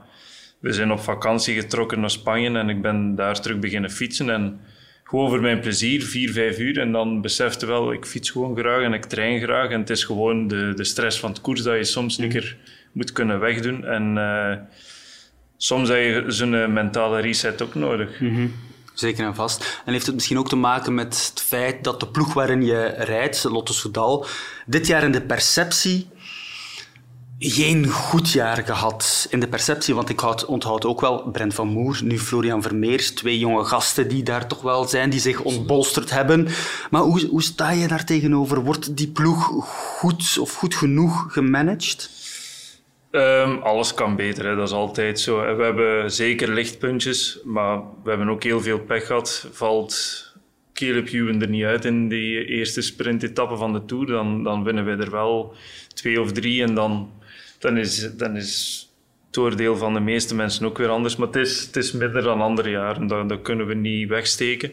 we 0.59 0.73
zijn 0.73 0.93
op 0.93 1.01
vakantie 1.01 1.61
getrokken 1.61 2.01
naar 2.01 2.11
Spanje 2.11 2.59
en 2.59 2.69
ik 2.69 2.83
ben 2.83 3.15
daar 3.15 3.41
terug 3.41 3.59
beginnen 3.59 3.91
fietsen. 3.91 4.31
En 4.31 4.61
gewoon 5.05 5.29
voor 5.29 5.41
mijn 5.41 5.61
plezier, 5.61 6.03
vier, 6.03 6.33
vijf 6.33 6.59
uur. 6.59 6.79
En 6.79 6.93
dan 6.93 7.21
besefte 7.21 7.67
wel, 7.67 7.93
ik 7.93 8.05
fiets 8.07 8.31
gewoon 8.31 8.57
graag 8.57 8.83
en 8.83 8.93
ik 8.93 9.05
train 9.05 9.41
graag. 9.41 9.71
En 9.71 9.81
het 9.81 9.91
is 9.91 10.05
gewoon 10.05 10.49
de, 10.49 10.73
de 10.77 10.85
stress 10.85 11.21
van 11.21 11.31
het 11.31 11.41
koers 11.41 11.63
dat 11.63 11.77
je 11.77 11.85
soms 11.85 12.19
een 12.19 12.29
keer 12.29 12.57
moet 12.93 13.13
kunnen 13.13 13.41
wegdoen. 13.41 13.85
En 13.85 14.17
uh, 14.17 14.53
soms 15.57 15.89
heb 15.89 15.99
je 15.99 16.25
zo'n 16.27 16.73
mentale 16.73 17.21
reset 17.21 17.63
ook 17.63 17.75
nodig. 17.75 18.21
Mhm. 18.21 18.47
Zeker 18.95 19.27
en 19.27 19.35
vast. 19.35 19.83
En 19.85 19.93
heeft 19.93 20.07
het 20.07 20.15
misschien 20.15 20.39
ook 20.39 20.49
te 20.49 20.57
maken 20.57 20.95
met 20.95 21.31
het 21.33 21.43
feit 21.43 21.85
dat 21.85 22.01
de 22.01 22.09
ploeg 22.09 22.35
waarin 22.35 22.63
je 22.63 22.95
rijdt, 22.99 23.45
Lotto 23.45 23.73
Soudal, 23.73 24.27
dit 24.67 24.87
jaar 24.87 25.03
in 25.03 25.13
de 25.13 25.23
perceptie 25.23 26.09
geen 27.39 27.87
goed 27.87 28.31
jaar 28.31 28.57
gehad 28.65 29.27
in 29.31 29.41
de 29.41 29.49
perceptie. 29.49 29.95
Want 29.95 30.09
ik 30.09 30.49
onthoud 30.49 30.85
ook 30.85 31.01
wel 31.01 31.31
Brent 31.31 31.55
van 31.55 31.69
Moer, 31.69 32.01
nu 32.03 32.19
Florian 32.19 32.63
Vermeers. 32.63 33.11
Twee 33.11 33.39
jonge 33.39 33.65
gasten 33.65 34.09
die 34.09 34.23
daar 34.23 34.47
toch 34.47 34.63
wel 34.63 34.85
zijn, 34.85 35.11
die 35.11 35.21
zich 35.21 35.41
ontbolsterd 35.41 36.11
hebben. 36.11 36.49
Maar 36.91 37.03
hoe, 37.03 37.27
hoe 37.27 37.43
sta 37.43 37.71
je 37.71 37.89
daar 37.89 38.05
tegenover? 38.05 38.65
Wordt 38.65 38.97
die 38.97 39.09
ploeg 39.09 39.45
goed 39.99 40.39
of 40.41 40.55
goed 40.55 40.75
genoeg 40.75 41.33
gemanaged? 41.33 42.11
Um, 43.11 43.59
alles 43.63 43.95
kan 43.95 44.17
beter, 44.17 44.47
hè. 44.47 44.55
dat 44.55 44.69
is 44.69 44.75
altijd 44.75 45.21
zo. 45.21 45.57
We 45.57 45.63
hebben 45.63 46.13
zeker 46.13 46.53
lichtpuntjes, 46.53 47.39
maar 47.45 47.79
we 48.03 48.09
hebben 48.09 48.29
ook 48.29 48.43
heel 48.43 48.61
veel 48.61 48.79
pech 48.79 49.07
gehad. 49.07 49.49
Valt 49.53 50.25
Caleb 50.73 51.09
Ewan 51.09 51.41
er 51.41 51.49
niet 51.49 51.65
uit 51.65 51.85
in 51.85 52.09
die 52.09 52.45
eerste 52.45 52.81
sprintetappe 52.81 53.57
van 53.57 53.73
de 53.73 53.85
Tour, 53.85 54.07
dan, 54.07 54.43
dan 54.43 54.65
winnen 54.65 54.85
we 54.85 55.05
er 55.05 55.11
wel 55.11 55.55
twee 55.95 56.21
of 56.21 56.33
drie 56.33 56.63
en 56.63 56.75
dan 56.75 57.11
dan 57.59 57.77
is, 57.77 58.11
dan 58.17 58.37
is 58.37 58.81
het 59.27 59.37
oordeel 59.37 59.77
van 59.77 59.95
de 59.95 60.01
meeste 60.01 60.35
mensen 60.35 60.67
ook 60.67 60.79
weer 60.79 60.89
anders. 60.89 61.17
Maar 61.17 61.27
het 61.27 61.37
is, 61.37 61.61
het 61.61 61.77
is 61.77 61.93
minder 61.93 62.23
dan 62.23 62.41
andere 62.41 62.71
jaren, 62.71 63.07
dat, 63.07 63.29
dat 63.29 63.43
kunnen 63.43 63.67
we 63.67 63.75
niet 63.75 64.09
wegsteken. 64.09 64.73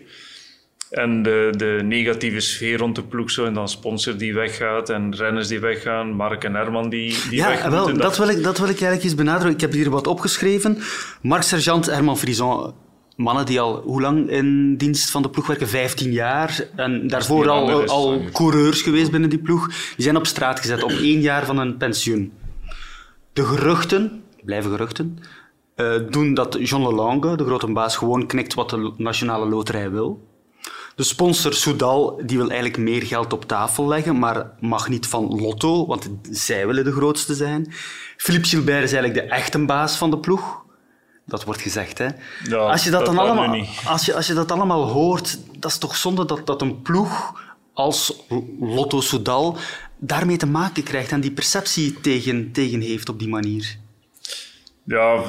En 0.90 1.24
de, 1.24 1.50
de 1.58 1.80
negatieve 1.84 2.40
sfeer 2.40 2.78
rond 2.78 2.96
de 2.96 3.04
ploeg 3.04 3.32
zo, 3.32 3.46
en 3.46 3.54
dan 3.54 3.70
sponsor 3.70 4.18
die 4.18 4.34
weggaat 4.34 4.90
en 4.90 5.16
renners 5.16 5.48
die 5.48 5.60
weggaan, 5.60 6.12
Mark 6.12 6.44
en 6.44 6.54
Herman 6.54 6.90
die, 6.90 7.18
die 7.30 7.40
ja, 7.40 7.48
weg 7.48 7.64
wel, 7.64 7.98
dat, 7.98 8.18
wil 8.18 8.28
ik, 8.28 8.44
dat 8.44 8.58
wil 8.58 8.68
ik 8.68 8.74
eigenlijk 8.74 9.04
eens 9.04 9.16
benadrukken. 9.16 9.54
Ik 9.54 9.62
heb 9.62 9.72
hier 9.72 9.90
wat 9.90 10.08
opgeschreven. 10.08 10.78
Mark 11.22 11.42
Sergeant, 11.42 11.86
Herman 11.86 12.18
Frison, 12.18 12.74
mannen 13.16 13.46
die 13.46 13.60
al 13.60 13.82
hoe 13.82 14.02
lang 14.02 14.30
in 14.30 14.78
dienst 14.78 15.10
van 15.10 15.22
de 15.22 15.30
ploeg 15.30 15.48
werken? 15.48 15.68
15 15.68 16.12
jaar. 16.12 16.68
En 16.76 17.08
daarvoor 17.08 17.50
al, 17.50 17.88
al 17.88 18.22
coureurs 18.32 18.82
geweest 18.82 19.12
binnen 19.12 19.30
die 19.30 19.40
ploeg. 19.40 19.68
Die 19.68 20.04
zijn 20.04 20.18
op 20.18 20.28
straat 20.28 20.60
gezet 20.60 20.84
op 20.84 20.92
één 20.92 21.22
jaar 21.22 21.46
van 21.46 21.58
een 21.58 21.78
pensioen. 21.78 22.32
De 23.34 23.46
geruchten, 23.46 24.24
blijven 24.44 24.72
geruchten, 24.72 25.20
uh, 25.76 25.94
doen 26.10 26.34
dat 26.34 26.58
John 26.60 26.88
Lelange, 26.88 27.38
de 27.38 27.46
grote 27.46 27.72
baas, 27.72 27.98
gewoon 27.98 28.28
knikt 28.28 28.54
wat 28.54 28.70
de 28.70 28.94
Nationale 28.98 29.46
Loterij 29.46 29.92
wil. 29.92 30.28
De 30.96 31.04
sponsor 31.04 31.54
Soudal 31.54 32.22
die 32.26 32.38
wil 32.38 32.50
eigenlijk 32.50 32.78
meer 32.78 33.04
geld 33.04 33.34
op 33.34 33.46
tafel 33.46 33.88
leggen, 33.88 34.20
maar 34.20 34.52
mag 34.60 34.90
niet 34.90 35.08
van 35.08 35.42
Lotto, 35.42 35.86
want 35.86 36.10
zij 36.32 36.68
willen 36.68 36.84
de 36.84 36.92
grootste 36.92 37.34
zijn. 37.34 37.74
Philippe 38.18 38.48
Gilbert 38.48 38.84
is 38.84 38.94
eigenlijk 38.94 39.28
de 39.28 39.36
echte 39.36 39.66
baas 39.66 39.96
van 39.98 40.10
de 40.10 40.18
ploeg. 40.18 40.62
Dat 41.26 41.44
wordt 41.44 41.62
gezegd, 41.62 41.98
hè? 41.98 42.08
Ja, 42.44 42.58
als, 42.58 42.84
je 42.84 42.90
dat, 42.90 43.06
dat 43.06 43.16
dan 43.16 43.26
allemaal, 43.26 43.66
als, 43.86 44.06
je, 44.06 44.16
als 44.16 44.28
je 44.28 44.34
dat 44.34 44.52
allemaal 44.52 44.88
hoort, 44.88 45.40
dat 45.60 45.72
is 45.72 45.78
toch 45.78 45.96
zonde 45.96 46.26
dat, 46.26 46.46
dat 46.46 46.62
een 46.62 46.82
ploeg 46.82 47.42
als 47.74 48.24
Lotto 48.60 49.02
Soudal 49.02 49.58
daarmee 49.98 50.38
te 50.38 50.46
maken 50.46 50.84
krijgt 50.84 51.12
en 51.12 51.22
die 51.22 51.32
perceptie 51.32 52.00
tegen, 52.02 52.52
tegen 52.52 52.82
heeft 52.82 53.10
op 53.10 53.20
die 53.20 53.28
manier? 53.28 53.78
Ja, 54.84 55.24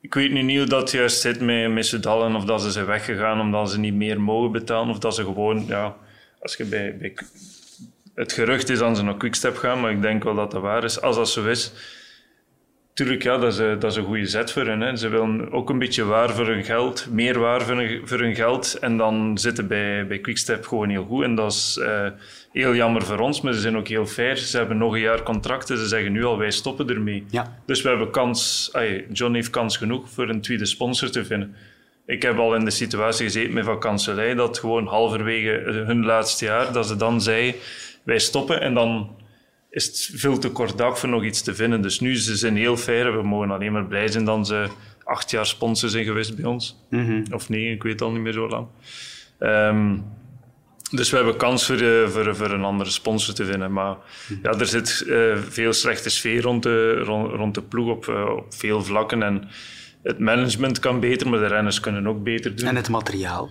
ik 0.00 0.14
weet 0.14 0.32
niet 0.32 0.58
hoe 0.58 0.66
dat 0.66 0.90
juist 0.90 1.20
zit 1.20 1.40
met, 1.40 1.72
met 1.72 1.86
Soudal 1.86 2.34
of 2.34 2.44
dat 2.44 2.62
ze 2.62 2.70
zijn 2.70 2.86
weggegaan 2.86 3.40
omdat 3.40 3.70
ze 3.70 3.78
niet 3.78 3.94
meer 3.94 4.20
mogen 4.20 4.52
betalen 4.52 4.90
of 4.90 4.98
dat 4.98 5.14
ze 5.14 5.24
gewoon, 5.24 5.64
ja, 5.66 5.96
als 6.40 6.56
je 6.56 6.64
bij, 6.64 6.96
bij 6.98 7.14
het 8.14 8.32
gerucht 8.32 8.68
is 8.68 8.78
dat 8.78 8.96
ze 8.96 9.02
naar 9.02 9.16
Quickstep 9.16 9.56
gaan, 9.56 9.80
maar 9.80 9.90
ik 9.90 10.02
denk 10.02 10.24
wel 10.24 10.34
dat 10.34 10.50
dat 10.50 10.62
waar 10.62 10.84
is. 10.84 11.00
Als 11.00 11.16
dat 11.16 11.28
zo 11.28 11.46
is, 11.46 11.72
Tuurlijk, 12.98 13.22
ja, 13.22 13.38
dat 13.38 13.52
is, 13.52 13.58
dat 13.58 13.84
is 13.84 13.96
een 13.96 14.04
goede 14.04 14.26
zet 14.26 14.52
voor 14.52 14.66
hen. 14.66 14.80
Hè. 14.80 14.96
Ze 14.96 15.08
willen 15.08 15.52
ook 15.52 15.70
een 15.70 15.78
beetje 15.78 16.04
waar 16.04 16.30
voor 16.30 16.46
hun 16.46 16.64
geld, 16.64 17.06
meer 17.10 17.38
waar 17.38 17.62
voor 17.62 17.76
hun, 17.76 18.00
voor 18.04 18.18
hun 18.18 18.34
geld. 18.34 18.76
En 18.80 18.96
dan 18.96 19.38
zitten 19.38 19.66
bij, 19.66 20.06
bij 20.06 20.18
Quickstep 20.18 20.66
gewoon 20.66 20.88
heel 20.88 21.04
goed. 21.04 21.24
En 21.24 21.34
dat 21.34 21.52
is 21.52 21.78
uh, 21.80 22.06
heel 22.52 22.74
jammer 22.74 23.02
voor 23.02 23.18
ons, 23.18 23.40
maar 23.40 23.52
ze 23.52 23.60
zijn 23.60 23.76
ook 23.76 23.88
heel 23.88 24.06
fair. 24.06 24.36
Ze 24.36 24.56
hebben 24.56 24.78
nog 24.78 24.92
een 24.92 25.00
jaar 25.00 25.22
contracten. 25.22 25.78
Ze 25.78 25.86
zeggen 25.86 26.12
nu 26.12 26.24
al, 26.24 26.38
wij 26.38 26.50
stoppen 26.50 26.88
ermee. 26.88 27.24
Ja. 27.30 27.58
Dus 27.66 27.82
we 27.82 27.88
hebben 27.88 28.10
kans, 28.10 28.70
ay, 28.72 29.06
John 29.12 29.34
heeft 29.34 29.50
kans 29.50 29.76
genoeg 29.76 30.10
voor 30.10 30.28
een 30.28 30.40
tweede 30.40 30.66
sponsor 30.66 31.10
te 31.10 31.24
vinden. 31.24 31.54
Ik 32.06 32.22
heb 32.22 32.38
al 32.38 32.54
in 32.54 32.64
de 32.64 32.70
situatie 32.70 33.24
gezeten 33.24 33.52
met 33.52 33.64
Van 33.64 33.80
Kanselij, 33.80 34.34
dat 34.34 34.58
gewoon 34.58 34.86
halverwege 34.86 35.50
hun 35.86 36.04
laatste 36.04 36.44
jaar, 36.44 36.72
dat 36.72 36.86
ze 36.86 36.96
dan 36.96 37.20
zei, 37.20 37.54
wij 38.02 38.18
stoppen 38.18 38.60
en 38.60 38.74
dan 38.74 39.16
is 39.70 39.86
het 39.86 40.10
veel 40.20 40.38
te 40.38 40.50
kort 40.50 40.78
dag 40.78 40.98
voor 40.98 41.08
nog 41.08 41.24
iets 41.24 41.42
te 41.42 41.54
vinden. 41.54 41.82
Dus 41.82 42.00
nu 42.00 42.16
ze 42.16 42.36
zijn 42.36 42.56
heel 42.56 42.76
fair. 42.76 43.16
We 43.16 43.22
mogen 43.22 43.50
alleen 43.50 43.72
maar 43.72 43.86
blij 43.86 44.08
zijn 44.08 44.24
dat 44.24 44.46
ze 44.46 44.68
acht 45.04 45.30
jaar 45.30 45.46
sponsor 45.46 45.88
zijn 45.88 46.04
geweest 46.04 46.36
bij 46.36 46.44
ons. 46.44 46.76
Mhm. 46.90 47.24
Of 47.32 47.48
nee, 47.48 47.72
ik 47.72 47.82
weet 47.82 48.00
al 48.00 48.10
niet 48.10 48.20
meer 48.20 48.32
zo 48.32 48.48
lang. 48.48 48.66
Ehm, 49.38 49.96
dus 50.90 51.10
we 51.10 51.16
hebben 51.16 51.36
kans 51.36 51.66
voor, 51.66 51.80
uh, 51.80 52.08
voor, 52.08 52.36
voor, 52.36 52.50
een 52.50 52.64
andere 52.64 52.90
sponsor 52.90 53.34
te 53.34 53.44
vinden. 53.44 53.72
Maar 53.72 53.96
ja, 54.42 54.50
er 54.50 54.66
zit 54.66 55.04
uh, 55.06 55.36
veel 55.48 55.72
slechte 55.72 56.10
sfeer 56.10 56.42
rond 56.42 56.62
de, 56.62 56.92
rond, 56.92 57.32
rond 57.32 57.54
de 57.54 57.62
ploeg 57.62 57.90
op, 57.90 58.06
uh, 58.06 58.24
op 58.36 58.54
veel 58.54 58.82
vlakken. 58.82 59.22
En 59.22 59.48
het 60.02 60.18
management 60.18 60.78
kan 60.78 61.00
beter, 61.00 61.28
maar 61.28 61.38
de 61.38 61.46
renners 61.46 61.80
kunnen 61.80 62.06
ook 62.06 62.22
beter 62.22 62.56
doen. 62.56 62.68
En 62.68 62.76
het 62.76 62.88
materiaal? 62.88 63.50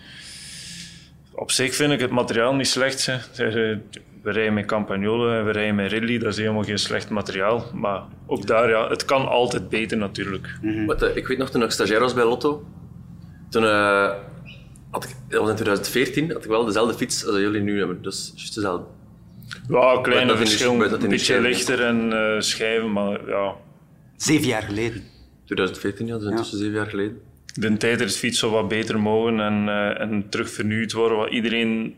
Op 1.32 1.52
zich 1.52 1.76
vind 1.76 1.92
ik 1.92 2.00
het 2.00 2.12
materiaal 2.12 2.56
niet 2.56 2.68
slecht. 2.68 3.06
Hè 3.06 3.80
we 4.28 4.34
rijden 4.34 4.54
met 4.54 4.66
Campagnolo 4.66 5.32
en 5.32 5.46
we 5.46 5.52
rijden 5.52 5.76
met 5.76 5.92
Ridley. 5.92 6.18
Dat 6.18 6.28
is 6.32 6.38
helemaal 6.38 6.64
geen 6.64 6.78
slecht 6.78 7.10
materiaal. 7.10 7.66
Maar 7.74 8.04
ook 8.26 8.48
daar, 8.48 8.70
ja, 8.70 8.90
het 8.90 9.06
kan 9.06 9.28
altijd 9.28 9.70
beter 9.70 9.98
natuurlijk. 9.98 10.60
Wat, 10.86 11.04
uh, 11.04 11.16
ik 11.16 11.28
weet 11.28 11.38
nog, 11.38 11.50
toen 11.50 11.64
ik 11.64 11.72
stagiair 11.72 12.00
was 12.00 12.14
bij 12.14 12.26
Lotto, 12.26 12.66
toen 13.50 13.64
uh, 13.64 14.14
had 14.92 15.04
ik, 15.04 15.10
dat 15.28 15.40
was 15.40 15.50
in 15.50 15.56
2014, 15.56 16.32
had 16.32 16.44
ik 16.44 16.50
wel 16.50 16.66
dezelfde 16.66 16.94
fiets 16.94 17.26
als 17.26 17.38
jullie 17.38 17.62
nu 17.62 17.78
hebben. 17.78 18.02
Dus 18.02 18.32
juist 18.36 18.56
dezelfde. 18.56 18.86
Ja, 19.70 20.00
kleine 20.02 20.38
verschil. 20.38 20.82
Een 20.82 21.10
beetje 21.10 21.42
lichter 21.42 21.82
en 21.82 22.12
uh, 22.12 22.40
schijven, 22.40 22.92
maar 22.92 23.30
ja. 23.30 23.56
Zeven 24.16 24.48
jaar 24.48 24.64
geleden. 24.64 25.04
2014, 25.46 26.06
ja, 26.06 26.12
dat 26.12 26.22
is 26.22 26.30
intussen 26.30 26.58
ja. 26.58 26.64
zeven 26.64 26.78
jaar 26.78 26.90
geleden. 26.90 27.22
De 27.54 27.78
tijd 27.78 28.00
dat 28.00 28.08
het 28.08 28.18
fiets 28.18 28.40
zo 28.40 28.50
wat 28.50 28.68
beter 28.68 29.00
mogen 29.00 29.40
en, 29.40 29.70
en 29.98 30.30
terug 30.30 30.50
vernieuwd 30.50 30.92
worden. 30.92 31.18
Wat 31.18 31.30
iedereen 31.30 31.96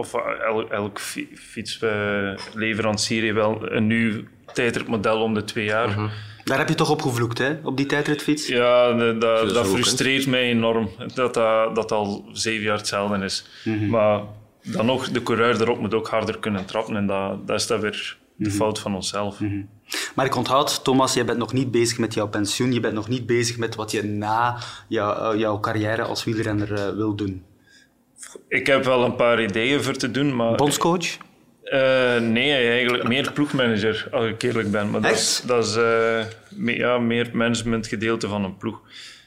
of 0.00 0.14
elk, 0.14 0.70
elk 0.70 1.00
fietsleverancier 1.34 3.22
heeft 3.22 3.34
wel 3.34 3.72
een 3.72 3.86
nieuw 3.86 4.22
tijdritmodel 4.52 5.22
om 5.22 5.34
de 5.34 5.44
twee 5.44 5.64
jaar. 5.64 5.88
Mhm. 5.88 6.08
Daar 6.44 6.58
heb 6.58 6.68
je 6.68 6.74
toch 6.74 6.90
op 6.90 7.02
gevloekt, 7.02 7.38
hè? 7.38 7.56
Op 7.62 7.76
die 7.76 7.86
tijdritfiets? 7.86 8.46
Ja, 8.46 8.92
de, 8.92 9.16
dat, 9.18 9.54
dat 9.54 9.68
frustreert 9.68 10.26
mij 10.26 10.42
enorm. 10.42 10.90
Dat, 11.14 11.34
dat 11.34 11.74
dat 11.74 11.92
al 11.92 12.24
zeven 12.32 12.62
jaar 12.64 12.76
hetzelfde 12.76 13.24
is. 13.24 13.46
Mhm. 13.64 13.88
Maar 13.88 14.20
dan 14.62 14.86
nog, 14.86 15.10
de 15.10 15.22
coureur 15.22 15.60
erop 15.60 15.80
moet 15.80 15.94
ook 15.94 16.08
harder 16.08 16.38
kunnen 16.38 16.64
trappen. 16.64 16.96
En 16.96 17.06
dat, 17.06 17.46
dat 17.46 17.60
is 17.60 17.66
dan 17.66 17.80
weer 17.80 18.16
de 18.36 18.48
Mhm. 18.48 18.56
fout 18.56 18.78
van 18.78 18.94
onszelf. 18.94 19.38
Maar 20.14 20.26
ik 20.26 20.36
onthoud, 20.36 20.84
Thomas, 20.84 21.14
je 21.14 21.24
bent 21.24 21.38
nog 21.38 21.52
niet 21.52 21.70
bezig 21.70 21.98
met 21.98 22.14
jouw 22.14 22.28
pensioen. 22.28 22.72
Je 22.72 22.80
bent 22.80 22.94
nog 22.94 23.08
niet 23.08 23.26
bezig 23.26 23.56
met 23.56 23.74
wat 23.74 23.90
je 23.90 24.02
na 24.02 24.58
jou, 24.88 25.38
jouw 25.38 25.60
carrière 25.60 26.02
als 26.02 26.24
wielrenner 26.24 26.72
uh, 26.72 26.96
wil 26.96 27.14
doen. 27.14 27.42
Ik 28.48 28.66
heb 28.66 28.84
wel 28.84 29.04
een 29.04 29.16
paar 29.16 29.42
ideeën 29.42 29.82
voor 29.82 29.96
te 29.96 30.10
doen, 30.10 30.36
maar... 30.36 30.54
Bondscoach? 30.54 31.16
Uh, 31.64 32.18
nee, 32.18 32.52
eigenlijk 32.52 33.08
meer 33.08 33.32
ploegmanager, 33.32 34.08
als 34.10 34.26
ik 34.26 34.42
eerlijk 34.42 34.70
ben. 34.70 34.90
Maar 34.90 35.00
dat 35.00 35.10
is, 35.10 35.42
dat 35.46 35.66
is 35.66 35.76
uh, 35.76 36.24
me, 36.48 36.76
ja, 36.76 36.98
meer 36.98 37.30
managementgedeelte 37.32 38.28
van 38.28 38.44
een 38.44 38.56
ploeg. 38.56 38.80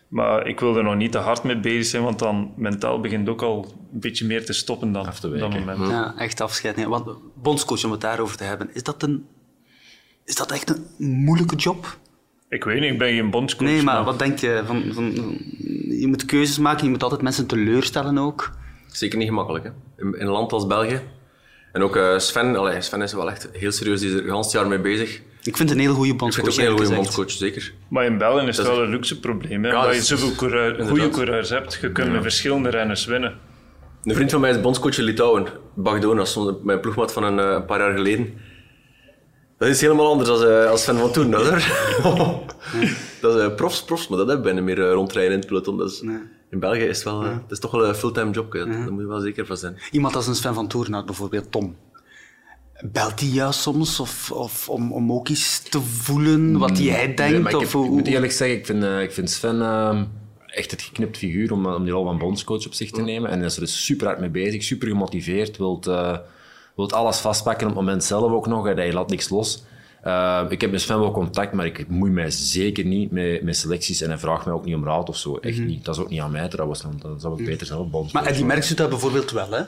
Maar 0.08 0.48
ik 0.48 0.60
wil 0.60 0.78
er 0.78 0.84
nog 0.84 0.96
niet 0.96 1.12
te 1.12 1.18
hard 1.18 1.44
mee 1.44 1.60
bezig 1.60 1.86
zijn, 1.86 2.04
want 2.04 2.20
dan 2.20 2.54
mentaal 2.56 3.00
begint 3.00 3.30
ook 3.30 3.42
al 3.42 3.74
een 3.94 4.00
beetje 4.00 4.26
meer 4.26 4.46
te 4.46 4.54
stoppen 4.54 4.92
dan 4.92 5.06
Af 5.06 5.20
te 5.20 5.30
dat 5.30 5.50
moment. 5.50 5.80
Ja, 5.80 6.14
echt 6.18 6.42
afscheid 6.42 6.76
nemen. 6.76 6.92
Want 6.92 7.18
bondscoach, 7.36 7.84
om 7.84 7.92
het 7.92 8.02
daarover 8.02 8.38
te 8.38 8.44
hebben, 8.44 8.70
is 8.74 8.84
dat, 8.84 9.04
een, 9.04 9.26
is 10.26 10.36
dat 10.36 10.52
echt 10.52 10.70
een 10.70 10.86
moeilijke 10.98 11.56
job? 11.56 11.98
Ik 12.50 12.64
weet 12.64 12.80
niet, 12.80 12.92
ik 12.92 12.98
ben 12.98 13.14
geen 13.14 13.30
bondscoach. 13.30 13.70
Nee, 13.70 13.84
maar 13.84 14.04
wat 14.04 14.20
denk 14.20 14.40
je? 14.40 14.64
Van, 14.66 14.84
van, 14.92 15.12
je 16.00 16.08
moet 16.08 16.26
keuzes 16.26 16.58
maken, 16.58 16.84
je 16.84 16.90
moet 16.90 17.04
altijd 17.04 17.22
mensen 17.22 17.48
teleurstellen 17.48 18.18
ook. 18.18 18.62
Zeker 18.94 19.18
niet 19.18 19.28
gemakkelijk. 19.28 19.64
Hè? 19.66 19.70
In, 19.98 20.14
in 20.14 20.26
een 20.26 20.32
land 20.32 20.52
als 20.52 20.68
België. 20.68 21.02
En 21.72 21.82
ook 21.84 21.96
uh, 21.96 22.18
Sven, 22.18 22.56
allee, 22.56 22.82
Sven 22.82 23.02
is 23.02 23.14
wel 23.14 23.30
echt 23.32 23.50
heel 23.52 23.72
serieus, 23.72 24.00
die 24.00 24.10
is 24.10 24.16
er 24.30 24.36
het 24.38 24.52
jaar 24.52 24.68
mee 24.68 24.80
bezig. 24.80 25.22
Ik 25.44 25.58
vind 25.58 25.70
het 25.70 25.78
een 25.78 25.84
heel 25.84 25.94
goede 25.94 26.12
Ik 26.12 26.18
bondscoach. 26.18 26.46
vind 26.54 26.58
het 26.58 26.66
ook 26.66 26.72
een 26.72 26.86
heel 26.86 26.86
goede 26.96 27.02
bondscoach, 27.02 27.32
zeker. 27.32 27.74
Maar 27.90 28.06
in 28.06 28.18
België 28.18 28.48
is 28.48 28.58
het 28.58 28.66
is- 28.68 28.72
wel 28.74 28.84
een 28.84 28.90
luxe 28.90 29.20
probleem. 29.20 29.64
Hè? 29.64 29.70
Ja, 29.70 29.76
omdat 29.76 29.84
dat 29.84 30.08
je 30.08 30.14
is- 30.14 30.20
zoveel 30.20 30.36
coureur, 30.36 30.84
goede 30.86 31.10
coureurs 31.10 31.50
hebt. 31.50 31.78
Je 31.82 31.92
kunt 31.92 32.12
met 32.12 32.22
verschillende 32.22 32.70
renners 32.70 33.06
winnen. 33.06 33.38
Een 34.04 34.16
vriend 34.16 34.32
van 34.32 34.40
mij 34.42 34.50
is 34.50 34.62
bondscoach 34.62 34.98
in 34.98 35.04
Litouwen, 35.04 35.46
Bagdonas, 35.76 36.40
mijn 36.64 36.80
ploegmaat 36.80 37.14
van 37.14 37.24
een, 37.24 37.40
eh, 37.40 37.52
een 37.54 37.66
paar 37.66 37.80
jaar 37.80 37.94
geleden. 37.94 38.34
Dat 39.58 39.68
is 39.68 39.82
helemaal 39.82 40.08
anders 40.08 40.30
als, 40.30 40.44
eh, 40.44 40.70
als 40.70 40.82
Sven 40.84 40.98
van 40.98 41.12
Toen, 41.12 41.32
dat 41.32 41.42
hoor. 41.50 41.62
dat 43.22 43.36
is 43.36 43.42
eh, 43.42 43.56
profs, 43.56 43.84
profs, 43.84 44.08
maar 44.08 44.18
dat 44.18 44.28
hebben 44.28 44.46
we 44.46 44.52
bijna 44.54 44.66
meer 44.76 44.86
eh, 44.88 44.94
rondrijden 44.94 45.32
in 45.34 45.38
het 45.40 45.48
peloton. 45.48 45.78
Dat 45.78 45.92
is, 45.92 46.02
In 46.54 46.60
België 46.60 46.80
is 46.80 46.96
het, 46.96 47.04
wel, 47.06 47.24
eh, 47.24 47.30
het 47.32 47.52
is 47.52 47.60
toch 47.60 47.72
wel 47.72 47.88
een 47.88 47.96
fulltime 47.96 48.32
job, 48.32 48.54
hè. 48.54 48.66
daar 48.66 48.92
moet 48.92 49.02
je 49.02 49.08
wel 49.08 49.20
zeker 49.20 49.46
van 49.46 49.58
zijn. 49.58 49.78
Iemand 49.92 50.16
als 50.16 50.28
een 50.28 50.36
Sven 50.36 50.54
van 50.54 50.68
Toornaert 50.68 51.06
bijvoorbeeld, 51.06 51.52
Tom. 51.52 51.76
Belt 52.92 53.20
hij 53.20 53.30
jou 53.30 53.54
soms 53.54 54.00
of, 54.00 54.32
of 54.32 54.70
om, 54.70 54.92
om 54.92 55.12
ook 55.12 55.30
eens 55.30 55.60
te 55.60 55.82
voelen 55.82 56.58
wat 56.58 56.78
hij 56.78 57.06
denkt? 57.06 57.18
Nee, 57.20 57.40
maar 57.40 57.52
ik, 57.52 57.58
of 57.58 57.64
heb- 57.64 57.72
hoe- 57.72 57.86
ik 57.86 57.92
moet 57.92 58.08
eerlijk 58.08 58.32
zeggen, 58.32 58.58
ik 58.58 58.66
vind, 58.66 58.84
eh, 58.84 59.02
ik 59.02 59.12
vind 59.12 59.30
Sven 59.30 59.62
eh, 59.62 60.02
echt 60.46 60.72
het 60.72 60.82
geknipt 60.82 61.18
figuur 61.18 61.52
om, 61.54 61.66
eh, 61.66 61.74
om 61.76 61.84
die 61.84 61.94
rol 61.94 62.04
van 62.06 62.18
bondscoach 62.18 62.66
op 62.66 62.74
zich 62.74 62.92
te 62.92 63.02
nemen. 63.02 63.30
En 63.30 63.38
hij 63.38 63.48
is 63.48 63.56
er 63.56 63.62
dus 63.62 63.86
super 63.86 64.08
hard 64.08 64.20
mee 64.20 64.30
bezig, 64.30 64.64
super 64.64 64.88
gemotiveerd, 64.88 65.58
wilt, 65.58 65.88
eh, 65.88 66.18
wilt 66.76 66.94
alles 66.94 67.18
vastpakken 67.18 67.68
op 67.68 67.74
het 67.76 67.82
moment 67.84 68.04
zelf 68.04 68.32
ook 68.32 68.48
nog. 68.48 68.68
en 68.68 68.78
Hij 68.78 68.94
laat 68.94 69.10
niks 69.10 69.30
los. 69.30 69.64
Eh, 70.04 70.46
ik 70.50 70.62
heb 70.62 70.72
met 70.72 70.82
Sven 70.82 71.00
wel 71.00 71.12
contact, 71.12 71.54
maar 71.54 71.66
ik 71.66 71.88
moei 71.88 72.12
mij 72.12 72.32
zeker 72.32 72.86
niet 72.86 73.12
met, 73.12 73.44
met 73.44 73.58
selecties 73.58 74.02
en 74.02 74.10
hij 74.10 74.18
vraagt 74.18 74.46
mij 74.46 74.54
ook 74.54 74.66
niet 74.66 74.76
om 74.76 74.84
raad 74.86 75.10
of 75.10 75.18
zo. 75.18 75.38
Echt 75.38 75.60
niet. 75.60 75.86
Dat 75.86 75.96
is 75.96 76.02
ook 76.02 76.10
niet 76.10 76.22
aan 76.22 76.32
mij 76.32 76.48
trouwens, 76.48 76.82
dan 76.82 77.20
zou 77.20 77.40
ik 77.40 77.46
beter 77.46 77.68
zelf 77.68 77.90
bondscoach 77.90 78.22
Maar 78.22 78.32
Eddie. 78.32 78.46
Merckx 78.46 78.68
doet 78.68 78.78
dat 78.78 78.90
bijvoorbeeld 78.90 79.32
wel, 79.32 79.52
hè? 79.52 79.62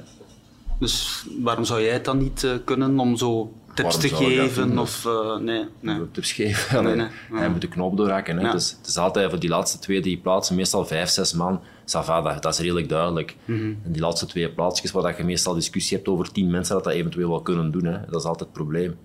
Dus 0.79 1.25
waarom 1.41 1.65
zou 1.65 1.81
jij 1.81 1.93
het 1.93 2.05
dan 2.05 2.17
niet 2.17 2.43
eh, 2.43 2.51
kunnen 2.63 2.99
om 2.99 3.17
zo 3.17 3.53
tips 3.73 3.81
Waarom 3.81 4.01
te 4.01 4.25
geven? 4.25 4.67
doen? 4.67 4.79
Of, 4.79 5.05
eh, 5.05 5.38
nee, 5.38 5.65
nee. 5.79 6.11
tips 6.11 6.31
geven. 6.31 6.83
Nee. 6.83 7.07
Hij 7.33 7.49
moet 7.49 7.61
de 7.61 7.67
knop 7.67 7.97
doorhakken. 7.97 8.38
Hè. 8.38 8.45
Ja. 8.45 8.51
Dus 8.51 8.75
het 8.77 8.88
is 8.88 8.97
altijd 8.97 9.29
voor 9.29 9.39
die 9.39 9.49
laatste 9.49 9.79
twee, 9.79 10.01
drie 10.01 10.17
plaatsen, 10.17 10.55
meestal 10.55 10.86
vijf, 10.86 11.09
zes 11.09 11.33
man. 11.33 11.61
Ça 11.86 12.03
va, 12.03 12.39
dat, 12.39 12.53
is 12.53 12.59
redelijk 12.59 12.89
duidelijk. 12.89 13.36
Mhm. 13.45 13.73
En 13.83 13.91
die 13.91 14.01
laatste 14.01 14.25
twee 14.25 14.49
plaatsjes 14.49 14.91
waar 14.91 15.03
dat 15.03 15.17
je 15.17 15.23
meestal 15.23 15.53
discussie 15.53 15.97
hebt 15.97 16.09
over 16.09 16.31
tien 16.31 16.51
mensen 16.51 16.75
dat 16.75 16.83
dat 16.83 16.93
eventueel 16.93 17.29
wel 17.29 17.41
kunnen 17.41 17.71
doen. 17.71 17.86
Hè. 17.86 17.97
Dat 18.09 18.21
is 18.21 18.27
altijd 18.27 18.39
het 18.39 18.51
probleem. 18.51 18.95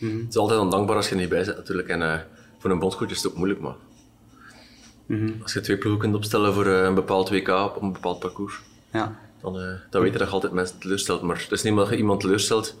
Het 0.00 0.28
is 0.28 0.36
altijd 0.36 0.60
ondankbaar 0.60 0.96
als 0.96 1.08
je 1.08 1.14
er 1.14 1.20
niet 1.20 1.28
bij 1.28 1.44
zit, 1.44 1.56
natuurlijk. 1.56 1.88
En 1.88 2.02
eh, 2.02 2.18
voor 2.58 2.70
een 2.70 2.78
bondscoach 2.78 3.10
is 3.10 3.16
het 3.22 3.26
ook 3.32 3.36
moeilijk, 3.38 3.60
maar... 3.60 3.74
Als 5.42 5.52
je 5.52 5.60
twee 5.60 5.76
ploegen 5.78 6.00
kunt 6.00 6.14
opstellen 6.14 6.54
voor 6.54 6.66
eh, 6.66 6.82
een 6.82 6.94
bepaald 6.94 7.28
WK 7.30 7.48
op 7.48 7.82
een 7.82 7.92
bepaald 7.92 8.18
parcours, 8.18 8.60
Ja. 8.92 9.18
dan, 9.42 9.60
eh, 9.60 9.72
dan 9.90 10.02
weet 10.02 10.12
je 10.12 10.18
dat 10.18 10.28
je 10.28 10.34
altijd 10.34 10.52
mensen 10.52 10.78
teleurstelt. 10.78 11.22
Maar 11.22 11.38
het 11.38 11.50
is 11.52 11.62
niet 11.62 11.72
omdat 11.72 11.88
je 11.88 11.96
iemand 11.96 12.20
teleurstelt 12.20 12.76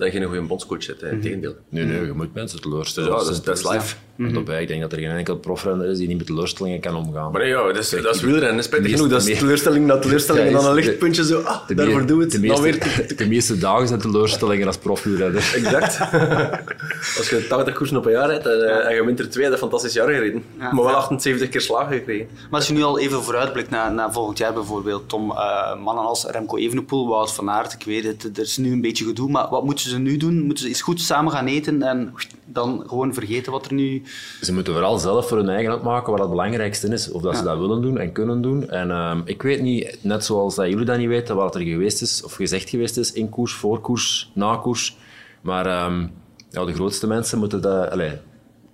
dat 0.00 0.12
je 0.12 0.18
geen 0.18 0.26
goede 0.26 0.42
bondscoach 0.42 0.82
zit, 0.82 1.00
hè. 1.00 1.10
integendeel. 1.10 1.54
Nee, 1.68 1.84
nee, 1.84 2.06
je 2.06 2.12
moet 2.12 2.34
mensen 2.34 2.60
teleurstellen. 2.60 3.10
Ja, 3.10 3.16
dat 3.16 3.28
is, 3.28 3.42
dat 3.42 3.58
is 3.58 3.70
live. 3.70 3.94
Daarbij, 4.16 4.62
ik 4.62 4.68
denk 4.68 4.80
dat 4.80 4.92
er 4.92 4.98
geen 4.98 5.10
enkel 5.10 5.36
profrenner 5.36 5.88
is 5.88 5.98
die 5.98 6.08
niet 6.08 6.16
met 6.16 6.26
teleurstellingen 6.26 6.80
kan 6.80 6.96
omgaan. 6.96 7.32
Maar 7.32 7.40
nee, 7.40 7.50
ja, 7.50 7.66
dat 7.66 7.76
is, 7.76 7.90
dat 7.90 8.14
is 8.14 8.20
wielrennen. 8.20 8.56
Dat 8.56 8.64
spijtig 8.64 8.90
genoeg. 8.90 9.08
Dat 9.08 9.26
is 9.26 9.38
teleurstelling 9.38 9.86
na 9.86 9.98
teleurstelling 9.98 10.46
en 10.46 10.52
dan 10.52 10.66
een 10.66 10.74
lichtpuntje 10.74 11.24
zo. 11.24 11.40
Ah, 11.40 11.68
De 11.68 11.74
daarvoor 11.74 12.06
doe 12.06 12.20
het. 12.20 12.30
De 12.30 12.40
Dan 12.40 12.62
meeste, 12.62 12.88
weer... 12.88 13.16
de 13.16 13.28
meeste 13.28 13.58
dagen 13.58 13.88
zijn 13.88 14.00
teleurstellingen 14.00 14.66
als 14.66 14.76
profielrenner. 14.78 15.52
Exact. 15.54 15.98
Als 17.18 17.30
je 17.30 17.46
80 17.48 17.74
koersen 17.74 17.96
op 17.96 18.06
een 18.06 18.12
jaar 18.12 18.26
rijdt 18.28 18.46
en, 18.46 18.68
eh, 18.68 18.88
en 18.88 18.94
je 18.94 19.04
wint 19.04 19.18
er 19.18 19.30
twee, 19.30 19.44
dat 19.44 19.54
is 19.54 19.60
een 19.60 19.68
fantastisch 19.68 19.92
jaar 19.92 20.08
gereden. 20.08 20.44
Ja. 20.58 20.72
Maar 20.72 20.84
wel 20.84 20.94
78 20.94 21.48
keer 21.48 21.60
slagen 21.60 21.96
gekregen. 21.96 22.28
Maar 22.50 22.60
als 22.60 22.68
je 22.68 22.74
nu 22.74 22.82
al 22.82 22.98
even 22.98 23.22
vooruitblikt 23.22 23.70
naar, 23.70 23.92
naar 23.92 24.12
volgend 24.12 24.38
jaar 24.38 24.52
bijvoorbeeld, 24.52 25.08
Tom, 25.08 25.30
eh, 25.30 25.76
mannen 25.82 26.04
als 26.04 26.24
Remco 26.24 26.56
Evenepoel, 26.56 27.08
Wout 27.08 27.32
van 27.32 27.50
Aert, 27.50 27.72
ik 27.72 27.84
weet 27.84 28.04
het, 28.04 28.36
er 28.36 28.42
is 28.42 28.56
nu 28.56 28.72
een 28.72 28.80
beetje 28.80 29.04
gedoe, 29.04 29.30
maar 29.30 29.48
wat 29.50 29.64
moeten 29.64 29.89
ze 29.89 29.89
nu 29.98 30.16
doen? 30.16 30.40
Moeten 30.40 30.62
ze 30.64 30.68
eens 30.68 30.82
goed 30.82 31.00
samen 31.00 31.32
gaan 31.32 31.46
eten 31.46 31.82
en 31.82 32.12
dan 32.44 32.82
gewoon 32.86 33.14
vergeten 33.14 33.52
wat 33.52 33.66
er 33.66 33.72
nu... 33.74 34.02
Ze 34.40 34.52
moeten 34.52 34.72
vooral 34.72 34.98
zelf 34.98 35.28
voor 35.28 35.36
hun 35.36 35.48
eigen 35.48 35.72
uitmaken 35.72 36.10
wat 36.10 36.20
het 36.20 36.28
belangrijkste 36.30 36.88
is. 36.88 37.10
Of 37.10 37.22
dat 37.22 37.36
ze 37.36 37.42
dat 37.42 37.58
willen 37.58 37.82
doen 37.82 37.98
en 37.98 38.12
kunnen 38.12 38.42
doen. 38.42 38.68
En 38.70 38.90
ehm, 38.90 39.20
ik 39.24 39.42
weet 39.42 39.60
niet, 39.62 39.98
net 40.02 40.24
zoals 40.24 40.54
dat 40.54 40.68
jullie 40.68 40.84
dat 40.84 40.98
niet 40.98 41.08
weten, 41.08 41.36
wat 41.36 41.54
er 41.54 41.60
geweest 41.60 42.02
is, 42.02 42.22
of 42.24 42.34
gezegd 42.34 42.68
geweest 42.70 42.96
is, 42.96 43.12
in 43.12 43.28
koers, 43.28 43.52
voor 43.52 43.80
koers, 43.80 44.30
na 44.34 44.56
koers. 44.56 44.96
Maar 45.40 45.66
ehm, 45.66 46.06
ja, 46.50 46.64
de 46.64 46.72
grootste 46.74 47.06
mensen 47.06 47.38
moeten 47.38 47.60
dat... 47.62 47.90
Allee, 47.90 48.10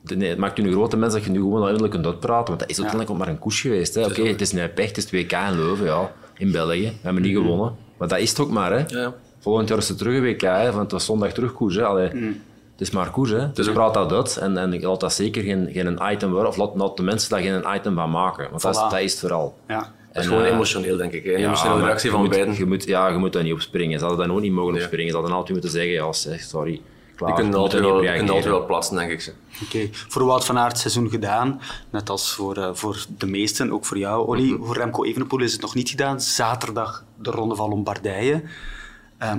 de- 0.02 0.16
nee, 0.16 0.28
het 0.28 0.38
maakt 0.38 0.58
u 0.58 0.62
een 0.62 0.72
grote 0.72 0.96
mens 0.96 1.12
dat 1.12 1.24
je 1.24 1.30
nu 1.30 1.36
gewoon 1.38 1.52
uiteindelijk 1.64 1.92
kunt 1.94 2.06
uitpraten. 2.06 2.46
Want 2.46 2.60
dat 2.60 2.70
is 2.70 2.76
uiteindelijk 2.80 3.10
ook 3.10 3.18
maar 3.18 3.28
een 3.34 3.38
koers 3.38 3.60
geweest. 3.60 3.94
hè. 3.94 4.04
Oké, 4.04 4.22
het 4.22 4.40
is 4.40 4.52
een 4.52 4.72
pech, 4.74 4.86
het 4.86 4.96
is 4.96 5.06
2K 5.06 5.30
in 5.50 5.56
Leuven, 5.56 5.86
ja. 5.86 6.12
In 6.38 6.52
België. 6.52 6.82
We 6.86 6.92
hebben 7.02 7.22
niet 7.22 7.36
gewonnen. 7.36 7.74
Maar 7.98 8.08
dat 8.08 8.18
is 8.18 8.30
het 8.30 8.40
ook 8.40 8.50
maar, 8.50 8.72
hè. 8.72 8.84
Ja. 9.00 9.14
Volgend 9.46 9.68
jaar 9.68 9.78
is 9.78 9.88
het 9.88 9.98
terug 9.98 10.14
een 10.14 10.22
WK, 10.22 10.40
hè, 10.40 10.64
want 10.70 10.82
het 10.82 10.92
was 10.92 11.04
zondag 11.04 11.32
terugkoers. 11.32 11.74
Hè. 11.74 11.84
Allee, 11.84 12.08
Het 12.08 12.80
is 12.80 12.90
maar 12.90 13.10
koers, 13.10 13.30
hè. 13.30 13.52
dus 13.52 13.72
praat 13.72 13.94
dat 13.94 14.12
uit. 14.12 14.36
En, 14.36 14.56
en 14.56 14.72
ik 14.72 14.82
laat 14.82 15.00
dat 15.00 15.12
zeker 15.12 15.42
geen, 15.42 15.68
geen 15.72 15.98
item 16.12 16.30
worden, 16.30 16.48
of 16.48 16.56
laat, 16.56 16.70
laat 16.74 16.96
de 16.96 17.02
mensen 17.02 17.30
daar 17.30 17.40
geen 17.40 17.64
item 17.76 17.94
van 17.94 18.10
maken. 18.10 18.50
Want 18.50 18.62
dat, 18.62 18.74
is, 18.74 18.80
dat 18.80 19.00
is 19.00 19.10
het 19.10 19.20
vooral. 19.20 19.58
Ja. 19.68 19.78
Dat 19.78 19.88
is 20.12 20.22
En, 20.22 20.22
gewoon 20.22 20.42
eh, 20.44 20.52
emotioneel, 20.52 20.96
denk 20.96 21.12
ik. 21.12 21.24
hè. 21.24 21.32
Een 21.32 21.40
Ja, 21.40 21.46
emotionele 21.46 21.82
reactie 21.84 22.06
je 22.06 22.12
van 22.14 22.20
moet, 22.24 22.30
beiden. 22.34 22.54
Je 22.58 22.66
moet, 22.66 22.84
ja, 22.84 23.08
je 23.08 23.16
moet 23.16 23.32
daar 23.32 23.42
niet 23.42 23.52
op 23.52 23.60
springen. 23.60 23.98
Ze 23.98 24.04
hadden 24.04 24.26
daar 24.26 24.36
ook 24.36 24.42
niet 24.42 24.52
mogen 24.52 24.74
op 24.74 24.78
Ja. 24.80 24.86
springen. 24.86 25.10
Ze 25.10 25.16
hadden 25.16 25.34
altijd 25.34 25.52
moeten 25.52 25.70
zeggen, 25.70 25.92
ja, 25.92 26.12
zeg, 26.12 26.40
sorry, 26.40 26.80
klaar. 27.16 27.28
Je 27.30 27.34
kunt 27.36 27.54
altijd 27.54 27.72
er 27.72 27.80
niet 27.80 27.88
wel, 27.90 27.98
op 28.00 28.06
je 28.06 28.16
kunt 28.16 28.30
altijd 28.30 28.48
wel 28.50 28.66
plaatsen, 28.66 28.96
denk 28.96 29.10
ik. 29.10 29.20
ze. 29.20 29.32
Oké, 29.64 29.88
voor 29.92 30.24
Wout 30.24 30.44
van 30.44 30.58
Aert 30.58 30.78
seizoen 30.78 31.10
gedaan, 31.10 31.60
net 31.90 32.10
als 32.10 32.32
voor, 32.34 32.56
eh, 32.56 32.68
voor 32.72 33.04
de 33.18 33.26
meesten, 33.26 33.72
ook 33.72 33.84
voor 33.84 33.98
jou, 33.98 34.26
Olly. 34.26 34.56
Voor 34.60 34.76
Remco 34.76 35.04
Evenepoel 35.04 35.40
is 35.40 35.52
het 35.52 35.60
nog 35.60 35.74
niet 35.74 35.88
gedaan. 35.88 36.20
Zaterdag 36.20 37.04
de 37.18 37.30
Ronde 37.30 37.54
van 37.54 37.68
Lombardije. 37.68 38.42
Ehm, 39.18 39.38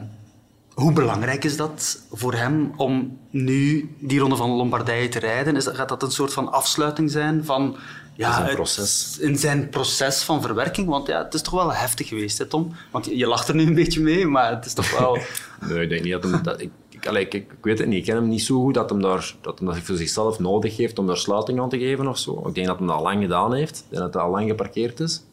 hoe 0.74 0.94
belangrijk 0.94 1.44
is 1.44 1.58
dat 1.58 2.02
voor 2.12 2.34
hem 2.34 2.74
om 2.76 3.18
nu 3.30 3.90
die 4.00 4.20
Ronde 4.20 4.36
van 4.36 4.50
Lombardije 4.50 5.10
te 5.10 5.20
rijden? 5.20 5.56
Is 5.56 5.64
dat, 5.64 5.76
gaat 5.76 5.90
dat 5.90 6.04
een 6.04 6.12
soort 6.12 6.34
van 6.34 6.52
afsluiting 6.52 7.12
zijn 7.12 7.46
van... 7.46 7.76
Ja, 8.14 8.50
proces. 8.54 9.18
in 9.20 9.38
zijn 9.38 9.70
proces 9.70 10.24
van 10.24 10.42
verwerking, 10.42 10.88
want 10.88 11.08
ja, 11.08 11.24
het 11.24 11.34
is 11.34 11.42
toch 11.42 11.54
wel 11.54 11.74
heftig 11.74 12.08
geweest, 12.08 12.38
hè, 12.38 12.46
Tom? 12.46 12.76
Want 12.92 13.06
je, 13.06 13.18
je 13.18 13.28
lacht 13.28 13.48
er 13.48 13.56
nu 13.56 13.66
een 13.66 13.74
beetje 13.74 14.02
mee, 14.02 14.28
maar 14.28 14.52
het 14.52 14.66
is 14.66 14.74
toch 14.74 15.00
wel... 15.00 15.18
Nee, 15.68 15.82
ik 15.82 15.90
denk 15.90 16.04
niet 16.04 16.12
dat 16.12 16.24
hem... 16.24 16.44
Dat, 16.44 16.62
ik, 16.62 16.72
ik, 16.90 17.08
allee, 17.08 17.26
ik, 17.26 17.34
ik 17.34 17.52
weet 17.62 17.80
het 17.80 17.88
niet. 17.88 17.98
Ik 17.98 18.04
ken 18.04 18.16
hem 18.16 18.28
niet 18.28 18.42
zo 18.42 18.62
goed 18.62 18.74
dat 18.74 18.90
hem, 18.90 19.02
daar, 19.02 19.36
dat 19.42 19.60
hem 19.60 19.68
dat 19.68 19.78
voor 19.78 19.96
zichzelf 19.96 20.40
nodig 20.40 20.78
heeft 20.78 21.00
om 21.00 21.08
daar 21.08 21.18
sluiting 21.18 21.60
aan 21.60 21.70
te 21.70 21.80
geven 21.80 22.08
of 22.08 22.18
zo. 22.18 22.44
Ik 22.48 22.56
denk 22.56 22.68
dat 22.68 22.78
hij 22.78 22.88
dat 22.88 22.96
al 22.96 23.04
lang 23.04 23.22
gedaan 23.22 23.54
heeft. 23.54 23.86
en 23.90 24.00
dat 24.00 24.14
hij 24.14 24.24
al 24.24 24.32
lang 24.32 24.50
geparkeerd 24.50 25.00
is. 25.00 25.24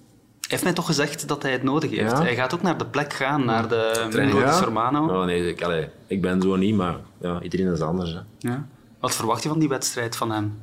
Hij 0.44 0.52
heeft 0.52 0.62
mij 0.62 0.72
toch 0.72 0.86
gezegd 0.86 1.28
dat 1.28 1.42
hij 1.42 1.52
het 1.52 1.62
nodig 1.62 1.90
heeft. 1.90 2.10
Ja. 2.10 2.22
Hij 2.22 2.34
gaat 2.34 2.54
ook 2.54 2.62
naar 2.62 2.78
de 2.78 2.86
plek 2.86 3.12
gaan, 3.12 3.44
naar 3.44 3.68
de 3.68 4.06
di 4.10 4.36
Ja? 4.36 4.52
Sormano. 4.52 5.06
Oh, 5.20 5.24
nee, 5.24 5.48
ik, 5.48 5.62
allee, 5.62 5.88
ik 6.06 6.20
ben 6.22 6.42
zo 6.42 6.56
niet, 6.56 6.74
maar 6.74 6.96
ja, 7.20 7.40
iedereen 7.42 7.72
is 7.72 7.80
anders. 7.80 8.12
Hè. 8.12 8.18
Ja. 8.38 8.66
Wat 9.00 9.14
verwacht 9.14 9.42
je 9.42 9.48
van 9.48 9.58
die 9.58 9.68
wedstrijd 9.68 10.16
van 10.16 10.30
hem? 10.30 10.58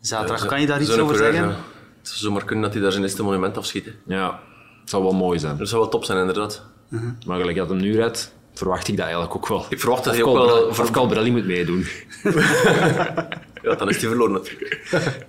Zaterdag, 0.00 0.46
kan 0.46 0.60
je 0.60 0.66
daar 0.66 0.80
iets 0.80 0.98
over 0.98 1.16
zeggen? 1.16 1.44
ja. 1.48 1.56
Het 1.98 2.08
zou 2.08 2.18
zomaar 2.18 2.44
kunnen 2.44 2.64
dat 2.64 2.72
hij 2.72 2.82
daar 2.82 2.90
zijn 2.92 3.02
eerste 3.04 3.22
monument 3.22 3.56
afschiet. 3.56 3.84
hè. 3.84 4.14
Ja, 4.14 4.40
het 4.80 4.90
zou 4.90 5.02
wel 5.02 5.12
mooi 5.12 5.38
zijn. 5.38 5.56
Dat 5.56 5.68
zou 5.68 5.80
wel 5.80 5.90
top 5.90 6.04
zijn, 6.04 6.18
inderdaad. 6.18 6.62
Maar 7.26 7.38
gelijk 7.38 7.56
dat 7.56 7.68
hem 7.68 7.78
nu 7.78 7.94
rijdt, 7.96 8.32
verwacht 8.54 8.88
ik 8.88 8.96
dat 8.96 9.04
eigenlijk 9.04 9.34
ook 9.36 9.48
wel. 9.48 9.66
Ik 9.68 9.80
verwacht 9.80 10.04
dat 10.04 10.12
Of 10.12 10.18
hij 10.18 10.28
ook 10.28 10.46
wel... 10.46 10.62
Of 10.66 10.90
Colbrelli 10.90 11.30
moet 11.30 11.46
meedoen. 11.46 11.86
Ja, 13.62 13.74
dan 13.74 13.88
is 13.88 13.96
hij 14.00 14.08
verloren 14.08 14.32
natuurlijk. 14.32 14.80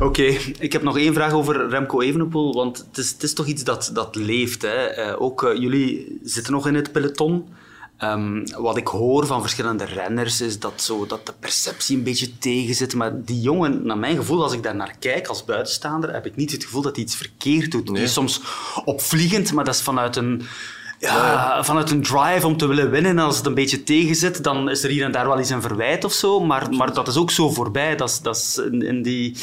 Oké, 0.00 0.22
ik 0.58 0.72
heb 0.72 0.82
nog 0.82 0.98
één 0.98 1.14
vraag 1.14 1.32
over 1.32 1.68
Remco 1.68 2.00
Evenepoel, 2.00 2.54
want 2.54 2.78
het 2.78 2.98
is, 2.98 3.10
het 3.10 3.22
is 3.22 3.32
toch 3.34 3.46
iets 3.46 3.64
dat, 3.64 3.90
dat 3.92 4.16
leeft. 4.16 4.62
Hè? 4.62 4.84
Eh, 4.86 5.22
ook 5.22 5.42
eh, 5.42 5.56
jullie 5.56 6.18
zitten 6.22 6.52
nog 6.52 6.66
in 6.66 6.74
het 6.74 6.92
peloton. 6.92 7.48
Ehm, 7.96 8.46
wat 8.58 8.76
ik 8.76 8.86
hoor 8.86 9.26
van 9.26 9.40
verschillende 9.40 9.84
renners 9.84 10.40
is 10.40 10.58
dat, 10.58 10.82
zo, 10.82 11.06
dat 11.06 11.26
de 11.26 11.34
perceptie 11.40 11.96
een 11.96 12.02
beetje 12.02 12.38
tegen 12.38 12.74
zit. 12.74 12.94
Maar 12.94 13.24
die 13.24 13.40
jongen, 13.40 13.86
naar 13.86 13.98
mijn 13.98 14.16
gevoel, 14.16 14.42
als 14.42 14.52
ik 14.52 14.62
daar 14.62 14.76
naar 14.76 14.96
kijk 14.98 15.26
als 15.26 15.44
buitenstaander, 15.44 16.12
heb 16.12 16.26
ik 16.26 16.36
niet 16.36 16.52
het 16.52 16.64
gevoel 16.64 16.82
dat 16.82 16.96
hij 16.96 17.04
iets 17.04 17.16
verkeerd 17.16 17.70
doet. 17.70 17.86
Die 17.86 18.02
is 18.02 18.12
soms 18.12 18.40
opvliegend, 18.84 19.52
maar 19.52 19.64
dat 19.64 19.74
is 19.74 19.82
vanuit 19.82 20.16
een, 20.16 20.42
ja, 20.98 21.64
vanuit 21.64 21.90
een 21.90 22.02
drive 22.02 22.46
om 22.46 22.56
te 22.56 22.66
willen 22.66 22.90
winnen. 22.90 23.10
En 23.10 23.18
als 23.18 23.36
het 23.36 23.46
een 23.46 23.54
beetje 23.54 23.82
tegen 23.82 24.14
zit, 24.14 24.44
dan 24.44 24.70
is 24.70 24.84
er 24.84 24.90
hier 24.90 25.04
en 25.04 25.12
daar 25.12 25.26
wel 25.26 25.38
eens 25.38 25.50
een 25.50 25.62
verwijt 25.62 26.04
of 26.04 26.12
zo. 26.12 26.40
Maar, 26.40 26.72
maar 26.74 26.94
dat 26.94 27.08
is 27.08 27.16
ook 27.16 27.30
zo 27.30 27.50
voorbij. 27.50 27.96
Dat 27.96 28.08
is, 28.08 28.20
dat 28.20 28.36
is 28.36 28.62
in, 28.70 28.82
in, 28.82 29.02
die, 29.02 29.36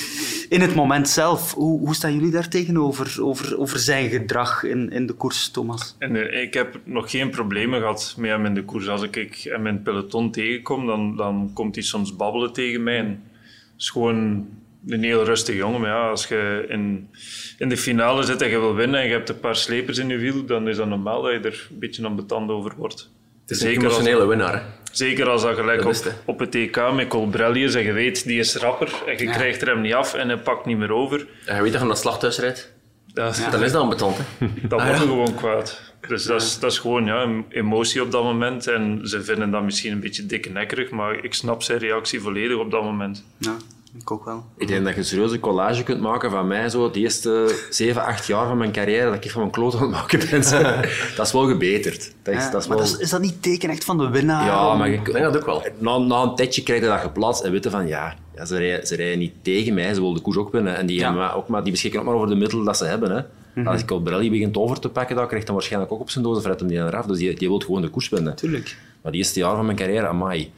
in 0.50 0.62
het 0.62 0.76
moment 0.76 1.10
zelf. 1.10 1.54
Hoe, 1.54 1.80
hoe 1.80 1.96
staan 1.96 2.14
jullie 2.14 2.32
daar 2.32 2.48
tegenover 2.48 3.24
over, 3.24 3.60
over 3.60 3.80
zijn 3.80 4.10
gedrag 4.10 4.64
in, 4.64 4.90
in 4.90 5.06
de 5.06 5.14
koers, 5.14 5.50
Thomas? 5.50 5.96
En 6.00 6.16
eh, 6.16 6.42
ik 6.42 6.54
heb 6.54 6.80
nog 6.84 7.12
geen 7.12 7.30
problemen 7.30 7.80
gehad 7.80 8.16
met 8.18 8.30
hem 8.30 8.46
in 8.46 8.54
de 8.54 8.64
koers. 8.64 8.88
Als 8.88 9.02
ik 9.02 9.16
ik 9.16 9.36
hem 9.50 9.68
in 9.68 9.74
het 9.74 9.84
peloton 9.84 10.32
tegenkom, 10.32 10.86
dan, 10.86 11.16
dan 11.16 11.52
komt 11.54 11.76
hij 11.76 11.84
soms 11.84 12.16
babbelen 12.16 12.54
tegen 12.54 12.84
mij. 12.84 12.98
En 12.98 13.08
het 13.08 13.82
is 13.82 13.90
gewoon 13.90 14.48
een 14.88 15.04
heel 15.04 15.24
rustig 15.24 15.56
jongen. 15.56 15.82
Maar 15.82 15.90
ja, 15.90 16.10
als 16.10 16.28
je 16.28 16.66
in, 16.68 17.10
in 17.58 17.70
de 17.70 17.78
finale 17.78 18.24
zit 18.24 18.42
en 18.42 18.50
je 18.50 18.60
wil 18.60 18.76
winnen 18.76 19.00
en 19.00 19.06
je 19.06 19.12
hebt 19.12 19.30
een 19.30 19.40
paar 19.40 19.56
slepers 19.56 19.98
in 19.98 20.10
je 20.10 20.18
wiel, 20.18 20.46
dan 20.46 20.68
is 20.68 20.78
dat 20.78 20.88
normaal 20.88 21.22
dat 21.22 21.32
je 21.32 21.40
er 21.40 21.68
een 21.72 21.80
beetje 21.80 22.06
aan 22.06 22.16
betand 22.16 22.50
over 22.50 22.74
wordt. 22.78 23.10
Het 23.42 23.52
is 23.52 23.62
een 23.62 23.68
Zeker 23.68 23.84
als, 23.86 23.94
emotionele 23.94 24.28
winnaar. 24.28 24.54
hè. 24.54 24.62
zeker 24.92 25.30
als 25.30 25.42
dat 25.42 25.56
gelijk 25.56 25.82
Dat 25.84 26.06
op, 26.08 26.14
op 26.26 26.40
het 26.40 26.56
EK 26.56 26.82
met 26.94 27.08
Colbrelli 27.08 27.64
is 27.64 27.76
en 27.76 27.84
je 27.84 27.92
weet, 27.92 28.26
die 28.26 28.40
is 28.40 28.56
rapper 28.56 28.92
en 29.08 29.18
je 29.18 29.26
krijgt 29.32 29.62
er 29.62 29.68
hem 29.68 29.82
niet 29.82 29.94
af 29.94 30.14
en 30.14 30.28
hij 30.28 30.38
pakt 30.38 30.66
niet 30.66 30.78
meer 30.78 30.92
over. 30.94 31.28
En 31.46 31.56
je 31.56 31.62
weet 31.62 31.72
dat 31.72 31.82
je 31.82 31.88
naar 31.88 31.96
het 31.96 31.98
slachthuis 32.04 32.40
rijdt. 32.40 32.74
Dat, 33.14 33.48
Dan 33.52 33.64
is 33.64 33.72
dat 33.72 33.82
ambetant, 33.82 34.18
hè. 34.18 34.24
Dat 34.68 34.80
Ah, 34.80 34.86
wordt 34.86 35.02
ja. 35.02 35.08
gewoon 35.08 35.36
kwaad. 35.36 35.94
Dus 36.08 36.24
dat 36.24 36.42
is, 36.42 36.60
dat 36.60 36.72
is 36.72 36.80
gewoon 36.80 37.06
ja, 37.06 37.22
een 37.22 37.46
emotie 37.50 38.02
op 38.02 38.12
dat 38.12 38.24
moment. 38.24 38.68
En 38.68 39.00
ze 39.04 39.24
vinden 39.24 39.52
dat 39.52 39.64
misschien 39.64 39.92
een 39.92 40.00
beetje 40.00 40.26
dikke 40.26 40.50
nekkerig, 40.50 40.90
maar 40.90 41.24
ik 41.24 41.34
snap 41.34 41.64
zijn 41.64 41.78
reactie 41.80 42.22
volledig 42.22 42.58
op 42.58 42.72
dat 42.72 42.84
moment. 42.84 43.24
Ja. 43.38 43.58
Ik 44.00 44.12
ook 44.12 44.26
wel. 44.26 44.44
Ik 44.58 44.68
denk 44.68 44.84
dat 44.84 44.94
je 44.94 45.00
een 45.00 45.06
serieuze 45.06 45.40
collage 45.40 45.84
kunt 45.84 46.02
maken 46.02 46.32
van 46.32 46.48
mij, 46.48 46.70
zo, 46.70 46.92
de 46.92 47.00
eerste 47.00 47.56
7, 47.70 48.04
8 48.06 48.26
jaar 48.28 48.48
van 48.48 48.58
mijn 48.58 48.72
carrière, 48.72 49.12
dat 49.12 49.26
ik 49.26 49.32
van 49.32 49.40
mijn 49.42 49.52
kloot 49.54 49.76
aan 49.76 49.82
het 49.82 49.92
maken 49.92 50.20
ben. 50.30 50.42
dat 51.18 51.26
is 51.26 51.32
wel 51.32 51.48
gebeterd. 51.48 52.14
Dat 52.24 52.34
is, 52.34 52.44
Ja, 52.44 52.50
dat 52.52 52.62
is 52.62 52.68
maar 52.68 52.78
wel... 52.78 52.86
dat 52.86 52.96
is, 52.96 53.02
is 53.02 53.10
dat 53.10 53.22
niet 53.22 53.44
teken 53.44 53.70
echt 53.70 53.84
van 53.84 53.98
de 53.98 54.10
winnaar? 54.10 54.46
Ja, 54.46 54.76
maar 54.76 54.90
Ik 54.90 55.06
denk 55.12 55.24
dat 55.24 55.38
ook 55.38 55.46
wel. 55.46 55.64
na, 55.78 55.98
na 55.98 56.22
een 56.22 56.36
tijdje 56.36 56.64
krijg 56.64 56.82
je 56.82 56.88
dat 56.88 57.00
geplaatst 57.00 57.44
en 57.44 57.52
weten 57.52 57.72
van 57.72 57.88
ja, 57.88 58.16
ja 58.36 58.46
ze, 58.46 58.58
rijden, 58.58 58.88
ze 58.88 58.96
rijden 58.96 59.20
niet 59.20 59.34
tegen 59.42 59.74
mij, 59.74 59.94
ze 59.94 60.00
willen 60.00 60.16
de 60.16 60.22
koers 60.22 60.38
ook 60.38 60.52
winnen. 60.52 60.76
En 60.78 60.86
die, 60.86 60.98
Ja. 60.98 61.04
hebben 61.04 61.22
maar, 61.22 61.36
ook 61.36 61.48
maar, 61.48 61.64
die 61.64 61.72
beschikken 61.72 62.00
ook 62.00 62.06
maar 62.06 62.16
over 62.16 62.28
de 62.28 62.36
middelen 62.36 62.66
dat 62.66 62.78
ze 62.78 62.86
hebben. 62.86 63.12
Hè. 63.12 63.22
Als 63.66 63.82
ik 63.82 63.88
Colbrelli 63.88 64.30
begint 64.30 64.58
over 64.58 64.80
te 64.80 64.90
pakken, 64.90 65.16
dan 65.16 65.28
krijgt 65.28 65.46
hij 65.46 65.56
waarschijnlijk 65.56 65.92
ook 65.92 66.00
op 66.00 66.10
zijn 66.10 66.24
doos, 66.24 66.38
of 66.38 66.44
hem 66.44 66.68
die 66.68 66.78
eraf. 66.78 67.06
Dus 67.06 67.18
die, 67.18 67.34
die 67.36 67.48
wil 67.48 67.60
gewoon 67.60 67.82
de 67.82 67.90
koers 67.90 68.10
winnen. 68.10 68.36
Tuurlijk. 68.36 68.78
Maar 69.02 69.12
die 69.12 69.22
eerste 69.22 69.40
jaar 69.40 69.56
van 69.56 69.66
mijn 69.66 69.78
carrière, 69.78 70.08
amai. 70.08 70.52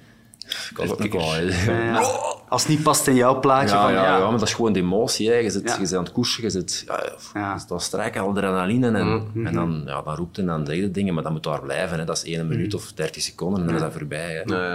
Ik 0.69 0.77
was 0.77 0.89
ook 0.91 1.11
wel. 1.13 1.21
Als 2.53 2.61
het 2.61 2.71
niet 2.71 2.83
past 2.83 3.07
in 3.07 3.15
jouw 3.15 3.39
plaatje 3.39 3.75
Ja, 3.75 3.81
van 3.81 3.91
ja, 3.93 4.03
ja, 4.03 4.17
ja, 4.17 4.29
maar 4.29 4.39
dat 4.39 4.47
is 4.47 4.53
gewoon 4.53 4.73
de 4.73 4.79
emotie. 4.79 5.29
Hè. 5.29 5.35
Je, 5.35 5.49
zit, 5.49 5.63
Ja. 5.69 5.75
je 5.79 5.85
zit 5.85 5.97
aan 5.97 6.03
het 6.03 6.11
koersen, 6.13 6.43
je 6.43 6.49
zit... 6.49 6.83
Ja, 6.87 7.03
Ja. 7.33 7.57
Dat 7.67 7.81
strijken, 7.83 8.21
adrenaline. 8.21 8.87
En, 8.87 9.31
en 9.45 9.53
dan, 9.53 9.81
ja, 9.85 10.01
dan 10.01 10.15
roept 10.15 10.37
en 10.37 10.45
dan 10.45 10.65
zeg 10.65 10.75
je 10.75 10.91
dingen, 10.91 11.13
maar 11.13 11.23
dat 11.23 11.31
moet 11.31 11.43
daar 11.43 11.61
blijven. 11.61 11.99
Hè. 11.99 12.05
Dat 12.05 12.17
is 12.17 12.23
één 12.23 12.47
minuut 12.47 12.73
of 12.73 12.91
dertig 12.93 13.21
seconden 13.21 13.59
en 13.61 13.65
dan 13.65 13.75
is 13.75 13.81
dat 13.81 13.91
voorbij. 13.91 14.33
Hè. 14.45 14.55
Ja, 14.55 14.67
ja. 14.69 14.73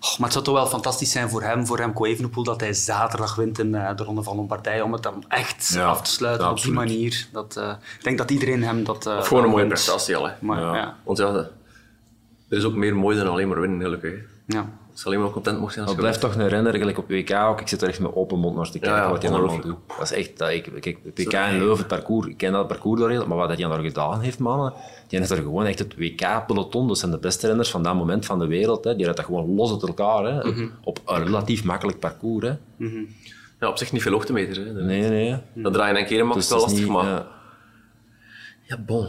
Oh, 0.00 0.10
maar 0.18 0.22
het 0.24 0.32
zou 0.32 0.44
toch 0.44 0.54
wel 0.54 0.66
fantastisch 0.66 1.10
zijn 1.10 1.28
voor 1.30 1.42
hem, 1.42 1.66
voor 1.66 1.76
Remco 1.76 2.04
Evenepoel, 2.04 2.44
dat 2.44 2.60
hij 2.60 2.72
zaterdag 2.72 3.34
wint 3.34 3.58
in 3.58 3.74
eh, 3.74 3.96
de 3.96 4.02
Ronde 4.04 4.22
van 4.22 4.36
Lombardije, 4.36 4.84
om 4.84 4.92
het 4.92 5.02
dan 5.02 5.24
echt 5.28 5.70
Ja, 5.74 5.86
af 5.86 6.02
te 6.02 6.10
sluiten 6.10 6.44
ja, 6.46 6.50
op 6.52 6.62
die 6.62 6.72
manier. 6.72 7.26
Dat, 7.32 7.56
eh, 7.56 7.72
ik 7.98 8.04
denk 8.04 8.18
dat 8.18 8.30
iedereen 8.30 8.62
hem 8.62 8.84
dat... 8.84 9.06
eh, 9.06 9.16
Of 9.18 9.26
gewoon 9.28 9.44
een 9.44 9.50
mooie 9.50 9.66
prestatie 9.66 10.16
al. 10.16 10.26
Hè. 10.28 10.32
Maar, 10.40 10.60
ja. 10.60 10.66
Ja. 10.66 10.76
Ja. 10.76 10.96
Want 11.04 11.18
ja, 11.18 11.26
er 12.48 12.58
is 12.58 12.64
ook 12.64 12.74
meer 12.74 12.96
mooi 12.96 13.16
dan 13.16 13.28
alleen 13.28 13.48
maar 13.48 13.60
winnen, 13.60 13.80
gelukkig. 13.80 14.12
Ja. 14.46 14.66
Ik 14.92 14.98
zal 14.98 15.12
alleen 15.12 15.24
maar 15.24 15.32
content 15.32 15.60
mocht 15.60 15.72
zijn 15.72 15.86
als 15.86 15.94
Dat 15.94 16.04
je 16.04 16.08
blijft 16.10 16.34
toch 16.34 16.42
een 16.42 16.48
renner, 16.48 16.74
gelijk 16.74 16.98
op 16.98 17.08
WK 17.08 17.32
ook. 17.32 17.60
Ik 17.60 17.68
zit 17.68 17.82
er 17.82 17.88
echt 17.88 18.00
met 18.00 18.14
open 18.14 18.38
mond 18.38 18.56
naar 18.56 18.70
te 18.70 18.78
kijken 18.78 18.98
Ja, 18.98 19.04
ja, 19.04 19.10
wat 19.10 19.22
hij 19.22 19.32
allemaal 19.32 19.60
doet. 19.60 19.76
Dat 19.98 20.10
is 20.10 20.12
echt... 20.12 20.38
Dat 20.38 20.50
ik, 20.50 20.72
kijk, 20.80 20.98
WK 21.14 21.32
in 21.32 21.58
Leuven, 21.58 21.78
het 21.78 21.86
parcours, 21.86 22.26
ik 22.26 22.36
ken 22.36 22.52
dat 22.52 22.68
parcours 22.68 23.00
daar 23.00 23.10
heel, 23.10 23.26
maar 23.26 23.36
wat 23.36 23.48
hij 23.48 23.56
daar 23.56 23.80
gedaan 23.80 24.20
heeft, 24.20 24.38
mannen, 24.38 24.72
die 25.08 25.20
is 25.20 25.30
er 25.30 25.36
gewoon 25.36 25.66
echt 25.66 25.78
het 25.78 25.96
WK-peloton. 25.96 26.88
Dat 26.88 26.98
zijn 26.98 27.10
de 27.10 27.18
beste 27.18 27.46
renners 27.46 27.70
van 27.70 27.82
dat 27.82 27.94
moment 27.94 28.26
van 28.26 28.38
de 28.38 28.46
wereld. 28.46 28.84
Hè. 28.84 28.96
Die 28.96 29.04
rijden 29.04 29.24
dat 29.24 29.34
gewoon 29.34 29.54
los 29.54 29.70
uit 29.70 29.82
elkaar, 29.82 30.24
hè. 30.24 30.50
Mhm. 30.50 30.68
op 30.84 31.00
een 31.06 31.24
relatief 31.24 31.64
makkelijk 31.64 31.98
parcours. 31.98 32.46
Hè. 32.46 32.54
Ja, 33.60 33.68
op 33.68 33.78
zich 33.78 33.92
niet 33.92 34.02
veel 34.02 34.12
hoogtemeter. 34.12 34.64
Hè. 34.64 34.72
Nee, 34.72 35.08
nee. 35.08 35.36
Dat 35.54 35.72
draaien 35.72 35.96
en 35.96 36.06
keren 36.06 36.26
maakt 36.26 36.38
Dus 36.38 36.48
het 36.48 36.54
wel 36.54 36.64
lastig, 36.66 36.84
niet... 36.84 36.92
maar... 36.92 37.06
ja. 37.06 37.26
Ja, 38.62 38.78
bon. 38.78 39.08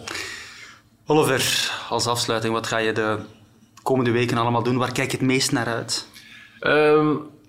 Oliver, 1.06 1.72
als 1.90 2.08
afsluiting, 2.08 2.54
wat 2.54 2.68
ga 2.68 2.78
je 2.78 2.92
de 2.92 3.18
komende 3.84 4.12
weken 4.12 4.38
allemaal 4.38 4.64
doen? 4.64 4.78
Waar 4.78 4.92
kijk 4.92 5.12
je 5.12 5.18
het 5.18 5.26
meest 5.26 5.52
naar 5.52 5.66
uit? 5.68 6.08
Ehm, 6.60 7.08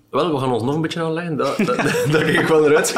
wel, 0.09 0.31
we 0.33 0.39
gaan 0.39 0.51
ons 0.51 0.63
nog 0.63 0.75
een 0.75 0.81
beetje 0.81 1.01
aanleggen. 1.01 1.35
Dat, 1.37 1.57
dat, 1.57 1.75
daar 2.11 2.23
kijk 2.23 2.39
ik 2.39 2.47
wel 2.47 2.61
naar 2.61 2.75
uit. 2.75 2.95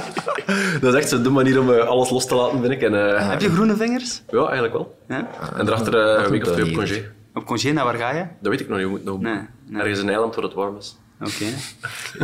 dat 0.81 0.93
is 0.93 0.99
echt 0.99 1.23
de 1.23 1.29
manier 1.29 1.59
om 1.59 1.73
eh, 1.73 1.87
alles 1.87 2.09
los 2.09 2.25
te 2.27 2.35
laten, 2.35 2.59
vind 2.61 2.71
ik. 2.73 2.81
En, 2.81 3.15
eh, 3.15 3.29
Heb 3.29 3.41
je 3.41 3.49
groene 3.49 3.75
vingers? 3.75 4.21
Ja, 4.29 4.39
eigenlijk 4.43 4.73
wel. 4.73 4.97
Ja? 5.07 5.29
En 5.57 5.65
daarachter 5.65 6.15
eh, 6.17 6.23
een 6.23 6.31
week 6.31 6.45
of 6.45 6.51
twee 6.51 6.65
op 6.65 6.73
congé. 6.73 7.11
Op 7.33 7.45
congé, 7.45 7.71
naar 7.71 7.83
waar 7.85 7.95
ga 7.95 8.11
je? 8.15 8.25
Dat 8.41 8.51
weet 8.51 8.59
ik 8.59 8.67
nog 8.67 8.77
niet. 8.77 8.85
Je 8.85 8.91
moet 8.91 9.03
nog 9.03 9.19
Nee, 9.19 9.39
nee. 9.65 9.81
Ergens 9.81 9.99
in 9.99 10.09
Eiland 10.09 10.35
waar 10.35 10.43
het 10.43 10.53
warm 10.53 10.77
is. 10.77 10.97
Oké. 11.21 11.45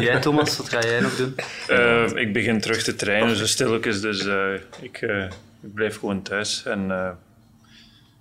Jij, 0.01 0.19
Thomas, 0.19 0.57
wat 0.57 0.69
ga 0.69 0.79
jij 0.81 0.99
nog 0.99 1.15
doen? 1.15 1.35
Eh, 1.67 2.05
ik 2.15 2.33
begin 2.33 2.61
terug 2.61 2.83
te 2.83 2.95
trainen, 2.95 3.35
zo 3.35 3.45
stilletjes. 3.45 4.01
Dus 4.01 4.25
eh, 4.25 4.53
ik, 4.81 4.97
eh, 4.97 5.23
ik 5.61 5.73
blijf 5.73 5.99
gewoon 5.99 6.21
thuis 6.21 6.63
en 6.65 6.91
eh, 6.91 7.09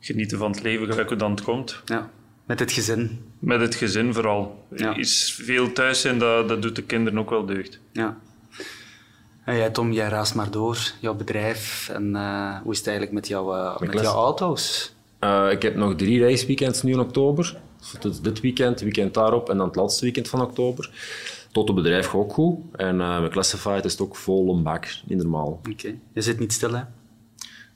genieten 0.01 0.39
van 0.39 0.51
het 0.51 0.63
leven 0.63 0.87
gelijk 0.87 1.09
hoe 1.09 1.17
dan 1.19 1.31
het 1.31 1.43
komt. 1.43 1.81
Ja, 1.85 2.11
met 2.47 2.59
het 2.59 2.73
gezin. 2.73 3.25
Met 3.39 3.61
het 3.61 3.75
gezin 3.75 4.15
vooral. 4.15 4.65
Ja. 4.77 4.97
Is 4.97 5.41
veel 5.43 5.73
thuis 5.73 6.01
zijn, 6.01 6.19
dat, 6.19 6.49
dat 6.49 6.63
doet 6.63 6.77
de 6.77 6.83
kinderen 6.83 7.19
ook 7.19 7.31
wel 7.31 7.47
deugd. 7.47 7.81
Ja. 7.93 8.19
En 9.45 9.57
jij, 9.57 9.71
Tom, 9.71 9.93
jij 9.93 10.09
raast 10.09 10.35
maar 10.35 10.51
door. 10.51 10.93
Jouw 11.01 11.15
bedrijf. 11.15 11.89
En 11.93 12.17
eh, 12.17 12.61
hoe 12.63 12.73
is 12.73 12.79
het 12.79 12.87
eigenlijk 12.87 13.17
met, 13.17 13.29
jouw 13.29 13.55
eh, 13.55 13.81
met 13.81 14.01
jouw 14.01 14.15
auto's? 14.15 14.95
Eh, 15.19 15.51
ik 15.51 15.63
heb 15.63 15.77
nog 15.77 15.95
drie 15.95 16.21
raceweekends 16.21 16.83
nu 16.83 16.93
in 16.93 17.01
oktober. 17.01 17.57
Dus 18.01 18.21
dit 18.21 18.41
weekend, 18.41 18.71
het 18.71 18.83
weekend 18.83 19.15
daarop 19.15 19.51
en 19.51 19.57
dan 19.57 19.67
het 19.67 19.77
laatste 19.77 20.05
weekend 20.05 20.29
van 20.29 20.41
oktober. 20.41 20.91
Tot 21.53 21.67
het 21.67 21.77
bedrijf 21.77 22.07
gaat 22.07 22.15
ook 22.15 22.33
goed. 22.33 22.59
En 22.73 23.01
eh 23.01 23.19
mijn 23.19 23.31
Classified 23.31 23.85
is 23.85 23.93
het 23.93 24.01
ook 24.01 24.17
vol 24.17 24.55
een 24.55 24.63
bak, 24.63 24.87
niet 25.05 25.19
normaal. 25.19 25.61
Oké. 25.71 25.95
Je 26.13 26.21
zit 26.21 26.39
niet 26.39 26.53
stil, 26.53 26.73
hè? 26.75 26.83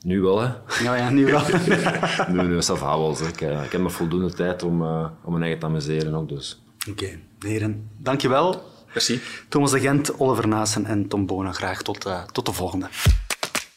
Nu 0.01 0.21
wel, 0.21 0.39
hè. 0.39 0.49
Ja, 0.83 0.95
ja, 0.95 1.09
nu 1.09 1.25
wel. 1.25 1.41
Nu, 2.31 2.41
nu 2.41 2.57
is 2.57 2.65
dat 2.65 2.79
wel. 2.79 3.17
Ik, 3.27 3.41
eh, 3.41 3.63
ik 3.63 3.71
heb 3.71 3.81
nog 3.81 3.91
voldoende 3.91 4.33
tijd 4.33 4.63
om, 4.63 4.81
eh, 4.81 5.05
om 5.23 5.31
mijn 5.31 5.43
eigen 5.43 5.59
te 5.59 5.65
amuseren 5.65 6.13
ook, 6.13 6.29
dus. 6.29 6.61
Oké, 6.89 7.19
heren. 7.39 7.89
Dankjewel. 7.97 8.63
Merci. 8.93 9.21
Thomas 9.49 9.71
de 9.71 9.79
Gent, 9.79 10.19
Oliver 10.19 10.47
Naassen 10.47 10.85
en 10.85 11.07
Tom 11.07 11.25
Bona. 11.25 11.51
Graag 11.51 11.81
tot, 11.81 12.05
eh, 12.05 12.23
tot 12.23 12.45
de 12.45 12.53
volgende. 12.53 12.87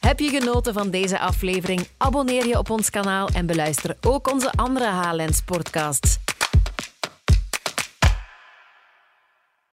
Heb 0.00 0.18
je 0.18 0.28
genoten 0.28 0.72
van 0.72 0.90
deze 0.90 1.18
aflevering? 1.18 1.86
Abonneer 1.96 2.46
je 2.46 2.58
op 2.58 2.70
ons 2.70 2.90
kanaal 2.90 3.28
en 3.28 3.46
beluister 3.46 3.96
ook 4.00 4.32
onze 4.32 4.52
andere 4.52 4.86
HLN 4.86 5.32
Sportcasts. 5.32 6.18